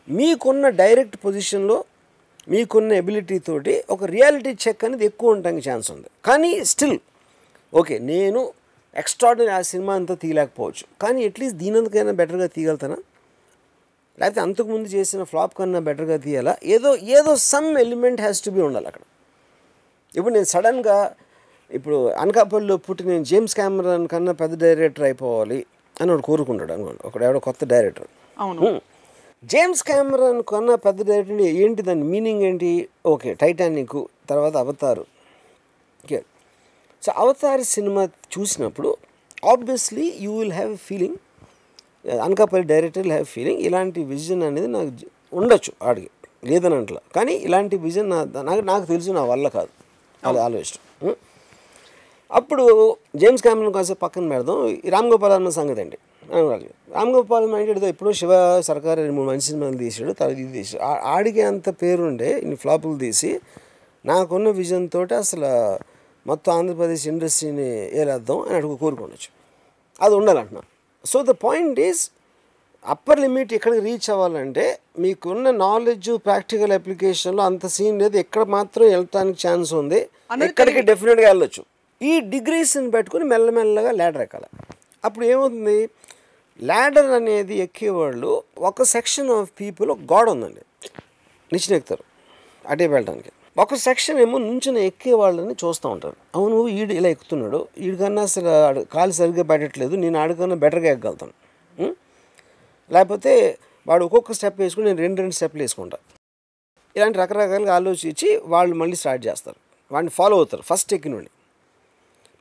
మీకున్న 0.08 0.68
డైరెక్ట్ 0.68 1.16
పొజిషన్లో 1.16 1.84
మీకున్న 2.48 2.92
ఎబిలిటీ 2.92 3.38
తోటి 3.38 3.84
ఒక 3.90 4.04
రియాలిటీ 4.04 4.50
చెక్ 4.50 4.84
అనేది 4.84 5.04
ఎక్కువ 5.04 5.30
ఉండడానికి 5.30 5.70
ఛాన్స్ 5.70 5.90
ఉంది. 5.90 6.06
కానీ 6.24 6.64
స్టిల్ 6.64 6.98
ఓకే 7.74 7.98
నేను 7.98 8.52
ఎక్స్ట్రాడినరీ 8.96 9.48
ఆ 9.48 9.60
సినిమా 9.60 9.94
అంతా 9.94 10.14
తీయలేకపోవచ్చు. 10.14 11.02
కానీ 11.02 11.24
అట్లీస్ట్ 11.24 11.58
దీనందుకైనా 11.58 12.12
బెటర్గా 12.12 12.46
తీయగలుగుతానా? 12.46 12.96
లేకపోతే 14.20 14.40
అంతకుముందు 14.46 14.88
చేసిన 14.96 15.22
ఫ్లాప్ 15.30 15.54
కన్నా 15.58 15.80
బెటర్గా 15.88 16.16
తీయాలా? 16.26 16.52
ఏదో 16.74 16.90
ఏదో 17.18 17.32
some 17.52 17.70
element 17.84 18.20
has 18.24 18.40
to 18.46 18.50
be 18.56 18.60
ఉండాలి 18.68 18.88
అక్కడ. 18.90 19.04
ఇప్పుడు 20.18 20.34
నేను 20.34 20.48
సడన్గా 20.54 20.98
ఇప్పుడు 21.70 21.96
అనకాపల్లిలో 22.22 22.76
పుట్టి 22.86 23.04
నేను 23.12 23.24
జేమ్స్ 23.30 23.54
కెమెరాన్ 23.60 24.04
కన్నా 24.12 24.32
పెద్ద 24.42 24.54
డైరెక్టర్ 24.64 25.04
అయిపోవాలి 25.08 25.58
అని 26.00 26.08
వాడు 26.12 26.24
కోరుకుంటాడు 26.28 26.72
అనుకోండి. 26.76 27.00
ఒకడు 27.08 27.24
ఎవడో 27.28 27.40
కొత్త 27.48 27.64
డైరెక్టర్ 27.72 28.08
అవును. 28.36 28.70
జేమ్స్ 29.52 29.82
కెమెరాన్ 29.90 30.40
కన్నా 30.50 30.76
పెద్ద 30.86 31.00
డైరెక్టర్ 31.10 31.40
ఏంటి 31.62 31.82
దాని 31.88 32.04
మీనింగ్ 32.12 32.42
ఏంటి? 32.50 32.70
ఓకే 33.12 33.30
టైటానిక్ 33.42 33.98
తర్వాత 34.30 34.54
Avatar 34.64 35.04
okay. 36.04 36.18
So 37.02 37.12
Avatar 37.22 37.62
cinema 37.74 38.02
చూసినప్పుడు 38.34 38.90
obviously 39.52 40.06
you 40.24 40.32
will 40.40 40.56
have 40.60 40.72
feeling 40.88 41.18
Anakapalli 42.26 42.66
director 42.72 43.06
have 43.06 43.28
feeling 43.34 43.60
ఇలాంటి 43.68 44.00
విజన్ 44.12 44.42
అనేది 44.48 44.68
నాకు 44.76 44.90
ఉండొచ్చు 45.32 45.72
ఆడికి 45.88 46.10
లేదని 46.50 46.76
అంటలా 46.80 47.00
కానీ 47.16 47.34
ఇలాంటి 47.46 47.76
విజన్ 47.84 48.08
నాకు 48.50 48.62
నాకు 48.72 48.84
తెలుసు 48.92 49.10
నా 49.18 49.22
వల్ల 49.30 49.46
కాదు. 49.48 49.70
అది 50.22 50.38
ఆలోచన? 50.46 50.76
అప్పుడు 52.30 52.64
జేమ్స్ 53.20 53.42
క్యామరన్ 53.42 53.72
కాసేపు 53.76 54.00
పక్కన 54.04 54.28
పెడదాం. 54.32 54.58
ఈ 54.86 54.90
రామ్ 54.94 55.08
గోపాల్ 55.12 55.32
వర్మ 55.32 55.50
సంగతి 55.58 55.80
అండి 55.84 55.98
రామ్ 56.94 57.10
గోపాల్ 57.16 57.44
వర్మ 57.44 57.56
అంటే 57.60 57.72
ఏదో 57.80 57.88
ఎప్పుడో 57.94 58.12
శివ 58.20 58.32
సర్కార్ 58.68 58.96
రెండు 58.98 59.14
మూడు 59.16 59.28
మంచి 59.30 59.46
సినిమాలు 59.46 59.78
తీసాడు 59.82 60.12
తర్వాత 60.12 60.36
ఇది 60.38 60.52
తీసాడు 60.52 60.82
ఆడికి 61.14 61.42
అంత 61.50 61.68
పేరుండే 61.82 62.30
ఇన్ని 62.44 62.56
ఫ్లాపులు 62.56 62.96
తీసి 62.98 63.30
నాకున్న 64.04 64.48
విజన్ 64.60 64.86
తోటి 64.94 65.14
అసలు 65.14 65.50
మొత్తం 66.26 66.52
ఆంధ్రప్రదేశ్ 66.58 67.08
ఇండస్ట్రీని 67.08 67.68
ఏలేద్దాం 68.00 68.38
అని 68.46 68.54
అడుగు 68.54 68.76
కోరుకోవచ్చు 68.76 69.30
అది 70.00 70.14
ఉండాలంటున్నా 70.14 70.62
so 71.10 71.18
the 71.30 71.32
point 71.46 71.80
is 71.88 72.02
upper 72.92 73.20
limit 73.24 73.52
ఎక్కడికి 73.56 73.82
రీచ్ 73.88 74.08
అవ్వాలంటే 74.14 74.64
మీకున్న 74.98 75.50
నాలెడ్జ్ 75.50 76.10
ప్రాక్టికల్ 76.26 76.72
అప్లికేషన్లో 76.72 77.42
అంత 77.42 77.66
సీన్ 77.66 77.98
లేదు. 78.02 78.16
ఎక్కడ 78.24 78.42
మాత్రం 78.56 78.84
వెళ్ళటానికి 78.94 79.38
ఛాన్స్ 79.46 79.70
ఉంది. 79.80 80.00
ఎక్కడికి 80.48 80.80
డెఫినెట్గా 80.90 81.28
వెళ్ళొచ్చు. 81.28 81.62
ఈ 82.02 82.12
డిగ్రీస్ని 82.34 82.90
పెట్టుకుని 82.90 83.24
మెల్లమెల్లగా 83.24 83.90
ల్యాడర్ 84.00 84.22
ఎక్కాలి. 84.22 84.48
అప్పుడు 85.04 85.24
ఏమవుతుంది? 85.24 85.78
ల్యాడర్ 86.62 87.10
అనేది 87.20 87.54
ఎక్కేవాళ్ళు 87.66 88.30
ఒక 88.58 88.82
సెక్షన్ 88.96 89.30
ఆఫ్ 89.30 89.48
పీపుల్ 89.60 89.90
ఒక 89.94 90.02
గోడ 90.12 90.26
ఉందండి. 90.30 90.62
నిచ్చెన 91.52 91.76
ఎక్కుతారు 91.78 92.04
అటే 92.68 92.86
వెళ్ళడానికి 92.86 93.32
ఒక 93.62 93.74
సెక్షన్ 93.74 94.18
ఏమో 94.22 94.36
నుంచుని 94.38 94.80
ఎక్కే 94.86 95.12
వాళ్ళని 95.20 95.54
చూస్తూ 95.62 95.88
ఉంటారు. 95.88 96.16
అవును 96.34 96.56
ఈడు 96.68 96.92
ఇలా 96.92 97.08
ఎక్కుతున్నాడు. 97.08 97.58
వీడికన్నా 97.82 98.22
అసలు 98.22 98.48
ఆడు 98.68 98.80
కాలు 98.94 99.12
సరిగ్గా 99.18 99.44
పెట్టట్లేదు. 99.50 99.94
నేను 99.96 100.16
ఆడికన్నా 100.22 100.56
బెటర్గా 100.64 100.88
ఎక్కగలుగుతాను. 100.94 101.34
లేకపోతే 102.94 103.32
వాడు 103.88 104.02
ఒక్కొక్క 104.04 104.32
స్టెప్ 104.38 104.58
వేసుకుని 104.60 104.86
నేను 104.86 105.00
రెండు 105.04 105.18
రెండు 105.20 105.34
స్టెప్లు 105.34 105.62
వేసుకుంటా. 105.62 105.98
ఇలాంటి 106.96 107.18
రకరకాలుగా 107.18 107.74
ఆలోచించి 107.74 108.28
వాళ్ళు 108.44 108.74
మళ్ళీ 108.80 108.96
స్టార్ట్ 109.02 109.22
చేస్తారు. 109.26 109.58
వాడిని 109.92 110.10
ఫాలో 110.10 110.36
అవుతారు 110.36 110.64
first 110.70 110.94
ఎక్కినండి 110.96 111.30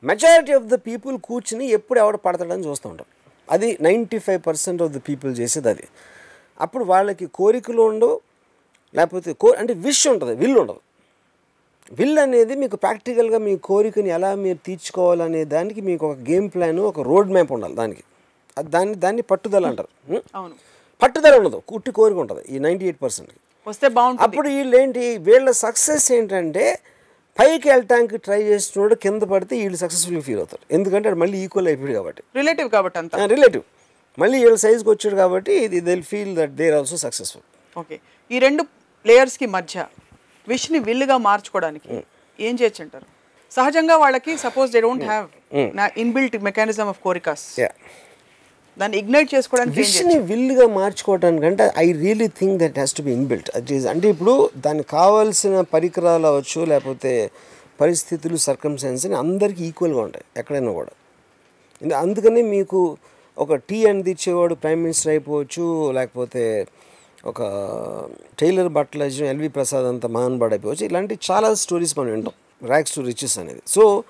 majority 0.02 0.52
of 0.52 0.66
the 0.72 0.74
people 0.88 1.18
కూర్చుని 1.18 1.66
ఎప్పుడు 1.78 1.98
ఎవడ 1.98 2.16
పడతాడని 2.24 2.66
చూస్తూ 2.68 2.88
ఉంటారు 2.88 3.10
అది 3.50 3.78
ninety 3.86 4.18
five 4.18 4.40
percent 4.46 4.82
of 4.82 4.92
the 4.96 5.00
people 5.08 5.32
చేసేది 5.40 5.68
అది. 5.68 5.86
అప్పుడు 6.60 6.84
వాళ్ళకి 6.84 7.26
కోరికలు 7.38 7.82
ఉండవు 7.82 8.16
లేకపోతే 8.94 9.30
కో 9.32 9.48
అంటే 9.60 9.72
విష్ 9.86 10.04
ఉంటుంది 10.08 10.34
విల్ 10.42 10.58
ఉండదు. 10.62 10.80
విల్ 11.98 12.18
అనేది 12.18 12.54
మీకు 12.62 12.76
ప్రాక్టికల్గా 12.84 13.38
మీ 13.46 13.56
కోరికని 13.68 14.10
ఎలా 14.16 14.30
మీరు 14.44 14.58
తీర్చుకోవాలనే 14.66 15.42
దానికి 15.54 15.80
మీకు 15.88 16.04
ఒక 16.10 16.16
గేమ్ 16.28 16.46
ప్లాన్ 16.54 16.78
ఒక 16.90 17.00
రోడ్ 17.10 17.30
మ్యాప్ 17.36 17.52
ఉండాలి 17.56 17.74
దానికి. 17.80 18.04
దాన్ని 18.74 18.94
దాన్ని 19.04 19.22
పట్టుదల 19.32 19.66
అంటారు. 19.70 19.90
పట్టుదల 21.02 21.34
ఉండదు. 21.40 21.58
కుట్టి 21.70 21.90
కోరిక 21.98 22.18
ఉంటుంది 22.24 22.42
ఈ 22.54 22.58
నైంటీ 22.66 22.84
ఎయిట్ 22.88 23.00
పర్సెంట్కి. 23.04 23.38
వస్తే 23.66 23.86
బాగుంటుంది. 23.98 24.24
అప్పుడు 24.26 24.48
వీళ్ళు 24.56 24.74
ఏంటి 24.80 25.04
వీళ్ళ 25.28 25.50
సక్సెస్ 25.64 26.06
ఏంటంటే 26.16 26.64
పైకి 27.38 27.66
వెళ్ళటానికి 27.70 28.16
ట్రై 28.26 28.40
చేస్తున్నాడు 28.50 28.94
కింద 29.04 29.22
పడితే 29.32 29.54
వీళ్ళు 29.62 29.78
సక్సెస్ఫుల్ 29.84 30.22
ఫీల్ 30.26 30.40
అవుతారు. 30.42 30.64
ఎందుకంటే 30.76 31.08
అది 31.10 31.18
మళ్ళీ 31.22 31.38
ఈక్వల్ 31.44 31.68
అయిపోయాడు 31.70 31.94
కాబట్టి. 32.00 32.22
రిలేటివ్ 32.40 32.68
కాబట్టి 32.76 32.98
అంతా. 33.02 33.26
రిలేటివ్ 33.34 33.64
మళ్ళీ 34.18 34.36
వీళ్ళ 34.44 34.58
సైజ్కి 34.64 34.88
వచ్చాడు 34.90 35.16
కాబట్టి 35.22 35.52
ఇది 35.66 35.80
they 35.88 35.94
feel 36.12 36.32
that 36.40 36.52
they 36.60 36.66
also 36.78 36.96
successful 37.06 37.44
okay. 37.76 37.96
ఈ 38.30 38.38
రెండు 38.46 38.62
లేయర్స్కి 39.04 39.46
మధ్య 39.46 39.86
విష్ని 40.48 40.78
విల్లుగా 40.78 41.16
మార్చుకోవడానికి. 41.16 41.88
ఏం 42.38 42.54
చేయొచ్చు 42.60 42.82
అంటారు 42.82 43.06
సహజంగా 43.52 43.96
వాళ్ళకి 43.96 44.32
సపోజ్ 44.36 44.70
దే 44.72 44.80
డోంట్ 44.80 45.04
హ్యావ్ 45.04 45.26
నా 45.76 45.90
ఇన్బిల్ట్ 45.96 46.36
మెకానిజం 46.42 46.88
ఆఫ్ 46.88 47.00
కోరికాస్ 47.02 47.44
దాన్ని 48.76 48.98
ఇగ్నైట్ 48.98 49.34
చేసుకోవడానికి 49.34 49.76
విష్ని 49.80 50.18
విల్గా 50.18 50.66
మార్చుకోవటానికంటే 50.66 51.72
I 51.76 51.92
really 51.92 52.28
think 52.38 52.56
that 52.62 52.74
has 52.74 52.94
to 52.94 53.02
be 53.02 53.12
inbuilt 53.12 53.50
at 53.56 53.72
అంటే 53.86 54.08
ఇప్పుడు 54.08 54.50
దానికి 54.56 54.88
కావాల్సిన 54.88 55.60
పరికరాలు 55.74 56.26
అవ్వచ్చు 56.26 56.64
లేకపోతే 56.64 57.12
పరిస్థితులు 57.80 58.36
సర్కమ్స్టాన్స్ని 58.36 59.14
అందరికీ 59.14 59.64
ఈక్వల్గా 59.64 60.00
ఉంటాయి 60.00 60.24
ఎక్కడైనా 60.36 60.72
కూడా. 60.72 60.92
అందుకని 62.00 62.42
మీకు 62.42 62.80
ఒక 63.38 63.54
టీ 63.54 63.86
అనేది 63.86 64.10
ఇచ్చేవాడు 64.10 64.54
ప్రైమ్ 64.54 64.82
మినిస్టర్ 64.82 65.10
అయిపోవచ్చు 65.10 65.92
లేకపోతే 65.92 66.42
ఒక 67.26 67.42
టైలర్ 68.38 68.68
బట్టల 68.68 69.02
ఎల్వి 69.02 69.48
ప్రసాద్ 69.48 69.86
అంత 69.86 70.06
మహాన్బాడ్ 70.06 70.52
అయిపోవచ్చు. 70.52 70.84
ఇలాంటి 70.84 71.18
చాలా 71.30 71.54
స్టోరీస్ 71.54 71.98
మనం 71.98 72.10
వింటాం. 72.10 72.34
ర్యాక్స్ 72.68 72.94
టు 72.94 73.00
రిచెస్ 73.00 73.38
అనేది. 73.38 73.62
సో 73.66 74.04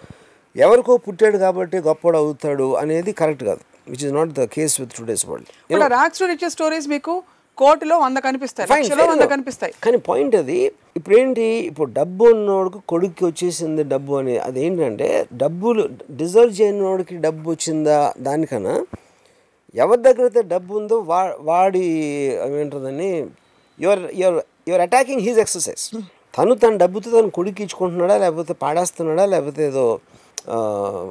ఎవరికో 0.57 0.96
పుట్టాడు 0.96 1.38
కాబట్టి 1.38 1.77
గొప్పవాడు 1.77 2.16
అవుతాడు 2.16 2.74
అనేది 2.74 3.12
కరెక్ట్ 3.12 3.44
కాదు. 3.44 3.61
Which 3.88 4.05
is 4.05 4.14
not 4.14 4.31
the 4.31 4.44
case 4.44 4.81
with 4.81 4.92
today's 4.92 5.29
world 5.29 5.48
rags 5.87 6.20
to 6.20 6.24
riches 6.24 6.53
stories 6.53 6.88
మీకు 6.88 7.22
కోటిలో 7.57 7.98
వంద 7.98 8.16
కనిపిస్తాయి. 8.16 9.09
వంద. 9.09 9.20
కనిపిస్తాయి. 9.20 9.74
కానీ 9.85 9.96
పాయింట్ 9.96 10.37
అది 10.37 10.72
ఇప్పుడు 10.96 11.16
ఏంటి 11.16 11.42
ఇప్పుడు 11.42 11.90
డబ్బు 11.92 12.24
ఉన్నోడికి 12.24 12.79
కొడుక్కి 12.88 13.24
వచ్చేసింది 13.24 13.83
డబ్బు 13.85 14.14
అని 14.14 14.38
అది 14.38 14.66
ఏంటంటే 14.66 15.27
డబ్బులు 15.33 15.88
డిజర్వ్ 16.11 16.61
చేయనోడికి 16.61 17.16
డబ్బు 17.16 17.50
వచ్చిందా 17.50 18.14
దానికన్నా 18.18 18.87
ఎవరి 19.75 20.01
దగ్గర 20.07 20.25
అయితే 20.29 20.43
డబ్బు 20.53 20.73
ఉందో 20.81 20.97
వా 21.11 21.21
వాడి 21.51 21.85
ఏమంటుందని 22.47 23.09
your 23.79 24.03
your 24.21 24.37
your 24.69 24.83
attacking 24.87 25.23
his 25.27 25.41
exercise. 25.45 25.85
తను 26.37 26.55
తన 26.63 26.73
డబ్బుతో 26.83 27.09
తను 27.17 27.31
కొడుకు 27.39 27.63
ఇచ్చుకుంటున్నాడా 27.65 28.17
లేకపోతే 28.23 28.53
పాడేస్తున్నాడా 28.63 29.25
లేకపోతే 29.33 29.63
ఏదో 29.71 29.85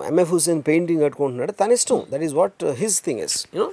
ఎంఎఫ్ 0.09 0.31
హుసేన్ 0.35 0.61
పెయింటింగ్ 0.69 1.01
కట్టుకుంటున్నాడా 1.05 1.53
తన 1.61 1.71
ఇష్టం. 1.79 1.99
That 2.13 2.23
is 2.27 2.35
what 2.39 2.63
his 2.81 2.97
thing 3.07 3.21
is 3.27 3.37
you know 3.55 3.67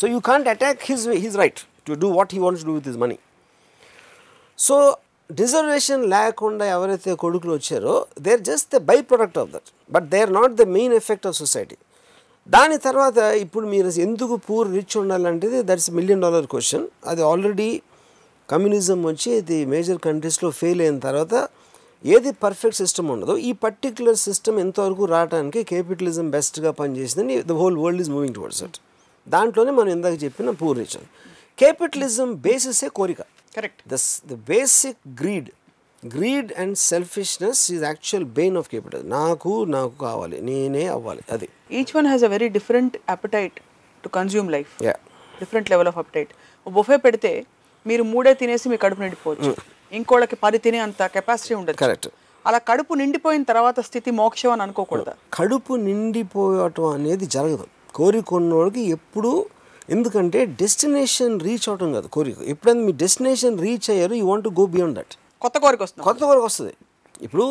so 0.00 0.06
you 0.14 0.20
can't 0.30 0.48
attack 0.54 0.82
his 0.90 1.04
his 1.24 1.36
right 1.42 1.60
to 1.88 1.98
do 2.04 2.10
what 2.18 2.32
he 2.36 2.40
wants 2.46 2.64
do 2.68 2.74
with 2.78 2.88
his 2.90 3.00
money 3.04 3.18
so 4.58 4.76
reservation 5.30 6.02
లేకుండా 6.14 6.64
ఎవరైతే 6.76 7.12
కొడుకులు 7.24 7.52
వచ్చారో 7.58 7.94
they 8.24 8.30
are 8.36 8.44
just 8.50 8.68
the 8.76 8.78
byproduct 9.10 9.38
of 9.42 9.50
that 9.54 9.68
but 9.90 10.06
they 10.12 10.20
are 10.26 10.32
not 10.40 10.54
the 10.62 10.66
main 10.76 10.94
effect 11.00 11.26
of 11.30 11.36
society 11.36 11.76
దాని 12.48 12.78
తర్వాత 12.78 13.18
ఇప్పుడు 13.18 13.66
మీరు 13.68 13.88
ఎందుకు 13.88 14.36
poor 14.36 14.72
rich 14.72 14.96
ఉండాలంటే 14.96 15.62
దట్స్ 15.62 15.90
మిలియన్ 15.90 16.20
డాలర్ 16.20 16.46
క్వశ్చన్ 16.46 16.86
అది 17.06 17.22
ఆల్రెడీ 17.22 17.82
కమ్యూనిజం 18.48 19.02
వచ్చి 19.06 19.32
ఇది 19.32 19.64
మేజర్ 19.64 19.98
కంట్రీస్లో 19.98 20.50
ఫెయిల్ 20.50 20.80
అయిన 20.80 20.98
తర్వాత 20.98 21.48
ఏది 22.04 22.32
పర్ఫెక్ట్ 22.32 22.78
సిస్టమ్ 22.78 23.10
ఉండదో 23.10 23.36
ఈ 23.38 23.52
పర్టిక్యులర్ 23.52 24.16
సిస్టమ్ 24.16 24.58
ఎంతవరకు 24.58 25.04
రావడానికి 25.04 25.62
కేపిటలిజం 25.62 26.30
బెస్ట్గా 26.30 26.70
పనిచేసిందని 26.70 27.42
the 27.42 27.52
whole 27.52 27.76
world 27.76 28.00
is 28.00 28.10
moving 28.10 28.34
towards 28.34 28.62
it 28.62 28.76
దాంట్లోనే 29.28 29.70
మనం 29.70 29.88
ఇందాక 29.88 30.24
చెప్పిన 30.24 30.50
పూర్ 30.50 30.78
రిచ్ 30.78 30.98
కేపిటలిజం 31.58 32.34
బేసిసే 32.34 32.88
కోరిక. 32.88 33.20
Correct 33.56 33.88
the, 33.88 33.98
s- 33.98 34.22
the 34.30 34.38
greed 36.04 36.52
and 36.56 36.78
selfishness 36.78 37.70
is 37.70 37.82
actual 37.82 38.24
bane 38.36 38.56
of 38.60 38.66
capital 38.74 39.00
నాకు 39.14 39.52
నాకు 39.74 39.94
కావాలి 40.02 40.36
నేనే 40.48 40.84
అవ్వాలి 40.96 41.22
అది. 41.34 41.48
Each 41.78 41.92
one 41.96 42.06
has 42.06 42.24
a 42.24 42.30
very 42.34 42.48
different 42.56 42.96
appetite 43.14 43.58
to 44.04 44.08
consume 44.08 44.48
life 44.54 44.70
different 45.40 45.68
level 45.72 45.88
of 45.92 45.98
appetite 46.02 46.32
buffet 46.66 46.98
పెడితే 47.06 47.32
మీరు 47.86 48.02
మూడే 48.12 48.34
తినేసి 48.34 48.66
మీ 48.68 48.76
కడుపు 48.84 49.00
నిండిపోవచ్చు. 49.00 49.52
ఇంకోళ్ళకి 49.98 50.36
పది 50.44 50.58
తినే 50.64 50.78
అంత 50.86 51.02
కెపాసిటీ 51.16 51.54
ఉండదు 51.54 51.76
కరెక్ట్ 51.76 52.08
అలా 52.46 52.58
కడుపు 52.70 52.92
నిండిపోయిన 52.94 53.42
తర్వాత 53.42 53.80
స్థితి 53.80 54.10
మోక్షం 54.22 54.50
అని 54.54 54.62
అనుకోకూడదు? 54.62 55.12
కడుపు 55.32 55.72
నిండిపోవటం 55.86 56.86
అనేది 56.96 57.26
జరగదు. 57.34 57.66
కోరిక 57.94 58.34
ఉన్నోడికి 58.34 58.82
ఎప్పుడు 58.96 59.32
ఎందుకంటే 59.90 60.40
డెస్టినేషన్ 60.62 61.40
రీచ్ 61.46 61.66
అవటం 61.68 61.92
కాదు 61.92 62.08
కోరిక. 62.16 62.36
ఎప్పుడైనా 62.52 62.82
మీ 62.88 62.92
డెస్టినేషన్ 63.04 63.56
రీచ్ 63.66 63.88
అయ్యారు 63.94 64.14
you 64.20 64.26
want 64.30 64.48
go 64.60 64.66
beyond 64.74 64.96
that 64.98 65.14
కొత్త 65.42 65.56
కోరిక 65.64 65.82
వస్తుంది. 65.86 66.04
కొత్త 66.08 66.22
వరకు 66.30 66.46
వస్తుంది. 66.50 66.74
ఇప్పుడు 67.26 67.46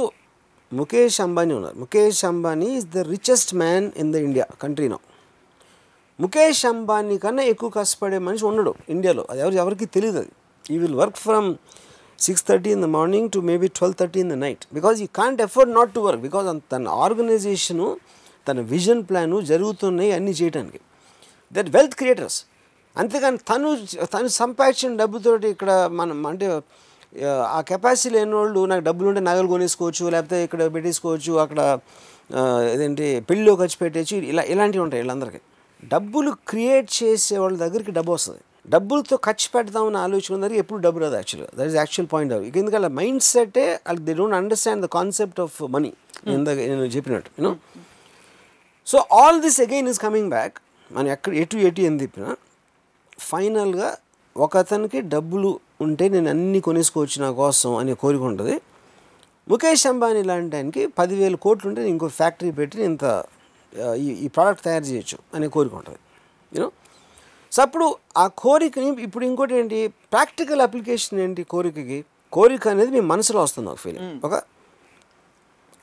ముఖేష్ 0.72 1.18
అంబానీ 1.26 1.54
ఉన్నారు. 1.60 1.76
Mukesh 1.84 2.22
Ambani 2.30 2.68
is 2.78 2.88
the 2.96 3.04
richest 3.14 3.52
man 3.62 3.86
in 4.02 4.10
the 4.14 4.22
India 4.28 4.46
country 4.64 4.88
no 4.94 5.00
Mukesh 6.20 6.64
Ambani 6.72 7.16
కన్నా 7.26 7.44
ఎక్కువ 7.54 7.70
కష్టపడే 7.78 8.18
మనిషి 8.28 8.44
ఉండడు 8.50 8.74
ఇండియాలో. 8.96 9.24
అది 9.32 9.40
ఎవరు 9.44 9.58
ఎవరికి 9.64 9.86
తెలియదు 9.96 10.18
అది. 10.24 10.34
He 10.74 10.78
will 10.84 10.98
work 11.02 11.20
from 11.26 11.48
six 12.26 12.44
thirty 12.50 12.70
in 12.76 12.84
the 12.86 12.88
morning 12.98 13.30
to 13.36 13.40
maybe 13.50 13.68
twelve 13.78 13.98
thirty 14.02 14.20
in 14.26 14.32
the 14.34 14.38
night 14.46 14.64
because 14.78 14.98
he 15.06 15.08
can't 15.20 15.42
afford 15.48 15.72
not 15.78 15.92
to 15.96 16.02
work 16.08 16.22
because 16.28 16.48
తన 16.74 16.96
ఆర్గనైజేషను 17.06 17.88
తన 18.48 18.60
విజన్ 18.74 19.02
ప్లాను 19.10 19.38
జరుగుతున్నాయి 19.52 20.12
అన్నీ 20.18 20.34
చేయడానికి 20.42 20.80
దట్ 21.56 21.70
వెల్త్ 21.76 21.96
క్రియేటర్స్ 22.02 22.40
అంతేకాని 22.96 23.40
తను 23.50 23.70
తను 24.14 24.30
సంపాదించిన 24.42 24.92
డబ్బుతోటి 25.02 25.48
ఇక్కడ 25.56 25.72
మనం 26.00 26.20
అంటే 26.28 26.48
ఆ, 27.16 27.62
కెపాసిటీ 27.68 28.10
లేని 28.14 28.36
వాళ్ళు 28.36 28.62
నాకు 28.66 28.84
డబ్బులు 28.84 29.08
ఉంటే 29.10 29.22
నగలు 29.22 29.48
కొనేసుకోవచ్చు 29.48 30.04
లేకపోతే 30.10 30.38
ఇక్కడ 30.44 30.68
పెట్టేసుకోవచ్చు 30.74 31.34
అక్కడ 31.44 31.60
ఏదంటే 32.72 33.06
పెళ్ళిలో 33.30 33.54
ఖర్చు 33.56 33.78
పెట్టేసి 33.78 34.16
ఇలా 34.32 34.44
ఇలాంటివి 34.48 34.84
ఉంటాయి 34.84 35.02
వీళ్ళందరికీ. 35.02 35.40
డబ్బులు 35.84 36.32
క్రియేట్ 36.50 36.90
చేసే 36.98 37.36
వాళ్ళ 37.38 37.56
దగ్గరికి 37.58 37.92
డబ్బు 37.92 38.12
వస్తుంది. 38.14 38.42
డబ్బులతో 38.66 39.16
ఖర్చు 39.26 39.48
పెడదామని 39.54 39.98
ఆలోచన 39.98 40.36
దగ్గర 40.36 40.58
ఎప్పుడు 40.58 40.80
డబ్బు 40.80 41.00
రాదు 41.00 41.16
యాక్చువల్గా 41.16 41.50
that 41.58 41.70
is 41.70 41.78
actual 41.78 42.08
point 42.14 42.32
of 42.34 42.44
ఎందుకంటే 42.54 42.90
mind 42.98 43.24
సెటే 43.28 43.66
they 44.02 44.14
don't 44.14 44.36
understand 44.36 44.82
the 44.84 44.90
concept 44.96 45.40
of 45.40 45.56
money 45.70 45.92
ఇందాక 46.34 46.58
నేను 46.72 46.88
చెప్పినట్టు 46.96 47.30
you know 47.38 47.52
so 48.88 49.00
all 49.18 49.40
this 49.42 49.60
again 49.62 49.88
is 49.90 50.00
coming 50.00 50.30
back 50.30 50.58
మనం 50.92 51.10
ఎక్కడ 51.12 51.34
ఎటు 51.36 51.58
ఎటు 51.68 51.86
అని 51.88 52.00
చెప్పినా 52.02 52.30
ఫైనల్గా 53.22 53.90
ఒక 54.36 54.58
అతనికి 54.58 55.00
డబ్బులు 55.08 55.52
ఉంటే 55.82 56.10
నేను 56.10 56.30
అన్ని 56.30 56.60
కొనేసుకోవచ్చు 56.60 57.22
నా 57.22 57.32
కోసం 57.32 57.76
అనే 57.76 57.94
కోరిక 57.94 58.22
ఉంటుంది. 58.22 58.62
ముఖేష్ 59.50 59.88
అంబానీ 59.88 60.24
లాంటి 60.24 60.56
ఆయనకి 60.56 60.88
పదివేల 60.88 61.36
కోట్లు 61.36 61.70
ఉంటే 61.70 61.82
నేను 61.82 61.92
ఇంకో 61.92 62.08
ఫ్యాక్టరీ 62.08 62.52
పెట్టి 62.52 62.84
ఇంత 62.84 63.26
ఈ 63.96 64.10
ఈ 64.10 64.28
ప్రోడక్ట్ 64.28 64.64
తయారు 64.64 64.84
చేయొచ్చు 64.84 65.18
అనే 65.34 65.48
కోరిక 65.48 65.74
ఉంటుంది. 65.76 66.00
యూనో 66.56 66.72
సో 67.52 67.62
అప్పుడు 67.62 67.96
ఆ 68.18 68.28
కోరికని 68.28 69.02
ఇప్పుడు 69.02 69.26
ఇంకోటి 69.26 69.56
ఏంటి? 69.56 69.88
ప్రాక్టికల్ 69.88 70.62
అప్లికేషన్ 70.62 71.20
ఏంటి 71.20 71.44
కోరికకి? 71.44 72.06
కోరిక 72.32 72.68
అనేది 72.68 72.92
మీ 72.92 73.00
మనసులో 73.00 73.42
వస్తుంది 73.42 73.70
ఒక 73.70 73.78
ఫీలింగ్ 73.78 74.22
ఒక 74.26 74.42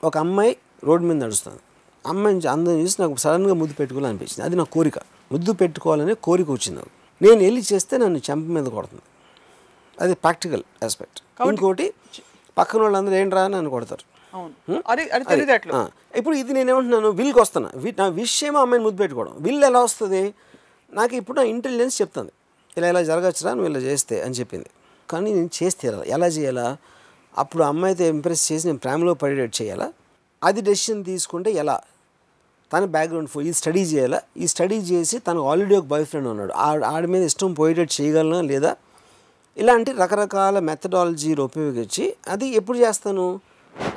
ఒక 0.05 0.19
అమ్మాయి 0.19 0.57
రోడ్డు 0.85 1.07
మీద 1.07 1.25
నడుస్తుంది. 1.25 1.59
అమ్మాయిని 2.07 2.41
చూ- 2.41 2.51
అందరం 2.51 2.81
చూసి 2.81 3.03
నాకు 3.03 3.17
సడన్గా 3.17 3.55
ముద్దు 3.55 3.75
పెట్టుకోవాలనిపించింది. 3.75 4.43
అది 4.43 4.57
నా 4.57 4.65
కోరిక. 4.65 4.99
ముద్దు 5.33 5.53
పెట్టుకోవాలనే 5.53 6.15
కోరిక 6.15 6.51
వచ్చింది 6.51 6.79
నాకు. 6.79 6.91
నేను 7.25 7.45
వెళ్ళి 7.45 7.65
చేస్తే 7.73 7.99
నన్ను 7.99 8.19
చెంప 8.19 8.47
మీద 8.47 8.65
కొడుతుంది. 8.65 9.03
అది 10.01 10.15
ప్రాక్టికల్ 10.15 10.63
ఆస్పెక్ట్ 10.85 11.21
ఇంకోటి 11.49 11.95
పక్కన 12.59 12.81
వాళ్ళందరూ 12.81 13.15
ఏంట్రా 13.15 13.43
అని 13.43 13.55
నన్ను 13.55 13.71
కొడతారు. 13.71 14.15
ఇప్పుడు 16.17 16.37
ఇది 16.37 16.53
నేను 16.53 16.71
ఏమంటున్నాను 16.71 17.09
విల్కి 17.09 17.41
వస్తున్నా. 17.41 17.71
వి- 17.77 17.95
నా 17.99 18.09
విషయం 18.09 18.57
అమ్మాయిని 18.57 18.85
ముద్దు 18.85 18.99
పెట్టుకోవడం. 18.99 19.33
విల్ 19.37 19.65
ఎలా 19.65 19.81
వస్తుంది? 19.81 20.35
నాకు 20.93 21.17
ఇప్పుడు 21.17 21.41
నా 21.41 21.47
ఇంటెలిజెన్స్ 21.47 22.03
చెప్తుంది. 22.03 22.33
ఇలా 22.77 22.89
ఇలా 22.89 23.03
జరగచ్చురా 23.03 23.55
నువ్వు 23.55 23.71
ఇలా 23.71 23.79
చేస్తే 23.79 24.23
అని 24.23 24.35
చెప్పింది. 24.35 24.67
కానీ 25.11 25.35
నేను 25.35 25.51
చేస్తే 25.63 25.89
ఎలా 25.89 26.03
ఎలా 26.07 26.27
చేయాలా? 26.27 26.77
అప్పుడు 27.39 27.63
అమ్మాయితో 27.63 28.05
ఇంప్రెస్ 28.05 28.53
చేసి 28.53 28.67
నేను 28.67 28.79
ప్రేమలో 28.79 29.15
పడేటట్టు 29.15 29.63
చేయాలా? 29.63 29.93
అది 30.45 30.61
డెసిషన్ 30.61 31.05
తీసుకుంటే 31.05 31.51
ఎలా? 31.51 31.81
తన 32.73 32.85
బ్యాక్గ్రౌండ్ 32.85 33.29
ఫో 33.29 33.41
ఈ 33.41 33.53
స్టడీ 33.53 33.83
చేయాలా? 33.83 34.23
ఈ 34.37 34.47
స్టడీ 34.47 34.77
చేసి 34.77 35.19
తనకు 35.19 35.51
ఆల్రెడీ 35.51 35.77
ఒక 35.77 35.85
బాయ్ 35.85 36.07
ఫ్రెండ్ 36.07 36.29
ఉన్నాడు. 36.29 36.53
ఆడ 36.53 36.85
ఆడి 36.85 37.07
మీద 37.07 37.23
ఇష్టం 37.23 37.53
పోయేటట్టు 37.53 38.03
చేయగలనా 38.03 38.41
లేదా? 38.41 38.77
ఇలాంటి 39.57 39.91
రకరకాల 39.93 40.59
మెథడాలజీలు 40.59 41.43
ఉపయోగించి 41.43 42.05
అది 42.29 42.47
ఎప్పుడు 42.49 42.79
చేస్తాను? 42.79 43.41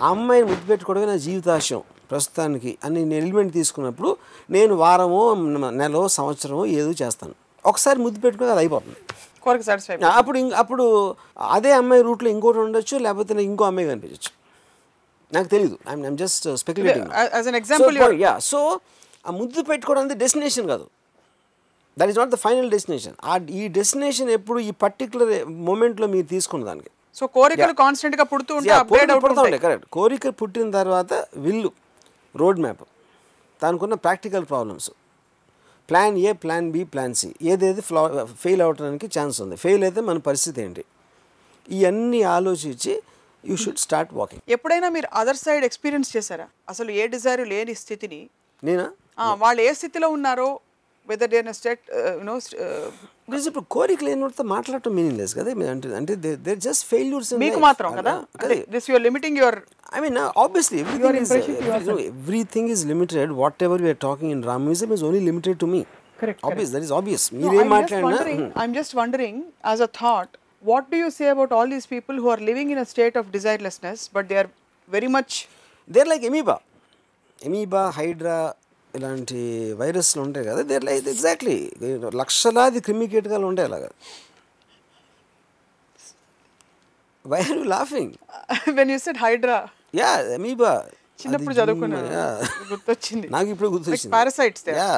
ఆ 0.02 0.08
అమ్మాయిని 0.10 0.48
ముద్దు 0.50 0.66
పెట్టుకోవడమే 0.68 1.06
నా 1.06 1.16
జీవితాశయం 1.16 1.82
ప్రస్తుతానికి 2.12 2.78
అని 2.86 3.06
నేను 3.06 3.26
ఎలిమెంట్ 3.26 3.54
తీసుకున్నప్పుడు 3.54 4.18
నేను 4.52 4.74
వారమో 4.76 5.36
నెలలో 5.82 6.08
సంవత్సరమో 6.08 6.66
ఏదో 6.66 6.92
చేస్తాను. 7.02 7.36
ఒకసారి 7.66 8.00
ముద్దు 8.00 8.20
పెట్టుకుని 8.20 8.50
అది 8.50 8.60
అయిపోతుంది. 8.60 9.00
అప్పుడు 10.06 10.40
అప్పుడు 10.62 10.86
అదే 11.40 11.72
అమ్మాయి 11.72 12.02
రూట్లో 12.02 12.30
ఇంకోటి 12.30 12.60
ఉండొచ్చు 12.60 12.98
లేకపోతే 12.98 13.34
నాకు 13.34 13.48
ఇంకో 13.52 13.66
అమ్మాయి 13.66 13.88
కనిపించచ్చు. 13.88 14.32
నాకు 15.34 15.48
తెలియదు 15.48 15.78
I'm 15.90 16.06
I'm 16.06 16.18
just 16.18 16.56
speculating 16.56 17.10
so 18.42 18.80
ఆ 19.28 19.32
ముద్దు 19.32 19.62
పెట్టుకోవడం 19.62 20.02
అనేది 20.02 20.20
డెస్టినేషన్ 20.20 20.68
కాదు. 20.68 20.86
That 22.00 22.10
is 22.12 22.20
not 22.22 22.32
the 22.36 22.40
final 22.46 22.70
destination 22.76 23.16
ఆ 23.32 23.36
ఈ 23.62 23.64
డెస్టినేషన్ 23.78 24.30
ఎప్పుడు 24.38 24.60
ఈ 24.70 24.72
పర్టికులర్ 24.84 25.32
మూమెంట్లో 25.68 26.08
మీరు 26.16 26.28
తీసుకున్న 26.36 26.66
దానికి. 26.70 26.92
సో 27.20 27.24
కోరికలు 27.38 27.76
కాన్స్టెంట్గా 27.84 28.26
పుడుతూ 28.34 28.52
ఉంటాయి 28.58 29.60
కరెక్ట్ 29.66 29.88
కోరిక 29.98 30.28
పుట్టిన 30.42 30.68
తర్వాత 30.80 31.14
విల్లు 31.46 31.72
రోడ్ 32.36 32.60
మ్యాప్ 32.66 32.84
దానికున్న 33.64 33.96
practical 34.06 34.46
problems 34.52 34.90
plan 35.90 36.16
A 36.28 36.32
plan 36.44 36.68
B 36.76 36.82
plan 36.94 37.14
C 37.20 37.28
ఏదేది 37.52 37.84
ఫ్లా 37.90 38.02
ఫెయిల్ 38.44 38.62
అవడానికి 38.66 39.08
ఛాన్స్ 39.16 39.38
ఉంది. 39.44 39.56
ఫెయిల్ 39.64 39.84
అయితే 39.88 40.02
మన 40.08 40.18
పరిస్థితి 40.30 40.60
ఏంటి? 40.66 40.84
ఇవన్నీ 41.68 42.22
ఆలోచించి 42.38 42.94
యూ 43.44 43.56
షుడ్ 43.64 43.82
స్టార్ట్ 43.86 44.12
వాకింగ్ 44.20 44.44
ఎప్పుడైనా 44.56 44.90
మీరు 44.96 45.08
అదర్ 45.20 45.40
సైడ్ 45.46 45.66
ఎక్స్పీరియన్స్ 45.70 46.10
చేశారా? 46.16 46.48
అసలు 46.74 46.90
ఏ 47.02 47.04
డిజైర్ 47.14 47.44
లేని 47.54 47.76
స్థితిని? 47.84 48.22
నేనా? 48.64 48.88
వాళ్ళు 49.44 49.62
ఏ 49.68 49.72
స్థితిలో 49.80 50.10
ఉన్నారో 50.18 50.50
whether 51.10 51.32
their 51.34 51.50
state 51.60 51.84
you know 52.20 52.36
because 53.28 53.46
ఇప్పుడు 53.50 53.66
కోరిక 53.76 54.02
లేనితో 54.08 54.44
మాట్లాడటం 54.56 54.94
మీనింగ్ 54.98 55.18
లేదు 55.22 55.34
కదా 55.40 55.54
మీరు 55.60 55.72
అంటే 55.76 55.88
అంటే 56.00 56.14
దేర్ 56.48 56.60
జస్ట్ 56.68 56.84
ఫెయిల్యూర్స్ 56.94 57.32
మీకు 57.46 57.62
మాత్రం 57.68 57.92
కదా 58.00 58.14
this 58.76 58.90
your 58.92 59.06
limiting 59.10 59.40
your 59.44 59.60
I 59.90 60.02
mean, 60.04 60.16
uh, 60.18 60.32
obviously, 60.36 60.80
everything 60.82 61.16
is, 61.16 61.30
impression 61.30 61.54
to 61.60 61.68
every- 61.76 61.92
no, 61.92 61.98
everything 62.14 62.66
is 62.74 62.82
limited. 62.90 63.28
Whatever 63.42 63.76
we 63.84 63.90
are 63.90 64.00
talking 64.06 64.30
in 64.36 64.40
Ramuism 64.50 64.90
is 64.96 65.02
only 65.10 65.22
limited 65.28 65.56
to 65.64 65.68
me. 65.74 65.80
Correct, 66.22 66.40
Obvious, 66.44 66.72
that 66.72 66.84
is 66.88 66.92
obvious. 66.92 67.24
No, 67.32 67.38
మీరేం 67.44 67.62
I'm 67.62 67.70
just 67.70 67.74
మాట్లాడినా 67.76 68.10
wondering, 68.10 68.42
I'm 68.62 68.74
just 68.80 68.94
wondering, 69.00 69.36
as 69.74 69.80
a 69.80 69.90
thought, 70.00 70.32
what 70.64 70.86
do 70.92 70.98
you 71.04 71.10
say 71.20 71.30
about 71.36 71.52
all 71.58 71.68
these 71.76 71.88
people 71.94 72.16
who 72.22 72.30
are 72.30 72.42
living 72.52 72.70
in 72.74 72.80
a 72.84 72.88
state 72.94 73.16
of 73.22 73.32
desirelessness, 73.36 74.02
but 74.18 74.26
they 74.32 74.40
are 74.44 74.50
very 74.90 75.12
much 75.18 75.34
they're 75.88 76.10
like 76.14 76.26
amoeba 76.32 76.58
amoeba 77.42 77.84
hydra 77.98 78.38
ఇలాంటి 78.98 79.40
వైరస్లు 79.82 80.22
ఉంటాయి 80.26 80.46
కదా 80.50 80.62
there 80.72 80.86
like 80.90 81.08
exactly 81.14 81.58
లక్షలాది 82.22 82.80
క్రిమి 82.88 83.06
కీటకాలు 83.14 83.46
ఉంటాయి 83.52 83.68
అలాగా. 83.70 83.90
Why 87.26 87.40
are 87.46 87.58
you 87.60 87.66
laughing 87.76 88.14
when 88.78 88.90
you 88.94 89.00
said 89.06 89.18
Hydra, 89.26 89.58
yeah 90.02 90.10
amoeba 90.38 90.74
చిన్నప్పుడు 91.20 91.56
చదువుకున్నా 91.60 92.00
గుర్తొచ్చింది. 92.72 93.28
నాకు 93.36 93.50
ఇప్పుడు 93.54 93.70
గుర్తొచ్చింది. 93.76 94.14
Are, 94.14 94.76
yeah 94.82 94.92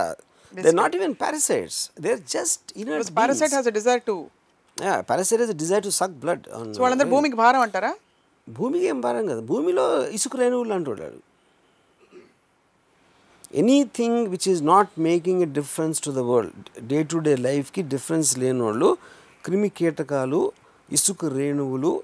they 0.54 0.72
not 0.82 0.96
even 0.98 1.16
parasites 1.24 1.80
they 2.04 2.10
are 2.16 2.24
just 2.36 2.68
because 2.82 3.12
parasite 3.22 3.54
has 3.58 3.68
a 3.72 3.76
desire 3.80 4.04
to 4.10 4.16
yeah 4.78 4.94
parasite 5.10 5.42
is 5.46 5.54
desire 5.64 5.84
to 5.88 5.92
suck 6.02 6.18
blood 6.24 6.46
so 6.76 6.80
వాళ్ళందరూ 6.84 7.10
భూమికి 7.14 7.38
భారం 7.44 7.62
అంటారా? 7.66 7.92
భూమికి 8.48 8.86
ఏం 8.92 9.00
భారం 9.06 9.24
కదా. 9.32 9.42
భూమిలో 9.50 9.86
ఇసుక 10.18 10.36
రేణువులు 10.42 10.74
అంటున్నాడు 10.78 11.18
anything 13.56 14.28
which 14.28 14.50
is 14.50 14.66
not 14.66 14.90
making 15.00 15.42
a 15.42 15.46
difference 15.46 16.02
to 16.02 16.12
the 16.12 16.20
world 16.20 16.88
day 16.88 17.04
to 17.04 17.18
day 17.18 17.36
లైఫ్కి 17.36 17.82
డిఫరెన్స్ 17.82 18.38
లేని 18.38 18.62
వాళ్ళు 18.62 18.98
క్రిమి 19.46 19.70
కీటకాలు 19.70 20.52
ఇసుక 20.92 21.26
రేణువులు 21.26 22.04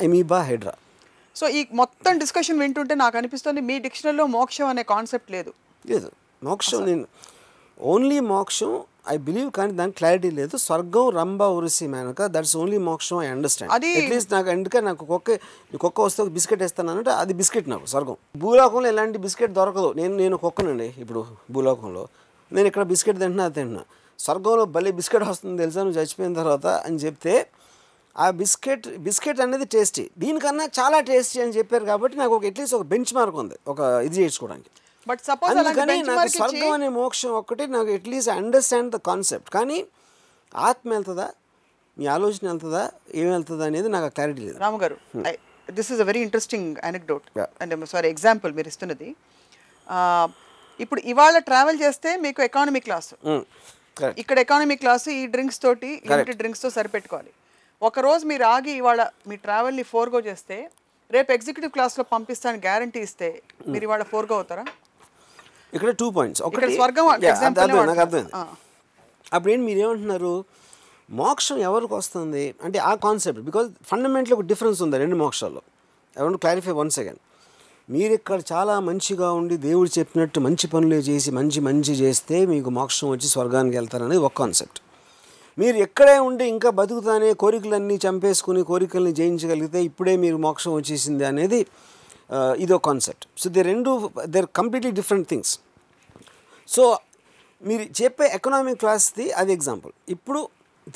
ఎమీబా 0.00 0.42
హైడ్రా. 0.42 0.72
సో 1.36 1.48
ఈ 1.48 1.66
మొత్తం 1.72 2.18
డిస్కషన్ 2.18 2.58
వింటుంటే 2.58 2.94
నాకు 2.94 3.16
అనిపిస్తుంది 3.16 3.60
మీ 3.60 3.78
డిక్షనరీలో 3.78 4.26
మోక్షం 4.26 4.66
అనే 4.66 4.82
కాన్సెప్ట్ 4.82 5.30
లేదు. 5.32 5.52
లేదు. 5.86 6.10
మోక్షం 6.42 6.86
నేను 6.86 7.06
ఓన్లీ 7.80 8.20
మోక్షం 8.20 8.82
ఐ 9.10 9.16
బిలీవ్ 9.16 9.50
కానీ 9.50 9.72
దానికి 9.72 9.96
క్లారిటీ 9.96 10.30
లేదు. 10.30 10.56
స్వర్గం 10.56 11.08
Rambha 11.08 11.42
Urvashi 11.42 11.86
Menaka 11.86 12.26
that's 12.26 12.56
only 12.56 12.78
moksham 12.78 13.22
I 13.22 13.26
understand 13.26 13.72
అది- 13.72 14.04
అట్లీస్ట్ 14.04 14.32
నాకు 14.32 14.50
అందుకే 14.50 14.80
నాకు 14.80 15.04
కుక్క 15.04 15.38
కుక్క 15.80 16.00
వస్తే 16.00 16.22
ఒక 16.22 16.28
బిస్కెట్ 16.28 16.80
అంటే 16.80 17.10
అది 17.10 17.32
బిస్కెట్ 17.32 17.68
నాకు 17.68 17.86
స్వర్గం. 17.86 18.16
భూలోకంలో 18.36 18.88
ఎలాంటి 18.88 19.18
బిస్కెట్ 19.18 19.52
దొరకదు. 19.52 19.92
నేను 19.92 20.16
నేను 20.16 20.36
కుక్కనండి 20.36 20.94
ఇప్పుడు 20.98 21.24
భూలోకంలో. 21.50 22.08
నేను 22.52 22.66
ఇక్కడ 22.66 22.82
బిస్కెట్ 22.82 23.18
తింటున్నా 23.18 23.44
అది 23.44 23.54
తింటున్నా. 23.54 23.80
స్వర్గంలో 24.18 24.64
భలే 24.64 24.90
బిస్కెట్ 24.90 25.22
వస్తుంది 25.22 25.62
తెలుసా? 25.62 25.82
నువ్వు 25.82 26.00
చచ్చిపోయిన 26.00 26.34
తర్వాత 26.34 26.66
అని 26.66 26.96
చెప్తే 26.96 27.46
ఆ 28.18 28.30
బిస్కెట్ 28.30 28.96
బిస్కెట్ 28.98 29.40
అనేది 29.40 29.64
టేస్టీ. 29.64 30.10
దీనికన్నా 30.18 30.64
చాలా 30.64 31.00
టేస్టీ 31.00 31.40
అని 31.40 31.50
చెప్పారు 31.50 31.84
కాబట్టి 31.84 32.18
నాకు 32.18 32.34
ఒక 32.34 32.44
అట్లీస్ట్ 32.44 32.74
ఒక 32.74 32.82
బెంచ్ 32.82 33.14
మార్క్ 33.14 33.36
ఉంది 33.36 33.54
ఒక 33.68 33.80
ఇది 33.80 34.16
చేసుకోవడానికి 34.16 34.66
బట్ 35.08 35.20
సపోజ్ 35.28 35.50
అందుకని 35.60 35.86
బెంచ్ 35.90 36.08
నాకు 36.10 36.32
స్వర్గం 36.38 36.72
అనే 36.76 36.88
మోక్షం 37.00 37.30
ఒక్కటి 37.40 37.64
నాకు 37.76 37.90
అట్లీస్ట్ 37.98 38.30
అండర్స్టాండ్ 38.38 38.90
ద 38.94 38.98
కాన్సెప్ట్ 39.10 39.50
కానీ 39.56 39.78
ఆత్మ 40.68 40.88
వెళ్తుందా? 40.96 41.28
మీ 41.98 42.04
ఆలోచన 42.16 42.44
వెళ్తుందా? 42.50 42.84
ఏం 43.20 43.28
వెళ్తుందా 43.36 43.64
అనేది 43.70 43.88
నాకు 43.94 44.08
క్లారిటీ 44.16 44.42
లేదు. 44.48 44.58
Ramu 44.64 44.78
garu 44.82 44.96
this 45.68 45.90
is 45.94 46.00
a 46.04 46.06
very 46.10 46.20
interesting 46.26 46.68
anecdote. 46.88 47.26
అంటే 47.62 47.86
సారీ 47.94 48.08
ఎగ్జాంపుల్ 48.14 48.52
మీరు 48.58 48.68
ఇస్తున్నది. 48.72 49.08
ఇప్పుడు 50.84 51.00
ఇవాళ 51.12 51.36
ట్రావెల్ 51.48 51.78
చేస్తే 51.84 52.10
మీకు 52.24 52.40
ఎకానమీ 52.48 52.80
క్లాస్ 52.86 53.10
కరెక్ట్ 53.98 54.18
ఇక్కడ 54.22 54.36
ఎకానమీ 54.44 54.76
క్లాస్ 54.82 55.06
ఈ 55.16 55.20
డ్రింక్స్ 55.34 55.60
తోటి 55.64 55.90
లిమిటెడ్ 56.10 56.38
డ్రింక్స్తో 56.42 56.68
సరిపెట్టుకోవాలి. 56.76 57.32
ఒక 57.88 57.98
రోజు 58.06 58.24
మీరు 58.30 58.44
ఆగి 58.54 58.72
ఇవాళ 58.80 59.00
మీ 59.30 59.36
ట్రావెల్ని 59.46 59.84
ఫోర్గో 59.92 60.20
చేస్తే 60.28 60.56
రేపు 61.14 61.30
ఎగ్జిక్యూటివ్ 61.36 61.72
క్లాస్లో 61.76 62.04
పంపిస్తాను 62.14 62.58
గ్యారంటీ 62.66 63.00
ఇస్తే 63.06 63.28
మీరు 63.72 63.84
ఇవాళ 63.88 64.02
ఫోర్గో 64.12 64.34
అవుతారా? 64.38 64.64
ఇక్కడ 65.76 65.90
టూ 66.02 66.08
పాయింట్స్ 66.16 66.42
ఇక్కడ 66.48 66.70
స్వర్గం 66.78 67.06
నాకు. 67.10 68.00
అర్థమైంది. 68.02 68.32
అప్పుడు 69.36 69.50
ఏంటి 69.52 69.64
మీరు 69.68 69.80
ఏమంటున్నారు 69.84 70.34
మోక్షం 71.20 71.58
ఎవరికి 71.68 71.94
వస్తుంది? 72.00 72.44
అంటే 72.66 72.78
ఆ 72.90 72.92
కాన్సెప్ట్ 73.06 73.40
బికాజ్ 73.48 73.68
ఫండమెంటల్ 73.90 74.34
ఒక 74.36 74.44
డిఫరెన్స్ 74.52 74.80
ఉంది 74.84 74.98
రెండు 75.04 75.16
మోక్షాల్లో. 75.24 75.62
I 76.16 76.22
want 76.24 76.40
clarify 76.44 76.74
one 76.82 76.92
second 76.98 77.20
మీరు 77.88 78.12
ఇక్కడ 78.18 78.38
చాలా 78.52 78.74
మంచిగా 78.88 79.28
ఉండి 79.38 79.56
దేవుడు 79.68 79.90
చెప్పినట్టు 79.98 80.38
మంచి 80.46 80.66
పనులే 80.74 80.98
చేసి 81.08 81.30
మంచి 81.38 81.60
మంచి 81.68 81.92
చేస్తే 82.02 82.36
మీకు 82.52 82.70
మోక్షం 82.76 83.08
వచ్చి 83.14 83.28
స్వర్గానికి 83.34 83.76
వెళ్తారనేది 83.76 84.22
ఒక 84.28 84.34
కాన్సెప్ట్ 84.42 84.78
మీరు 85.58 85.76
ఎక్కడే 85.86 86.16
ఉండి 86.26 86.44
ఇంకా 86.54 86.70
బతుకుతానే 86.80 87.30
కోరికలన్నీ 87.42 87.96
చంపేసుకుని 88.06 88.60
కోరికల్ని 88.70 89.12
జయించగలిగితే 89.20 89.80
ఇప్పుడే 89.88 90.14
మీరు 90.24 90.36
మోక్షం 90.46 90.72
వచ్చేసింది 90.74 91.24
అనేది 91.24 91.60
ఇదో 92.64 92.78
కాన్సెప్ట్ 92.78 93.24
సో 93.42 93.50
దే 93.56 93.62
రెండు 93.62 93.90
they 94.34 94.40
completely 94.60 94.92
different 94.98 95.28
things 95.28 95.52
so 96.68 96.84
మీరు 97.62 97.84
చెప్పే 98.02 98.26
ఎకనామిక్ 98.38 98.78
క్లాస్ది 98.78 99.26
అది 99.40 99.52
ఎగ్జాంపుల్ 99.52 99.92
ఇప్పుడు 100.08 100.40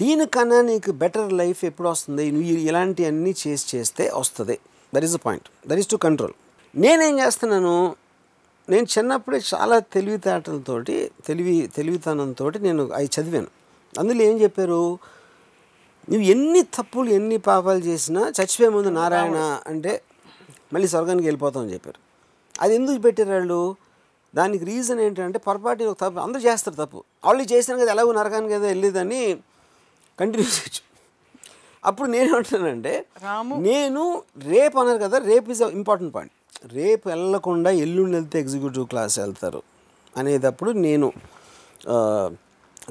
దీనికన్నా 0.01 0.59
నీకు 0.63 0.91
బెటర్ 0.91 1.33
లైఫ్ 1.33 1.65
ఎప్పుడు 1.65 1.89
వస్తుంది? 1.89 2.25
నువ్వు 2.31 2.53
ఇలాంటి 2.69 3.03
అన్నీ 3.07 3.35
చేసి 3.43 3.77
చేస్తే 3.77 4.05
వస్తుంది. 4.21 4.57
That 4.95 5.05
is 5.05 5.15
the 5.17 5.21
point 5.27 5.47
that 5.69 5.81
is 5.83 5.89
to 5.89 5.97
control 5.97 6.35
నేనేం 6.75 7.15
చేస్తున్నాను? 7.19 7.75
నేను 8.71 8.87
చిన్నప్పుడే 8.95 9.41
చాలా 9.55 9.79
తెలివితేటలతోటి 9.79 11.11
తెలివి 11.27 11.55
తెలివితనంతో 11.77 12.47
నేను 12.67 12.83
అవి 12.99 13.09
చదివాను. 13.17 13.51
అందులో 13.99 14.23
ఏం 14.23 14.37
చెప్పారు? 14.41 14.99
నువ్వు 16.11 16.25
ఎన్ని 16.35 16.63
తప్పులు 16.63 17.11
ఎన్ని 17.11 17.39
పాపాలు 17.39 17.79
చేసినా 17.79 18.23
చచ్చిపోయే 18.37 18.69
ముందు 18.69 18.89
నారాయణ 18.89 19.39
అంటే 19.67 19.93
మళ్ళీ 20.75 20.89
స్వర్గానికి 20.93 21.27
వెళ్ళిపోతాం 21.29 21.63
అని 21.65 21.73
చెప్పారు. 21.75 22.01
అది 22.63 22.73
ఎందుకు 22.79 23.01
పెట్టారు 23.07 23.33
వాళ్ళు? 23.35 23.61
దానికి 24.35 24.65
రీజన్ 24.65 25.01
ఏంటంటే 25.01 25.39
పొరపాటు 25.47 25.85
ఒక 25.91 25.97
తప్పు 26.01 26.21
అందరూ 26.25 26.43
చేస్తారు 26.43 26.77
తప్పు. 26.77 27.01
ఆల్రెడీ 27.29 27.47
చేసినా 27.55 27.75
కదా 27.83 27.91
ఎలాగో 27.95 28.13
నరకానికి 28.19 28.53
కదా 28.57 28.67
వెళ్ళేదని 28.73 29.21
కంటిన్యూ 30.19 30.47
చేయొచ్చు. 30.55 30.83
అప్పుడు 31.85 32.09
నేనేమంటున్నానంటే 32.11 32.93
రాము. 33.23 33.55
నేను 33.69 34.03
రేపు 34.53 34.77
అన్నారు 34.81 35.01
కదా 35.05 35.17
రేపు 35.31 35.47
ఇస్ 35.55 35.63
ఇంపార్టెంట్ 35.79 36.13
పాయింట్ 36.15 36.33
రేపు 36.73 37.05
వెళ్ళకుండా 37.09 37.71
ఎల్లుండి 37.85 38.15
వెళ్తే 38.17 38.37
ఎగ్జిక్యూటివ్ 38.45 38.85
క్లాస్ 38.93 39.17
వెళ్తారు 39.19 39.61
అనేటప్పుడు 40.15 40.71
నేను 40.87 41.09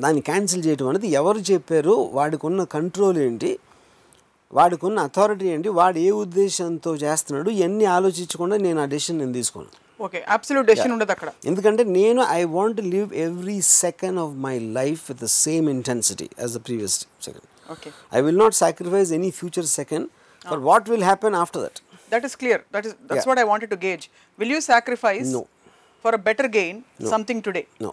దాన్ని 0.03 0.21
క్యాన్సిల్ 0.29 0.61
చేయడం 0.65 0.88
అనేది 0.91 1.09
ఎవరు 1.19 1.41
చెప్పారు? 1.51 1.95
వాడికి 2.17 2.45
ఉన్న 2.49 2.61
కంట్రోల్ 2.75 3.17
ఏంటి? 3.27 3.51
వాడికి 4.58 4.84
ఉన్న 4.89 4.99
అథారిటీ 5.08 5.45
ఏంటి? 5.54 5.70
వాడు 5.80 5.97
ఏ 6.08 6.10
ఉద్దేశంతో 6.24 6.91
చేస్తున్నాడు? 7.04 7.49
ఇవన్నీ 7.60 7.86
ఆలోచించకుండా 7.97 8.56
నేను 8.66 8.80
ఆ 8.84 8.86
డెసిషన్ 8.93 9.18
నేను 9.24 9.34
తీసుకోను. 9.39 9.72
ఓకే 10.06 10.20
అబ్సల్యూట్ 10.36 10.68
డెసిషన్ 10.72 10.93
ఉండదు 10.95 11.12
అక్కడ. 11.16 11.30
ఎందుకంటే 11.49 11.84
నేను 11.97 12.22
I 12.39 12.41
want 12.58 12.80
live 12.93 13.10
every 13.28 13.58
second 13.84 14.20
of 14.26 14.34
my 14.47 14.56
life 14.80 15.01
with 15.12 15.22
the 15.26 15.30
same 15.43 15.66
intensity 15.76 16.28
as 16.43 16.54
the 16.58 16.62
previous 16.68 16.97
second 17.28 17.47
okay 17.74 17.89
I 18.18 18.22
will 18.26 18.39
not 18.43 18.54
sacrifice 18.64 19.10
any 19.20 19.32
future 19.39 19.66
second 19.80 20.06
for 20.49 20.58
what 20.70 20.84
will 20.93 21.04
happen 21.12 21.34
after 21.43 21.60
that. 21.66 21.76
That 22.14 22.26
is 22.30 22.36
clear 22.41 22.62
that 22.76 22.86
is 22.88 22.95
that's. 23.10 23.28
What 23.32 23.41
I 23.43 23.47
wanted 23.51 23.72
to 23.76 23.80
gauge 23.88 24.06
will 24.39 24.54
you 24.56 24.62
sacrifice 24.72 25.30
No. 25.38 25.43
For 26.06 26.16
a 26.20 26.22
better 26.30 26.49
gain 26.60 26.80
something 27.14 27.43
today 27.47 27.64
No. 27.88 27.91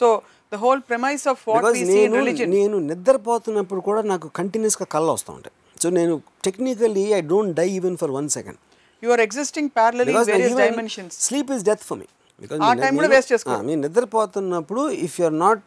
So 0.00 0.06
the 0.52 0.62
whole 0.64 0.82
premise 0.90 1.24
of 1.32 1.42
what 1.50 1.64
we 1.66 1.72
see 1.78 1.82
in 1.84 1.90
నేను 1.96 2.14
religion 2.20 2.52
నేను 2.58 2.76
నిద్రపోతున్నప్పుడు 2.90 3.82
కూడా 3.88 4.02
నాకు 4.12 4.28
కంటిన్యూస్గా 4.40 4.86
కళ్ళు 4.96 5.12
వస్తూ 5.16 5.30
ఉంటాయి. 5.38 5.54
So 5.80 5.90
నేను 5.98 6.14
technically 6.46 7.04
I 7.14 7.22
don't 7.30 7.52
die 7.60 7.68
even 7.76 7.96
for 8.02 8.12
one 8.16 8.28
second 8.36 8.58
you 9.02 9.10
are 9.10 9.22
existing 9.26 9.70
parallel 9.76 10.08
in 10.08 10.18
various 10.30 10.56
dimensions 10.62 11.16
sleep 11.26 11.52
is 11.56 11.64
death 11.64 11.84
for 11.88 11.98
me 12.00 12.08
because 12.42 12.60
ఆ 12.60 12.72
time 12.76 12.96
కూడా 12.98 13.08
waste 13.14 13.30
చేసుకో. 13.32 13.54
మీరు 13.62 13.80
నిద్రపోతున్నప్పుడు 13.80 14.82
if 15.06 15.16
you 15.20 15.26
are 15.26 15.38
not 15.40 15.66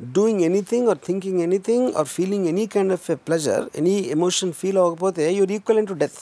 doing 0.00 0.42
anything 0.42 0.86
or 0.88 1.00
thinking 1.06 1.40
anything 1.40 1.88
or 1.96 2.08
feeling 2.08 2.46
any 2.46 2.66
kind 2.66 2.92
of 2.92 3.10
a 3.10 3.18
pleasure 3.26 3.64
any 3.74 3.96
emotion 4.10 4.52
feel 4.52 4.78
అవ్వకపోతే 4.78 5.24
you're 5.34 5.52
equal 5.52 5.86
to 5.86 5.96
death 6.02 6.20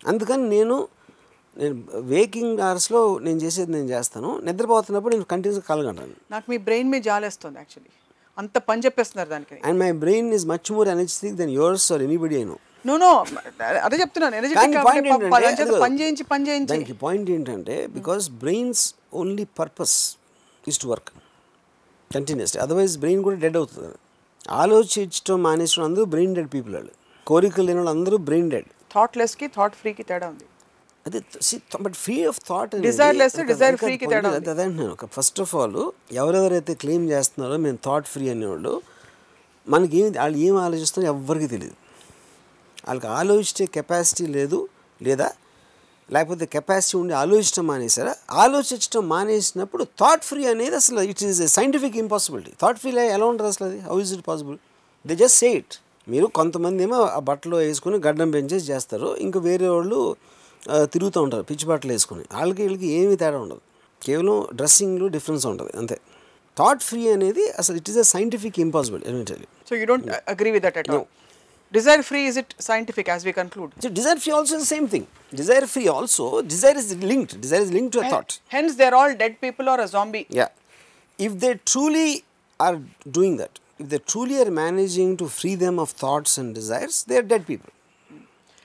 అందుకని 0.00 0.48
నేను 0.48 0.76
నేను 1.56 1.74
waking 2.12 2.60
అవర్స్లో 2.60 3.00
నేను 3.18 3.38
చేసేది 3.38 3.72
నేను 3.72 3.88
చేస్తాను. 3.88 4.30
నిద్రపోతున్నప్పుడు 4.40 5.12
నేను 5.14 5.24
కంటిన్యూస్గా 5.24 5.66
కలగంటాను 5.68 6.16
నాకు 6.30 6.46
మీ 6.50 6.58
బ్రెయిన్ 6.66 6.88
మీద 6.90 7.02
జాలేస్తుంది 7.02 7.58
యాక్చువల్లీ 7.58 7.92
అంత 8.40 8.56
పని 8.68 8.82
చెప్పేస్తున్నారు 8.86 9.30
దానికి. 9.34 9.56
And 9.68 9.78
my 9.82 9.90
brain 10.04 10.28
is 10.36 10.46
much 10.52 10.70
more 10.76 10.88
energetic 10.94 11.36
than 11.40 11.52
yours 11.60 11.86
or 11.94 12.02
anybody 12.06 12.36
I 12.42 12.44
know 12.52 12.56
no 12.88 12.94
no 13.04 13.10
అదే 13.86 13.96
చెప్తున్నాను 14.02 14.36
ఎనర్జెటిక్ 14.40 15.82
పని 15.84 15.96
చేయించి 16.00 16.24
పని 16.32 16.44
చేయించి. 16.48 16.70
దానికి 16.72 16.96
పాయింట్ 17.04 17.28
ఏంటంటే 17.36 17.76
because 17.98 18.24
brain's 18.42 18.82
only 19.22 19.46
purpose 19.60 19.96
is 20.72 20.80
to 20.84 20.88
work 20.92 21.12
continuously 22.10 22.60
otherwise 22.64 22.96
brain 23.04 23.22
కూడా 23.26 23.38
డెడ్ 23.44 23.56
అవుతుంది. 23.60 23.92
ఆలోచించడం 24.62 25.38
మానేసడం 25.46 25.84
అందరూ 25.88 26.04
బ్రెయిన్ 26.14 26.34
డెడ్ 26.38 26.50
పీపుల్ 26.56 26.74
వాళ్ళు. 26.78 26.92
కోరికలు 27.26 27.66
లేని 27.68 27.78
వాళ్ళు 27.80 27.92
అందరూ 27.96 28.16
బ్రెయిన్ 28.28 28.50
డెడ్ 28.54 28.68
థాట్ 28.94 29.14
లెస్కి 29.20 29.46
థాట్ 29.56 29.76
ఫ్రీ 29.80 29.92
కి 29.98 30.04
తేడా 30.10 30.26
ఉంది. 30.32 30.44
అదే 31.06 31.18
బట్ 31.84 31.96
ఫ్రీ 32.04 32.16
ఆఫ్ 32.30 32.38
థాట్ 32.48 32.72
తేడా. 34.14 34.30
అదే 34.52 34.64
నేను 34.78 34.94
ఫస్ట్ 35.16 35.40
ఆఫ్ 35.44 35.52
ఆల్ 35.60 35.78
ఎవరెవరైతే 36.20 36.74
క్లెయిమ్ 36.82 37.06
చేస్తున్నారో 37.10 37.56
మేము 37.66 37.78
థాట్ 37.86 38.08
ఫ్రీ 38.14 38.26
అనేవాళ్ళు 38.34 38.74
మనకి 39.66 39.96
ఏమి 40.00 40.10
వాళ్ళు 40.18 40.38
ఏం 40.46 40.54
ఆలోచిస్తున్నారో 40.66 41.08
ఎవ్వరికీ 41.14 41.48
తెలియదు 41.54 41.76
వాళ్ళకి 42.86 43.08
ఆలోచించే 43.18 43.66
కెపాసిటీ 43.76 44.26
లేదు 44.38 44.58
లేదా 45.00 45.28
లేకపోతే 46.08 46.44
కెపాసిటీ 46.54 46.94
ఉండి 47.02 47.14
ఆలోచించడం 47.20 47.66
మానేసారా 47.66 48.12
ఆలోచించడం 48.44 49.02
మానేసినప్పుడు 49.08 49.84
థాట్ 50.00 50.24
ఫ్రీ 50.24 50.42
అనేది 50.46 50.76
అసలు 50.76 51.00
it 51.12 51.22
is 51.28 51.40
scientific 51.58 51.96
impossibility 52.02 52.52
thought 52.62 52.78
free 52.82 52.90
ఎలా 53.16 53.26
ఉంటుంది 53.30 53.48
అసలు 53.52 53.66
అది? 53.68 53.78
How 53.88 53.96
is 54.04 54.12
it 54.16 54.24
possible 54.28 54.56
they 55.04 55.16
just 55.22 55.38
say 55.42 55.50
it 55.60 55.74
మీరు 56.08 56.26
కొంతమంది 56.38 56.82
ఏమో 56.82 56.98
ఆ 57.16 57.20
బట్టలు 57.28 57.56
వేసుకుని 57.62 57.98
గడ్డం 58.06 58.30
పెంచేసి 58.30 58.66
చేస్తారు. 58.72 59.08
ఇంకా 59.26 59.38
వేరే 59.40 59.68
వాళ్ళు 59.68 60.00
తిరుగుతూ 60.94 61.18
ఉంటారు 61.26 61.44
పిచ్చి 61.50 61.66
బట్టలు 61.70 61.92
వేసుకొని. 61.94 62.24
వాళ్ళకి 62.36 62.60
వీళ్ళకి 62.64 62.88
ఏమీ 63.00 63.16
తేడా 63.22 63.38
ఉండదు. 63.44 63.62
కేవలం 64.02 64.36
డ్రెస్సింగ్లో 64.60 65.08
డిఫరెన్స్ 65.16 65.44
ఉంటుంది 65.50 65.72
అంతే. 65.80 65.98
థాట్ 66.56 66.82
ఫ్రీ 66.88 67.02
అనేది 67.16 67.44
అసలు 67.60 67.76
it 67.80 67.90
is 67.90 67.98
a 68.04 68.06
scientific 68.14 68.58
impossible 68.66 69.02
elementary. 69.10 69.46
So 69.68 69.74
you 69.80 69.86
don't 69.92 70.08
agree 70.34 70.50
with 70.56 70.64
that 70.66 70.90
no 70.96 71.00
desire 71.76 72.02
free 72.08 72.20
is 72.30 72.38
it 72.42 72.52
scientific 72.68 73.08
as 73.12 73.24
we 73.28 73.32
conclude 73.40 73.70
so 73.84 73.88
desire 73.98 74.20
free 74.24 74.32
also 74.38 74.58
same 74.72 74.86
thing 74.94 75.06
desire 75.40 75.66
free 75.74 75.84
also 75.96 76.26
desire 76.52 76.78
is 76.82 76.90
linked 77.12 77.34
desire 77.44 77.64
is 77.66 77.72
link 77.78 77.92
to 77.96 78.02
thought 78.14 78.34
hence 78.56 78.74
they 78.80 78.86
are 78.90 78.96
all 79.00 79.14
dead 79.22 79.36
people 79.44 79.68
are 79.74 79.82
a 79.86 79.88
zombie 79.96 80.22
yeah 80.40 80.48
if 81.18 81.36
they 81.44 81.50
truly 81.72 82.08
are 82.60 82.78
doing 83.18 83.38
that 83.42 83.58
if 83.82 83.88
they 83.94 84.00
truly 84.12 84.38
are 84.44 84.52
managing 84.62 85.14
to 85.22 85.28
free 85.38 85.52
them 85.64 85.80
of 85.86 85.94
thoughts 86.04 86.36
and 86.42 86.52
desires 86.60 87.00
they 87.10 87.16
are 87.22 87.28
dead 87.34 87.46
people 87.52 87.72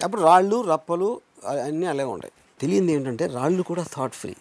అప్పుడు 0.02 0.22
రాళ్ళు 0.22 0.58
రప్పలు 0.74 1.10
అన్నీ 1.48 1.86
అలాగే 1.86 2.10
ఉంటాయి. 2.16 2.34
తెలియంది 2.62 2.92
ఏంటంటే 2.94 3.26
రాళ్ళు 3.38 3.64
కూడా 3.64 3.86
థాట్ 3.94 4.16
ఫ్రీ 4.22 4.34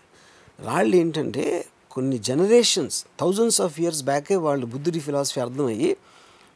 రాళ్ళు 0.66 0.94
ఏంటంటే 0.96 1.44
కొన్ని 1.90 2.16
జనరేషన్స్ 2.28 2.98
థౌజండ్స్ 3.20 3.60
ఆఫ్ 3.66 3.76
ఇయర్స్ 3.80 4.02
బ్యాకే 4.02 4.36
వాళ్ళు 4.46 4.66
బుద్ధుడి 4.66 5.00
ఫిలాసఫీ 5.06 5.40
అర్థమయ్యి 5.40 5.90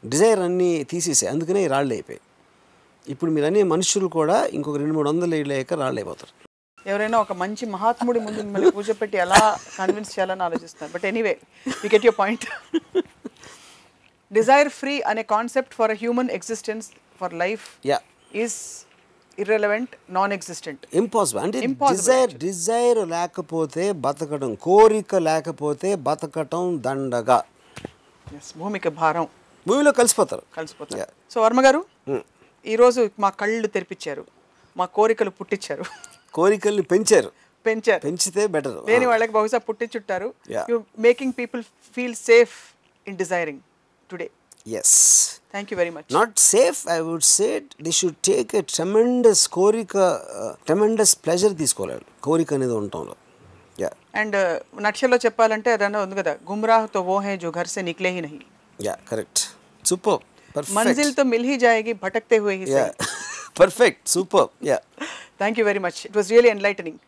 డిజైర్ 0.03 0.39
అన్నీ 0.39 0.83
తీసేసాయి. 0.83 1.29
అందుకనే 1.33 1.59
ఈ 1.65 1.67
రాళ్ళు 1.67 1.93
అయిపోయాయి. 1.93 2.23
ఇప్పుడు 3.07 3.31
మీరు 3.31 3.45
అనే 3.45 3.63
మనుషులు 3.63 4.07
కూడా 4.17 4.37
ఇంకొక 4.57 4.77
రెండు 4.77 4.95
మూడు 4.95 5.09
వందలు 5.09 5.35
ఏళ్ళు 5.35 5.53
అయ్యాక 5.53 5.73
రాళ్ళు 5.73 5.99
అయిపోతారు. 6.01 6.33
ఎవరైనా 6.87 7.17
ఒక 7.19 7.33
మంచి 7.33 7.65
మహాత్ముడి 7.65 8.19
ముందు 8.19 8.39
మిమ్మల్ని 8.41 8.71
కూర్చోపెట్టి 8.71 9.17
ఎలా 9.17 9.41
కన్విన్స్ 9.77 10.11
చేయాలని 10.15 10.43
ఆలోచిస్తున్నారు? 10.43 10.93
But 10.93 11.05
anyway 11.05 11.35
we 11.83 11.89
get 11.93 12.05
your 12.05 12.19
point 12.19 12.45
desire 14.31 14.69
free 14.69 15.01
అనే 15.01 15.23
concept 15.23 15.73
for 15.73 15.91
human 15.91 16.29
existence 16.29 16.87
for 17.21 17.33
life 17.33 17.65
yeah 17.85 17.99
is 18.35 18.85
irrelevant 19.39 19.89
non 20.09 20.33
existent 20.33 20.85
impossible 20.93 21.43
అంటే 21.43 21.59
Impossible 21.59 21.95
డిజైర్ 21.95 22.33
డిజైర్ 22.33 23.09
లేకపోతే 23.09 23.91
బతకడం 23.91 24.55
కోరిక 24.55 25.15
లేకపోతే 25.15 25.95
బతకటం 25.95 26.83
దండగా. 26.85 27.43
భూమికి 28.57 28.89
భారం. 28.89 29.27
భూమిలో 29.67 29.91
కలిసిపోతారు. 29.91 30.41
కలిసిపోతారు. 30.57 31.31
సో 31.31 31.41
వర్మ 31.41 31.65
గారు 31.65 31.85
ఈరోజు 32.65 33.09
మా 33.19 33.29
కళ్ళు 33.29 33.67
తెరిపించారు. 33.67 34.25
మా 34.77 34.85
కోరికలు 34.85 35.29
పుట్టించారు. 35.29 35.83
కోరికల్ని 36.33 36.83
పెంచారు. 36.83 37.31
పెంచారు. 37.65 37.99
పెంచితే 37.99 38.47
బెటర్ 38.47 38.89
లేని 38.89 39.05
వాళ్ళకి 39.05 39.31
బహుశా 39.31 39.57
పుట్టించుంటారు. 39.57 40.33
Yeah. 40.47 40.61
You 40.69 40.83
making 40.99 41.33
people 41.37 41.63
feel 41.63 42.15
safe 42.15 42.55
in 43.07 43.17
desiring 43.17 43.59
today 44.11 44.29
Yes. 44.65 44.89
Thank 45.53 45.71
you 45.71 45.77
very 45.77 45.91
much. 45.95 46.05
Not 46.17 46.39
safe, 46.39 46.87
I 46.87 47.01
would 47.01 47.23
say 47.23 47.63
they 47.85 47.91
should 47.91 48.15
take 48.27 48.53
a 48.59 48.61
tremendous 48.75 49.41
కోరిక 49.55 49.95
ట్రెమెండస్ 50.67 51.13
ప్లెజర్ 51.23 51.55
తీసుకోవాలి 51.61 52.05
కోరిక 52.27 52.53
అనేది 52.57 52.73
ఉండటంలో. 52.79 53.15
యా 53.83 53.89
అండ్ 54.21 54.37
నక్షలో 54.85 55.17
చెప్పాలంటే 55.25 55.69
అదన్నా 55.77 55.99
ఉంది 56.05 56.15
కదా 56.21 56.33
గుమ్రాహ్తో 56.49 57.01
ఓ 57.13 57.17
హే 57.25 57.33
జో 57.43 57.51
ఘర్ 57.59 57.71
సే 57.73 57.81
నిక్లే 57.89 58.11
హి 58.17 58.21
నహి. 58.25 58.39
యా 58.87 58.95
కరెక్ట్ 59.11 59.41
సూపర్ 59.91 60.21
మంజిల్తో 60.79 61.25
మిల్ 61.33 61.47
హి 61.51 61.57
జాయేగి 61.65 61.93
భటక్తే 62.05 62.39
హుయే 62.45 62.55
హి 62.61 62.85
perfect 63.61 64.03
super 64.15 64.49
yeah 64.71 64.79
thank 65.41 65.59
you 65.61 65.65
very 65.71 65.83
much 65.87 65.99
it 66.09 66.17
was 66.19 66.31
really 66.35 66.51
enlightening 66.55 67.01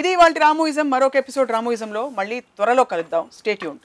ఇది 0.00 0.10
వాళ్ళ 0.22 0.34
రామోయిజం 0.46 0.86
మరొక 0.94 1.16
ఎపిసోడ్ 1.24 1.48
రామోయిజంలో. 1.56 2.02
మళ్ళీ 2.18 2.36
త్వరలో 2.58 2.82
కలుద్దాం. 2.92 3.24
స్టేట్యూన్ 3.38 3.78